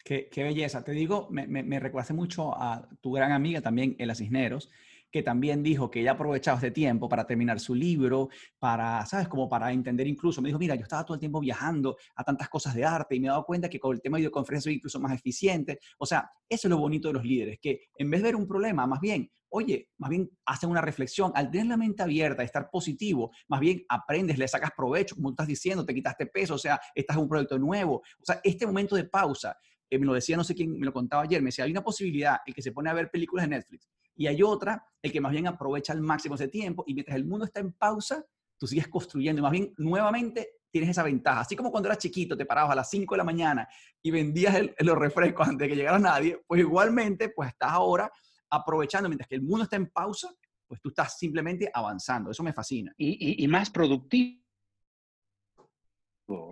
Qué, 0.05 0.29
qué 0.31 0.43
belleza. 0.43 0.85
Te 0.85 0.93
digo, 0.93 1.29
me, 1.31 1.47
me, 1.47 1.63
me 1.63 1.81
mucho 2.13 2.55
a 2.55 2.89
tu 3.01 3.13
gran 3.13 3.33
amiga 3.33 3.61
también, 3.61 3.95
Ela 3.99 4.15
Cisneros, 4.15 4.71
que 5.11 5.23
también 5.23 5.63
dijo 5.63 5.91
que 5.91 6.01
ella 6.01 6.13
aprovechaba 6.13 6.59
este 6.59 6.71
tiempo 6.71 7.09
para 7.09 7.27
terminar 7.27 7.61
su 7.61 7.75
libro, 7.75 8.29
para, 8.59 9.05
¿sabes? 9.07 9.29
Como 9.29 9.49
para 9.49 9.73
entender 9.73 10.07
incluso. 10.07 10.43
Me 10.43 10.49
dijo, 10.49 10.59
mira, 10.59 10.75
yo 10.75 10.83
estaba 10.83 11.05
todo 11.05 11.15
el 11.15 11.21
tiempo 11.21 11.41
viajando 11.41 11.97
a 12.15 12.25
tantas 12.25 12.49
cosas 12.49 12.75
de 12.75 12.85
arte 12.85 13.17
y 13.17 13.21
me 13.21 13.27
he 13.27 13.31
dado 13.31 13.45
cuenta 13.45 13.69
que 13.69 13.81
con 13.81 13.95
el 13.95 14.03
tema 14.03 14.17
de 14.17 14.23
videoconferencia 14.23 14.69
soy 14.69 14.75
incluso 14.75 15.01
más 15.01 15.13
eficiente. 15.15 15.79
O 15.99 16.07
sea, 16.07 16.31
eso 16.49 16.69
es 16.69 16.71
lo 16.71 16.79
bonito 16.79 17.09
de 17.09 17.15
los 17.15 17.25
líderes, 17.25 17.59
que 17.61 17.89
en 17.97 18.11
vez 18.11 18.21
de 18.23 18.29
ver 18.29 18.37
un 18.37 18.47
problema, 18.47 18.87
más 18.87 19.01
bien, 19.01 19.31
oye, 19.51 19.89
más 19.99 20.11
bien 20.11 20.31
hacen 20.47 20.71
una 20.71 20.81
reflexión. 20.81 21.33
Al 21.35 21.51
tener 21.51 21.67
la 21.67 21.77
mente 21.77 22.03
abierta, 22.03 22.43
estar 22.43 22.71
positivo, 22.71 23.31
más 23.49 23.61
bien 23.61 23.85
aprendes, 23.89 24.39
le 24.39 24.49
sacas 24.49 24.71
provecho, 24.77 25.15
como 25.15 25.31
estás 25.31 25.47
diciendo, 25.47 25.85
te 25.85 25.95
quitaste 25.95 26.27
peso, 26.27 26.55
o 26.55 26.59
sea, 26.59 26.81
estás 26.95 27.17
en 27.17 27.23
un 27.23 27.29
proyecto 27.29 27.59
nuevo. 27.59 28.03
O 28.21 28.25
sea, 28.25 28.41
este 28.43 28.67
momento 28.67 28.97
de 28.97 29.05
pausa, 29.05 29.57
eh, 29.91 29.99
me 29.99 30.07
lo 30.07 30.15
decía 30.15 30.37
no 30.37 30.45
sé 30.45 30.55
quién, 30.55 30.79
me 30.79 30.87
lo 30.87 30.93
contaba 30.93 31.23
ayer, 31.23 31.41
me 31.41 31.49
decía, 31.49 31.65
hay 31.65 31.71
una 31.71 31.83
posibilidad 31.83 32.39
el 32.47 32.55
que 32.55 32.63
se 32.63 32.73
pone 32.73 32.91
a 32.91 32.95
ver 32.95 33.11
películas 33.11 33.47
de 33.47 33.57
Netflix 33.57 33.89
y 34.15 34.27
hay 34.27 34.43
otra, 34.43 34.85
el 35.01 35.13
que 35.13 35.21
más 35.21 35.33
bien 35.33 35.47
aprovecha 35.47 35.93
al 35.93 36.01
máximo 36.01 36.35
ese 36.35 36.49
tiempo 36.49 36.85
y 36.87 36.95
mientras 36.95 37.17
el 37.17 37.25
mundo 37.25 37.45
está 37.47 37.61
en 37.61 37.73
pausa, 37.73 38.25
tú 38.59 38.67
sigues 38.67 38.89
construyendo 38.89 39.39
y 39.39 39.43
más 39.43 39.53
bien 39.53 39.73
nuevamente 39.79 40.59
tienes 40.71 40.91
esa 40.91 41.05
ventaja. 41.05 41.41
Así 41.41 41.57
como 41.57 41.71
cuando 41.71 41.89
eras 41.89 41.99
chiquito, 41.99 42.37
te 42.37 42.45
parabas 42.45 42.73
a 42.73 42.75
las 42.75 42.91
5 42.91 43.15
de 43.15 43.19
la 43.19 43.25
mañana 43.25 43.69
y 44.03 44.11
vendías 44.11 44.61
los 44.81 44.99
refrescos 44.99 45.47
antes 45.47 45.65
de 45.65 45.69
que 45.69 45.77
llegara 45.77 45.99
nadie, 45.99 46.43
pues 46.47 46.61
igualmente, 46.61 47.31
pues 47.31 47.51
estás 47.51 47.71
ahora 47.73 48.11
aprovechando, 48.51 49.09
mientras 49.09 49.29
que 49.29 49.37
el 49.37 49.43
mundo 49.43 49.65
está 49.65 49.77
en 49.77 49.91
pausa, 49.91 50.33
pues 50.67 50.81
tú 50.81 50.91
estás 50.91 51.19
simplemente 51.19 51.71
avanzando. 51.73 52.31
Eso 52.31 52.43
me 52.43 52.53
fascina. 52.53 52.93
Y, 52.97 53.43
y 53.43 53.49
más 53.49 53.71
productivo, 53.71 54.43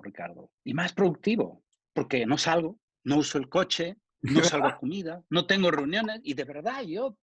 Ricardo. 0.02 0.50
Y 0.64 0.74
más 0.74 0.92
productivo, 0.92 1.62
porque 1.92 2.26
no 2.26 2.38
salgo, 2.38 2.80
no 3.04 3.18
uso 3.18 3.38
el 3.38 3.48
coche, 3.48 3.98
no 4.22 4.42
salgo 4.42 4.68
a 4.68 4.78
comida, 4.80 5.22
no 5.30 5.46
tengo 5.46 5.70
reuniones 5.70 6.20
y 6.24 6.34
de 6.34 6.44
verdad 6.44 6.82
yo 6.82 7.18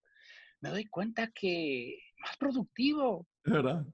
me 0.61 0.69
doy 0.69 0.86
cuenta 0.86 1.32
que 1.32 1.97
más 2.19 2.38
productivo. 2.38 3.28
¿Verdad? 3.43 3.86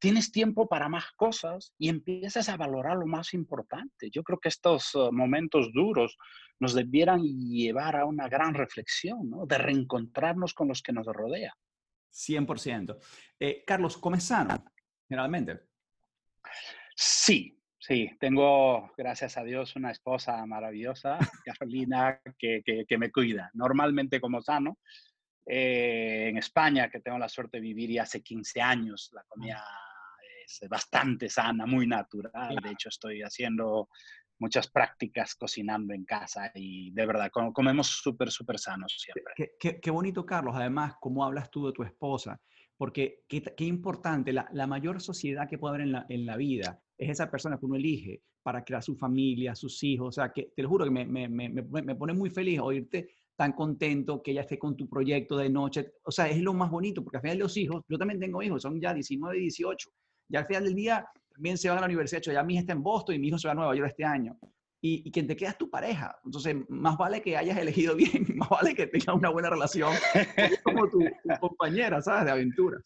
Tienes 0.00 0.32
tiempo 0.32 0.66
para 0.66 0.88
más 0.88 1.12
cosas 1.14 1.74
y 1.78 1.90
empiezas 1.90 2.48
a 2.48 2.56
valorar 2.56 2.96
lo 2.96 3.06
más 3.06 3.34
importante. 3.34 4.08
Yo 4.10 4.22
creo 4.22 4.38
que 4.38 4.48
estos 4.48 4.94
uh, 4.94 5.12
momentos 5.12 5.74
duros 5.74 6.16
nos 6.58 6.72
debieran 6.72 7.22
llevar 7.22 7.96
a 7.96 8.06
una 8.06 8.26
gran 8.26 8.54
reflexión, 8.54 9.28
¿no? 9.28 9.44
De 9.44 9.58
reencontrarnos 9.58 10.54
con 10.54 10.68
los 10.68 10.80
que 10.80 10.94
nos 10.94 11.06
rodean. 11.06 11.52
100%. 12.14 12.98
Eh, 13.38 13.62
Carlos, 13.66 13.98
¿comes 13.98 14.24
sano, 14.24 14.64
generalmente? 15.06 15.60
Sí, 16.96 17.60
sí. 17.78 18.10
Tengo, 18.18 18.92
gracias 18.96 19.36
a 19.36 19.44
Dios, 19.44 19.76
una 19.76 19.90
esposa 19.90 20.46
maravillosa, 20.46 21.18
Carolina, 21.44 22.22
que, 22.38 22.62
que, 22.64 22.98
me 22.98 23.12
cuida. 23.12 23.50
Normalmente 23.52 24.18
como 24.18 24.40
sano. 24.40 24.78
Eh, 25.44 26.28
en 26.30 26.38
España, 26.38 26.88
que 26.88 27.00
tengo 27.00 27.18
la 27.18 27.28
suerte 27.28 27.58
de 27.58 27.62
vivir 27.62 27.90
ya 27.90 28.04
hace 28.04 28.22
15 28.22 28.62
años, 28.62 29.10
la 29.12 29.24
comida 29.24 29.62
es 30.60 30.68
bastante 30.68 31.28
sana, 31.28 31.66
muy 31.66 31.86
natural. 31.86 32.56
De 32.62 32.70
hecho, 32.70 32.88
estoy 32.88 33.22
haciendo 33.22 33.88
muchas 34.38 34.68
prácticas 34.68 35.34
cocinando 35.34 35.92
en 35.92 36.04
casa 36.04 36.50
y 36.54 36.90
de 36.92 37.06
verdad, 37.06 37.30
comemos 37.30 37.86
súper, 37.88 38.30
súper 38.30 38.58
sanos 38.58 38.96
siempre. 38.98 39.52
Qué, 39.58 39.90
bonito, 39.90 40.24
Carlos. 40.24 40.54
Además, 40.56 40.94
cómo 41.00 41.24
hablas 41.24 41.50
tú 41.50 41.66
de 41.66 41.72
tu 41.72 41.82
esposa, 41.82 42.40
porque 42.76 43.22
qué, 43.28 43.42
qué 43.42 43.64
importante, 43.64 44.32
la, 44.32 44.48
la, 44.52 44.66
mayor 44.66 45.00
sociedad 45.00 45.48
que 45.48 45.58
puede 45.58 45.74
haber 45.74 45.86
en 45.86 45.92
la, 45.92 46.06
en 46.08 46.24
la, 46.24 46.36
vida 46.36 46.82
es 46.96 47.10
esa 47.10 47.30
persona 47.30 47.58
que 47.58 47.66
uno 47.66 47.76
elige 47.76 48.22
para 48.42 48.64
crear 48.64 48.82
su 48.82 48.96
familia, 48.96 49.54
sus 49.54 49.82
hijos. 49.82 50.08
O 50.08 50.12
sea, 50.12 50.32
que 50.32 50.52
te 50.56 50.62
lo 50.62 50.70
juro 50.70 50.86
que 50.86 50.90
me, 50.90 51.04
me, 51.04 51.28
me, 51.28 51.50
me 51.50 51.94
pone 51.94 52.14
muy 52.14 52.30
feliz 52.30 52.60
oírte 52.60 53.10
tan 53.40 53.52
contento 53.52 54.22
que 54.22 54.32
ella 54.32 54.42
esté 54.42 54.58
con 54.58 54.76
tu 54.76 54.86
proyecto 54.86 55.34
de 55.38 55.48
noche. 55.48 55.94
O 56.04 56.10
sea, 56.10 56.28
es 56.28 56.42
lo 56.42 56.52
más 56.52 56.70
bonito, 56.70 57.02
porque 57.02 57.16
al 57.16 57.22
final 57.22 57.38
los 57.38 57.56
hijos, 57.56 57.82
yo 57.88 57.96
también 57.96 58.20
tengo 58.20 58.42
hijos, 58.42 58.60
son 58.60 58.78
ya 58.78 58.92
19 58.92 59.38
y 59.38 59.40
18. 59.40 59.90
Y 60.30 60.36
al 60.36 60.46
final 60.46 60.64
del 60.64 60.74
día 60.74 61.06
también 61.32 61.58
se 61.58 61.68
van 61.68 61.78
a 61.78 61.80
la 61.80 61.86
universidad. 61.86 62.22
ya 62.22 62.42
mi 62.42 62.54
hija 62.54 62.60
está 62.60 62.72
en 62.72 62.82
Boston 62.82 63.14
y 63.14 63.18
mi 63.18 63.28
hijo 63.28 63.38
se 63.38 63.48
va 63.48 63.52
a 63.52 63.54
Nueva 63.54 63.74
York 63.74 63.90
este 63.90 64.04
año. 64.04 64.38
Y, 64.82 65.02
y 65.06 65.10
quien 65.10 65.26
te 65.26 65.36
queda 65.36 65.50
es 65.50 65.58
tu 65.58 65.68
pareja. 65.68 66.18
Entonces, 66.24 66.56
más 66.68 66.96
vale 66.96 67.20
que 67.20 67.36
hayas 67.36 67.58
elegido 67.58 67.94
bien, 67.96 68.26
más 68.36 68.48
vale 68.48 68.74
que 68.74 68.86
tengas 68.86 69.16
una 69.16 69.30
buena 69.30 69.50
relación 69.50 69.92
como 70.62 70.88
tu, 70.88 71.00
compañera, 71.40 72.00
¿sabes? 72.00 72.24
De 72.26 72.30
aventuras. 72.30 72.82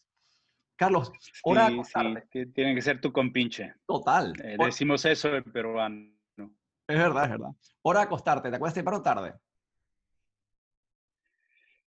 Carlos, 0.77 1.09
hora 1.43 1.69
sí, 1.69 1.81
sí, 2.33 2.45
tiene 2.47 2.75
que 2.75 2.81
ser 2.81 2.99
tu 2.99 3.13
compinche. 3.13 3.75
Total. 3.87 4.33
Eh, 4.43 4.57
decimos 4.59 5.05
eso 5.05 5.33
en 5.33 5.43
peruano. 5.45 6.11
Es 6.87 6.97
verdad, 6.97 7.23
es 7.23 7.29
verdad. 7.31 7.51
Hora 7.81 8.01
de 8.01 8.05
acostarte, 8.05 8.49
¿te 8.49 8.57
acuerdas 8.57 8.73
temprano 8.73 8.99
o 8.99 9.01
tarde? 9.01 9.33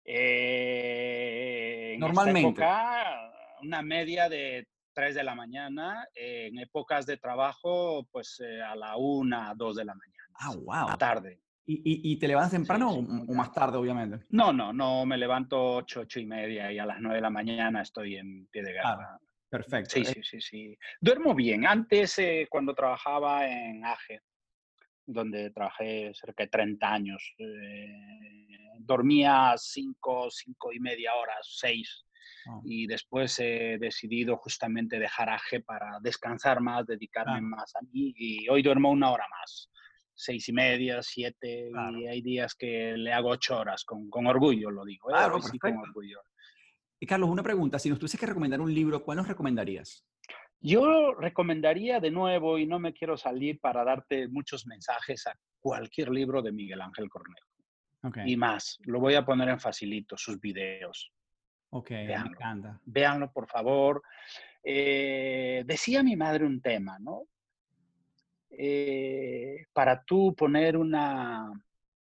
Eh, 0.05 1.97
Normalmente. 1.99 2.65
una 3.63 3.83
media 3.83 4.31
de 4.31 4.67
3 4.93 5.15
de 5.15 5.25
la 5.25 5.35
mañana, 5.35 6.07
eh, 6.15 6.49
en 6.51 6.59
épocas 6.59 7.07
de 7.07 7.17
trabajo, 7.17 8.07
pues 8.11 8.41
eh, 8.41 8.63
a 8.63 8.75
la 8.75 8.97
1, 8.97 9.55
2 9.57 9.77
de 9.77 9.85
la 9.85 9.95
mañana. 9.95 10.25
Ah, 10.35 10.55
wow. 10.57 10.99
Tarde. 10.99 11.41
¿Y, 11.67 12.13
y, 12.13 12.17
te 12.17 12.27
levantas 12.27 12.51
temprano 12.51 12.91
o, 12.91 13.33
más 13.33 13.53
tarde, 13.53 13.79
obviamente? 13.79 14.27
No, 14.31 14.53
no, 14.53 14.73
no, 14.73 15.07
me 15.07 15.17
levanto 15.17 15.77
8, 15.77 16.01
8 16.01 16.21
y 16.21 16.27
media 16.27 16.73
y 16.73 16.81
a 16.81 16.87
las 16.87 17.01
9 17.01 17.15
de 17.15 17.21
la 17.21 17.31
mañana 17.31 17.83
estoy 17.83 18.17
en 18.17 18.47
pie 18.47 18.65
de 18.65 18.73
guerra. 18.73 19.21
perfecto. 19.49 19.91
Sí, 19.91 20.05
sí, 20.05 20.21
sí, 20.25 20.41
sí. 20.41 20.79
Duermo 21.01 21.33
bien. 21.33 21.65
Antes, 21.65 22.19
eh, 22.19 22.49
cuando 22.51 22.75
trabajaba 22.75 23.47
en 23.47 23.85
AGE, 23.85 24.21
donde 25.07 25.51
trabajé 25.51 26.13
cerca 26.13 26.43
de 26.43 26.49
30 26.49 26.93
años, 26.93 27.35
dormía 28.81 29.55
5, 29.57 30.29
5 30.29 30.73
y 30.73 30.81
media 30.81 31.15
horas, 31.15 31.47
6 31.61 32.05
Ah. 32.47 32.61
Y 32.65 32.87
después 32.87 33.39
he 33.39 33.79
decidido 33.79 34.37
justamente 34.37 34.99
dejar 34.99 35.29
AGE 35.29 35.61
para 35.61 35.99
descansar 36.01 36.61
más, 36.61 36.87
dedicarme 36.87 37.41
más 37.41 37.75
a 37.77 37.81
mí. 37.83 38.15
Y 38.17 38.49
hoy 38.49 38.63
duermo 38.63 38.91
una 38.91 39.11
hora 39.11 39.27
más, 39.41 39.71
seis 40.15 40.49
y 40.49 40.53
media, 40.53 41.03
siete, 41.03 41.71
y 41.99 42.07
hay 42.07 42.23
días 42.23 42.55
que 42.55 42.95
le 42.97 43.13
hago 43.13 43.31
ocho 43.31 43.59
horas, 43.59 43.85
con, 43.85 44.09
con 44.11 44.27
orgullo 44.27 44.71
lo 44.71 44.85
digo. 44.85 45.11
¿eh? 45.11 45.15
Claro, 45.15 45.41
sí, 45.41 45.59
con 45.59 45.77
orgullo. 45.77 46.21
Y 46.99 47.07
Carlos, 47.07 47.31
una 47.31 47.43
pregunta, 47.43 47.79
si 47.79 47.89
nos 47.89 47.99
tuvieses 47.99 48.21
que 48.21 48.27
recomendar 48.27 48.61
un 48.61 48.75
libro, 48.75 49.03
¿cuál 49.03 49.17
nos 49.17 49.29
recomendarías? 49.29 50.05
Yo 50.61 51.15
recomendaría 51.15 52.01
de 52.01 52.11
nuevo, 52.11 52.59
y 52.59 52.67
no 52.67 52.79
me 52.79 52.93
quiero 52.93 53.17
salir 53.17 53.59
para 53.61 53.83
darte 53.83 54.29
muchos 54.29 54.67
mensajes, 54.67 55.27
a 55.27 55.35
cualquier 55.61 56.11
libro 56.11 56.43
de 56.43 56.53
Miguel 56.53 56.83
Ángel 56.83 57.09
Cornejo. 57.09 57.49
Y 58.27 58.37
más, 58.37 58.79
lo 58.85 59.01
voy 59.01 59.15
a 59.15 59.25
poner 59.25 59.49
en 59.49 59.61
facilito, 59.61 60.17
sus 60.17 60.41
videos. 60.41 61.13
Ok, 61.71 61.91
me 61.91 62.15
encanta. 62.15 62.81
Véanlo, 62.85 63.33
por 63.33 63.47
favor. 63.47 64.03
Eh, 64.63 65.63
decía 65.67 66.03
mi 66.03 66.17
madre 66.17 66.45
un 66.45 66.61
tema, 66.61 66.99
¿no? 66.99 67.23
Eh, 68.51 69.67
para 69.73 70.03
tú 70.05 70.35
poner 70.35 70.77
una 70.77 71.51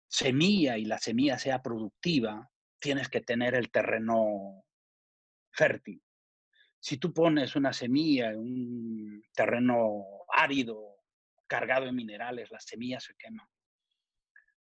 semilla 0.06 0.78
y 0.78 0.84
la 0.84 0.98
semilla 0.98 1.38
sea 1.38 1.60
productiva, 1.60 2.48
tienes 2.78 3.08
que 3.08 3.20
tener 3.20 3.54
el 3.54 3.70
terreno 3.70 4.64
fértil. 5.50 6.00
Si 6.80 6.96
tú 6.96 7.12
pones 7.12 7.56
una 7.56 7.72
semilla 7.72 8.30
en 8.30 8.38
un 8.38 9.22
terreno 9.34 10.04
árido, 10.28 10.96
cargado 11.48 11.86
de 11.86 11.92
minerales, 11.92 12.50
las 12.50 12.64
semillas 12.64 13.04
se 13.04 13.14
queman. 13.16 13.46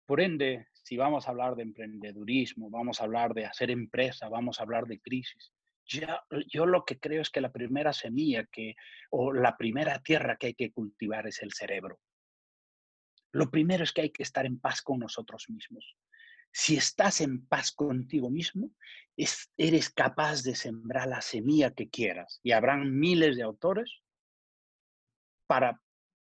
Por 0.06 0.22
ende, 0.22 0.68
si 0.84 0.98
vamos 0.98 1.28
a 1.28 1.32
hablar 1.32 1.56
de 1.56 1.64
emprendedurismo, 1.64 2.70
vamos 2.70 3.02
a 3.02 3.06
hablar 3.06 3.34
de 3.34 3.46
hacer 3.46 3.72
empresa, 3.72 4.30
vamos 4.30 4.60
a 4.60 4.64
hablar 4.64 4.86
de 4.86 5.00
crisis, 5.00 5.52
yo 5.86 6.66
lo 6.66 6.86
que 6.86 7.00
creo 7.00 7.22
es 7.22 7.30
que 7.30 7.42
la 7.42 7.52
primera 7.52 7.94
semilla 7.94 8.46
que, 8.46 8.76
o 9.10 9.34
la 9.34 9.58
primera 9.58 10.00
tierra 10.00 10.38
que 10.38 10.48
hay 10.48 10.54
que 10.54 10.72
cultivar 10.72 11.28
es 11.28 11.42
el 11.42 11.52
cerebro. 11.54 12.00
Lo 13.32 13.50
primero 13.50 13.84
es 13.84 13.92
que 13.92 14.02
hay 14.02 14.12
que 14.12 14.24
estar 14.24 14.46
en 14.46 14.60
paz 14.60 14.82
con 14.82 15.00
nosotros 15.00 15.46
mismos. 15.50 15.98
Si 16.52 16.78
estás 16.78 17.20
en 17.22 17.48
paz 17.48 17.72
contigo 17.72 18.30
mismo, 18.30 18.70
eres 19.58 19.90
capaz 19.90 20.44
de 20.44 20.56
sembrar 20.56 21.08
la 21.08 21.22
semilla 21.22 21.72
que 21.72 21.90
quieras. 21.90 22.40
Y 22.44 22.52
habrán 22.52 22.98
miles 23.00 23.36
de 23.36 23.44
autores 23.44 24.04
para 25.48 25.82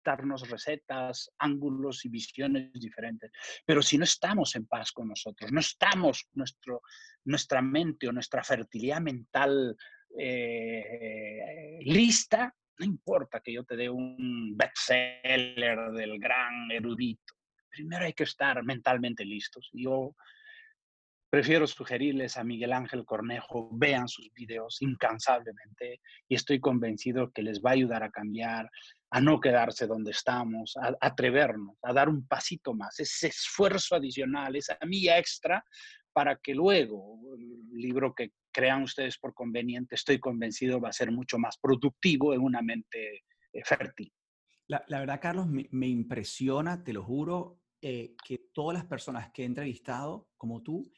darnos 0.09 0.49
recetas, 0.49 1.31
ángulos 1.39 2.05
y 2.07 2.09
visiones 2.09 2.73
diferentes. 2.73 3.31
Pero 3.67 3.83
si 3.83 3.99
no 3.99 4.05
estamos 4.05 4.57
en 4.57 4.67
paz 4.67 4.91
con 4.91 5.09
nosotros, 5.09 5.53
no 5.53 5.61
estamos, 5.61 6.29
nuestro, 6.33 6.81
nuestra 7.25 7.61
mente 7.61 8.09
o 8.09 8.13
nuestra 8.13 8.43
fertilidad 8.43 9.03
mental 9.03 9.77
eh, 10.19 11.79
lista, 11.83 12.55
no 12.79 12.87
importa 12.87 13.41
que 13.41 13.53
yo 13.53 13.65
te 13.65 13.77
dé 13.77 13.91
un 13.91 14.57
bestseller 14.57 15.93
del 15.93 16.19
gran 16.19 16.71
erudito. 16.71 17.35
Primero 17.69 18.07
hay 18.07 18.15
que 18.15 18.25
estar 18.25 18.63
mentalmente 18.65 19.27
listos. 19.27 19.69
Yo 19.75 20.15
prefiero 21.31 21.67
sugerirles 21.67 22.37
a 22.37 22.45
Miguel 22.45 22.73
Ángel 22.73 23.05
Cornejo, 23.05 23.69
vean 23.73 24.09
sus 24.09 24.33
videos 24.33 24.81
incansablemente 24.81 26.01
y 26.29 26.35
estoy 26.35 26.61
convencido 26.61 27.31
que 27.33 27.43
les 27.43 27.61
va 27.61 27.71
a 27.71 27.75
ayudar 27.75 28.03
a 28.03 28.11
cambiar, 28.11 28.71
a 29.11 29.21
no 29.21 29.41
quedarse 29.41 29.87
donde 29.87 30.13
estamos, 30.13 30.77
a, 30.77 30.97
atrevernos, 31.01 31.77
a 31.83 31.93
dar 31.93 32.09
un 32.09 32.27
pasito 32.27 32.75
más, 32.75 32.99
ese 32.99 33.29
esfuerzo 33.29 33.95
adicional, 33.95 34.57
esa 34.57 34.79
milla 34.87 35.19
extra 35.19 35.63
para 36.13 36.37
que 36.37 36.55
luego 36.55 37.19
el 37.37 37.81
libro 37.81 38.15
que 38.15 38.33
crean 38.51 38.83
ustedes 38.83 39.19
por 39.19 39.35
conveniente, 39.35 39.95
estoy 39.95 40.19
convencido 40.19 40.81
va 40.81 40.89
a 40.89 40.93
ser 40.93 41.13
mucho 41.13 41.39
más 41.39 41.59
productivo 41.59 42.35
en 42.35 42.41
una 42.41 42.63
mente 42.63 43.23
eh, 43.53 43.63
fértil. 43.65 44.13
La, 44.67 44.83
verdad, 44.89 45.21
Carlos, 45.21 45.47
me, 45.49 45.87
impresiona, 45.87 46.85
te 46.85 46.93
lo 46.93 47.03
juro, 47.03 47.61
eh, 47.81 48.15
que 48.23 48.49
todas 48.53 48.77
las 48.77 48.87
personas 48.87 49.31
que 49.33 49.43
he 49.43 49.47
entrevistado, 49.47 50.29
como 50.37 50.63
tú, 50.63 50.93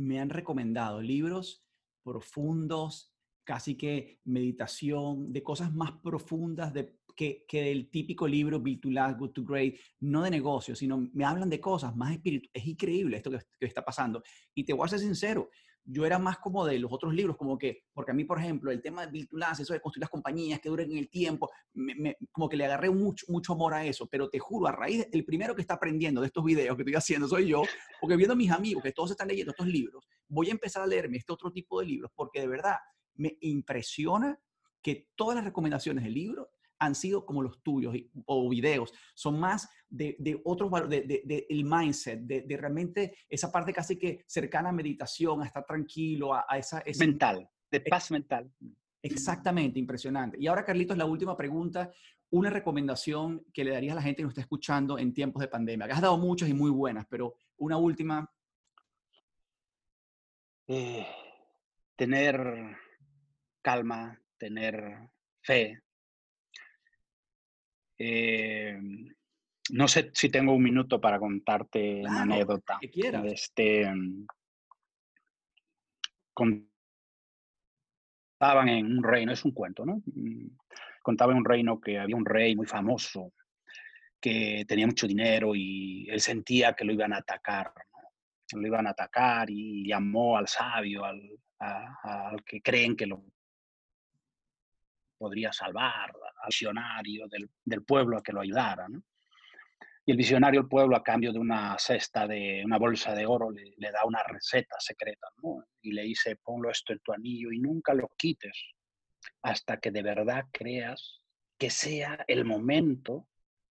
me 0.00 0.20
han 0.20 0.30
recomendado 0.30 1.00
libros 1.00 1.64
profundos, 2.02 3.12
casi 3.44 3.76
que 3.76 4.20
meditación, 4.24 5.32
de 5.32 5.42
cosas 5.42 5.72
más 5.72 5.92
profundas 6.02 6.72
de, 6.72 6.98
que, 7.14 7.44
que 7.46 7.70
el 7.70 7.90
típico 7.90 8.26
libro 8.26 8.60
Build 8.60 8.80
to 8.80 8.90
Last, 8.90 9.18
Good 9.18 9.32
to 9.32 9.44
Great, 9.44 9.74
no 10.00 10.22
de 10.22 10.30
negocio, 10.30 10.74
sino 10.74 11.08
me 11.12 11.24
hablan 11.24 11.50
de 11.50 11.60
cosas 11.60 11.94
más 11.94 12.12
espirituales. 12.12 12.50
Es 12.54 12.66
increíble 12.66 13.16
esto 13.16 13.30
que, 13.30 13.38
que, 13.58 13.66
está 13.66 13.84
pasando. 13.84 14.22
Y 14.54 14.64
te 14.64 14.72
voy 14.72 14.86
a 14.86 14.88
ser 14.88 15.00
sincero, 15.00 15.50
yo 15.84 16.06
era 16.06 16.18
más 16.18 16.38
como 16.38 16.64
de 16.64 16.78
los 16.78 16.92
otros 16.92 17.14
libros, 17.14 17.36
como 17.36 17.58
que, 17.58 17.84
porque 17.92 18.12
a 18.12 18.14
mí, 18.14 18.24
por 18.24 18.38
ejemplo, 18.38 18.70
el 18.70 18.82
tema 18.82 19.06
de 19.06 19.26
Last, 19.32 19.60
eso 19.60 19.72
de 19.72 19.80
construir 19.80 20.02
las 20.02 20.10
compañías 20.10 20.60
que 20.60 20.68
duren 20.68 20.90
en 20.90 20.98
el 20.98 21.08
tiempo, 21.08 21.50
me, 21.74 22.16
como 22.30 22.48
que 22.48 22.56
le 22.56 22.64
agarré 22.64 22.90
mucho, 22.90 23.26
mucho 23.28 23.54
amor 23.54 23.74
a 23.74 23.84
eso. 23.84 24.06
Pero 24.08 24.28
te 24.28 24.38
juro, 24.38 24.66
a 24.68 24.72
raíz, 24.72 25.06
el 25.12 25.24
primero 25.24 25.54
que 25.54 25.62
está 25.62 25.74
aprendiendo 25.74 26.20
de 26.20 26.28
estos 26.28 26.44
videos 26.44 26.76
que 26.76 26.82
estoy 26.82 26.94
haciendo 26.94 27.28
soy 27.28 27.48
yo, 27.48 27.62
porque 28.00 28.16
viendo 28.16 28.34
a 28.34 28.36
mis 28.36 28.50
amigos 28.50 28.82
que 28.82 28.92
todos 28.92 29.10
están 29.10 29.28
leyendo 29.28 29.50
estos 29.50 29.66
libros, 29.66 30.06
voy 30.28 30.48
a 30.48 30.52
empezar 30.52 30.82
a 30.82 30.86
leerme 30.86 31.18
este 31.18 31.32
otro 31.32 31.50
tipo 31.50 31.80
de 31.80 31.86
libros, 31.86 32.10
porque 32.14 32.40
de 32.40 32.48
verdad 32.48 32.76
me 33.14 33.36
impresiona 33.40 34.38
que 34.82 35.08
todas 35.14 35.36
las 35.36 35.44
recomendaciones 35.44 36.04
del 36.04 36.14
libro 36.14 36.50
han 36.80 36.94
sido 36.94 37.24
como 37.24 37.42
los 37.42 37.62
tuyos 37.62 37.94
o 38.24 38.48
videos, 38.48 38.92
son 39.14 39.38
más 39.38 39.68
de, 39.88 40.16
de 40.18 40.40
otros 40.44 40.70
de, 40.88 41.02
de, 41.02 41.46
el 41.48 41.64
mindset, 41.64 42.20
de, 42.20 42.56
realmente 42.56 43.18
esa 43.28 43.52
parte 43.52 43.72
casi 43.72 43.96
que 43.96 44.24
cercana 44.26 44.70
a 44.70 44.72
meditación, 44.72 45.42
a 45.42 45.46
estar 45.46 45.64
tranquilo, 45.64 46.34
a, 46.34 46.44
esa, 46.58 46.82
Mental, 46.98 47.48
de 47.70 47.80
paz 47.80 48.10
mental. 48.10 48.50
Exactamente, 49.02 49.78
impresionante. 49.78 50.36
Y 50.40 50.46
ahora, 50.46 50.64
Carlitos, 50.64 50.96
la 50.96 51.06
última 51.06 51.36
pregunta. 51.36 51.90
Una 52.32 52.48
recomendación 52.48 53.44
que 53.52 53.64
le 53.64 53.72
darías 53.72 53.92
a 53.92 53.96
la 53.96 54.02
gente 54.02 54.18
que 54.18 54.22
nos 54.24 54.32
está 54.32 54.42
escuchando 54.42 54.98
en 54.98 55.12
tiempos 55.12 55.40
de 55.40 55.48
pandemia. 55.48 55.86
Que 55.86 55.94
has 55.94 56.00
dado 56.00 56.16
muchas 56.16 56.48
y 56.48 56.54
muy 56.54 56.70
buenas, 56.70 57.06
pero 57.08 57.34
una 57.56 57.76
última. 57.76 58.30
Eh, 60.68 61.06
tener 61.96 62.76
calma, 63.62 64.20
tener 64.38 65.10
fe. 65.42 65.82
Eh, 68.02 68.78
no 69.72 69.86
sé 69.86 70.10
si 70.14 70.30
tengo 70.30 70.54
un 70.54 70.62
minuto 70.62 70.98
para 70.98 71.18
contarte 71.18 72.00
una 72.00 72.22
anécdota. 72.22 72.78
Que 72.80 72.88
quieras. 72.88 73.22
Este, 73.26 73.92
contaban 76.32 76.70
en 78.70 78.86
un 78.86 79.04
reino, 79.04 79.32
es 79.32 79.44
un 79.44 79.52
cuento, 79.52 79.84
¿no? 79.84 80.02
Mm, 80.06 80.46
contaba 81.02 81.32
en 81.32 81.38
un 81.38 81.44
reino 81.44 81.78
que 81.78 81.98
había 81.98 82.16
un 82.16 82.24
rey 82.24 82.56
muy 82.56 82.66
famoso 82.66 83.34
que 84.18 84.64
tenía 84.66 84.86
mucho 84.86 85.06
dinero 85.06 85.54
y 85.54 86.08
él 86.08 86.22
sentía 86.22 86.72
que 86.72 86.86
lo 86.86 86.94
iban 86.94 87.12
a 87.12 87.18
atacar, 87.18 87.70
¿no? 87.92 88.60
lo 88.60 88.66
iban 88.66 88.86
a 88.86 88.90
atacar 88.90 89.50
y 89.50 89.86
llamó 89.86 90.38
al 90.38 90.48
sabio, 90.48 91.04
al, 91.04 91.20
al 91.58 92.42
que 92.44 92.62
creen 92.62 92.96
que 92.96 93.06
lo 93.06 93.24
podría 95.20 95.52
salvar, 95.52 96.10
al 96.10 96.48
visionario 96.48 97.28
del, 97.28 97.84
pueblo 97.84 98.16
a 98.16 98.22
que 98.22 98.32
lo 98.32 98.40
ayudara. 98.40 98.86
Y 100.06 100.12
el 100.12 100.16
visionario 100.16 100.62
del 100.62 100.68
pueblo, 100.68 100.96
a 100.96 101.02
cambio 101.02 101.30
de 101.30 101.38
una 101.38 101.78
cesta, 101.78 102.26
de 102.26 102.62
una 102.64 102.78
bolsa 102.78 103.14
de 103.14 103.26
oro, 103.26 103.50
le, 103.50 103.74
le 103.76 103.90
da 103.92 104.06
una 104.06 104.22
receta 104.22 104.76
secreta 104.78 105.28
¿no? 105.42 105.62
y 105.82 105.92
le 105.92 106.04
dice, 106.04 106.36
ponlo 106.36 106.70
esto 106.70 106.94
en 106.94 107.00
tu 107.00 107.12
anillo 107.12 107.52
y 107.52 107.58
nunca 107.58 107.92
lo 107.92 108.08
quites 108.16 108.56
hasta 109.42 109.78
que 109.78 109.90
de 109.90 110.02
verdad 110.02 110.46
creas 110.50 111.20
que 111.58 111.68
sea 111.68 112.24
el 112.26 112.46
momento 112.46 113.28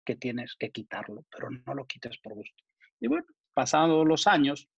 que 0.05 0.15
tienes 0.15 0.55
que 0.57 0.71
quitarlo, 0.71 1.27
pero 1.29 1.51
no 1.51 1.75
lo 1.75 1.87
quites 1.87 2.19
por 2.19 2.35
gusto. 2.35 2.63
Y 3.01 3.09
bueno, 3.09 3.27
pasados 3.53 4.07
los 4.07 4.29
años, 4.29 4.69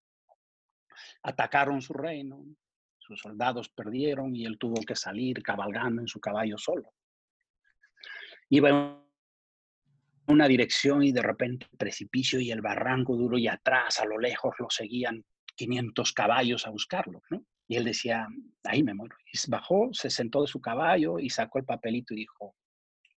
atacaron 1.23 1.83
su 1.83 1.93
reino, 1.93 2.43
sus 3.05 3.21
soldados 3.21 3.69
perdieron 3.69 4.35
y 4.35 4.47
él 4.47 4.59
tuvo 4.59 4.81
que 4.83 4.97
salir 4.97 5.43
cabalgando 5.43 6.01
en 6.01 6.09
su 6.09 6.21
caballo 6.21 6.57
solo. 6.57 6.93
Iba 8.49 8.71
en 8.71 9.05
una 10.27 10.49
dirección 10.49 11.03
y 11.03 11.13
de 11.13 11.23
repente 11.23 11.67
el 11.71 11.77
precipicio 11.77 12.41
y 12.41 12.51
el 12.51 12.63
barranco 12.63 13.15
duro 13.15 13.37
y 13.37 13.47
atrás, 13.47 14.01
a 14.01 14.07
lo 14.07 14.19
lejos, 14.19 14.55
lo 14.59 14.71
seguían 14.71 15.23
500 15.57 16.13
caballos 16.13 16.67
a 16.67 16.71
buscarlo. 16.71 17.23
Y 17.69 17.77
él 17.77 17.85
decía, 17.85 18.27
ahí 18.65 18.83
me 18.83 18.95
muero. 18.95 19.17
Y 19.33 19.39
bajó, 19.51 19.91
se 19.93 20.09
sentó 20.09 20.41
de 20.41 20.49
su 20.49 20.61
caballo 20.61 21.19
y 21.19 21.29
sacó 21.29 21.59
el 21.59 21.65
papelito 21.65 22.15
y 22.15 22.19
dijo, 22.19 22.57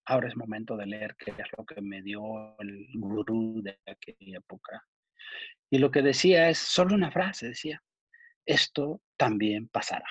ahora 0.04 0.28
es 0.28 0.36
momento 0.36 0.76
de 0.76 0.86
leer 0.86 1.16
qué 1.16 1.30
es 1.30 1.48
lo 1.56 1.64
que 1.64 1.80
me 1.80 2.02
dio 2.02 2.58
el 2.60 2.88
gurú 2.94 3.62
de 3.62 3.78
aquella 3.86 4.38
época. 4.38 4.84
Y 5.70 5.78
lo 5.78 5.90
que 5.90 6.02
decía 6.02 6.48
es 6.48 6.58
solo 6.58 6.94
una 6.94 7.10
frase, 7.10 7.48
decía, 7.48 7.82
esto 8.48 9.02
también 9.18 9.68
pasará. 9.68 10.06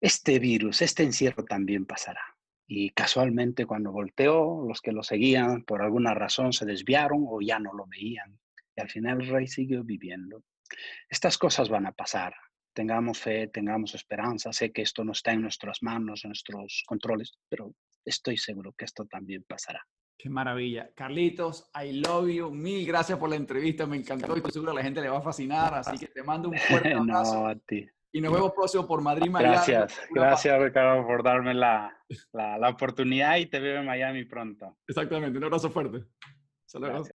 Este 0.00 0.40
virus, 0.40 0.82
este 0.82 1.04
encierro 1.04 1.44
también 1.44 1.86
pasará. 1.86 2.20
Y 2.66 2.90
casualmente 2.90 3.64
cuando 3.64 3.92
volteó, 3.92 4.64
los 4.66 4.80
que 4.80 4.92
lo 4.92 5.04
seguían 5.04 5.62
por 5.62 5.82
alguna 5.82 6.14
razón 6.14 6.52
se 6.52 6.66
desviaron 6.66 7.26
o 7.28 7.40
ya 7.40 7.60
no 7.60 7.72
lo 7.72 7.86
veían. 7.86 8.40
Y 8.74 8.80
al 8.80 8.90
final 8.90 9.20
el 9.20 9.28
rey 9.28 9.46
siguió 9.46 9.84
viviendo. 9.84 10.42
Estas 11.08 11.38
cosas 11.38 11.68
van 11.68 11.86
a 11.86 11.92
pasar. 11.92 12.34
Tengamos 12.72 13.18
fe, 13.18 13.46
tengamos 13.48 13.94
esperanza. 13.94 14.52
Sé 14.52 14.72
que 14.72 14.82
esto 14.82 15.04
no 15.04 15.12
está 15.12 15.32
en 15.32 15.42
nuestras 15.42 15.82
manos, 15.82 16.24
en 16.24 16.30
nuestros 16.30 16.82
controles, 16.86 17.38
pero 17.48 17.74
estoy 18.04 18.36
seguro 18.36 18.72
que 18.72 18.84
esto 18.84 19.04
también 19.06 19.44
pasará. 19.46 19.86
Qué 20.22 20.28
maravilla. 20.28 20.90
Carlitos, 20.94 21.70
I 21.74 21.92
love 21.92 22.28
you. 22.28 22.50
Mil 22.50 22.86
gracias 22.86 23.18
por 23.18 23.30
la 23.30 23.36
entrevista. 23.36 23.86
Me 23.86 23.96
encantó 23.96 24.34
y 24.34 24.36
estoy 24.36 24.52
seguro 24.52 24.72
que 24.72 24.78
a 24.78 24.80
la 24.80 24.84
gente 24.84 25.00
le 25.00 25.08
va 25.08 25.18
a 25.18 25.22
fascinar. 25.22 25.72
Así 25.72 25.98
que 25.98 26.08
te 26.08 26.22
mando 26.22 26.50
un 26.50 26.58
fuerte 26.68 26.92
abrazo. 26.92 27.40
no, 27.40 27.46
a 27.46 27.54
ti. 27.54 27.88
Y 28.12 28.20
nos 28.20 28.30
vemos 28.30 28.52
próximo 28.52 28.86
por 28.86 29.00
Madrid, 29.00 29.30
Miami. 29.30 29.54
Gracias, 29.54 29.98
gracias 30.10 30.60
Ricardo 30.60 31.06
por 31.06 31.22
darme 31.22 31.54
la, 31.54 31.96
la, 32.32 32.58
la, 32.58 32.68
oportunidad 32.68 33.36
y 33.36 33.46
te 33.46 33.60
veo 33.60 33.80
en 33.80 33.86
Miami 33.86 34.24
pronto. 34.24 34.76
Exactamente, 34.86 35.38
un 35.38 35.44
abrazo 35.44 35.70
fuerte. 35.70 36.04
Saludos. 36.66 37.08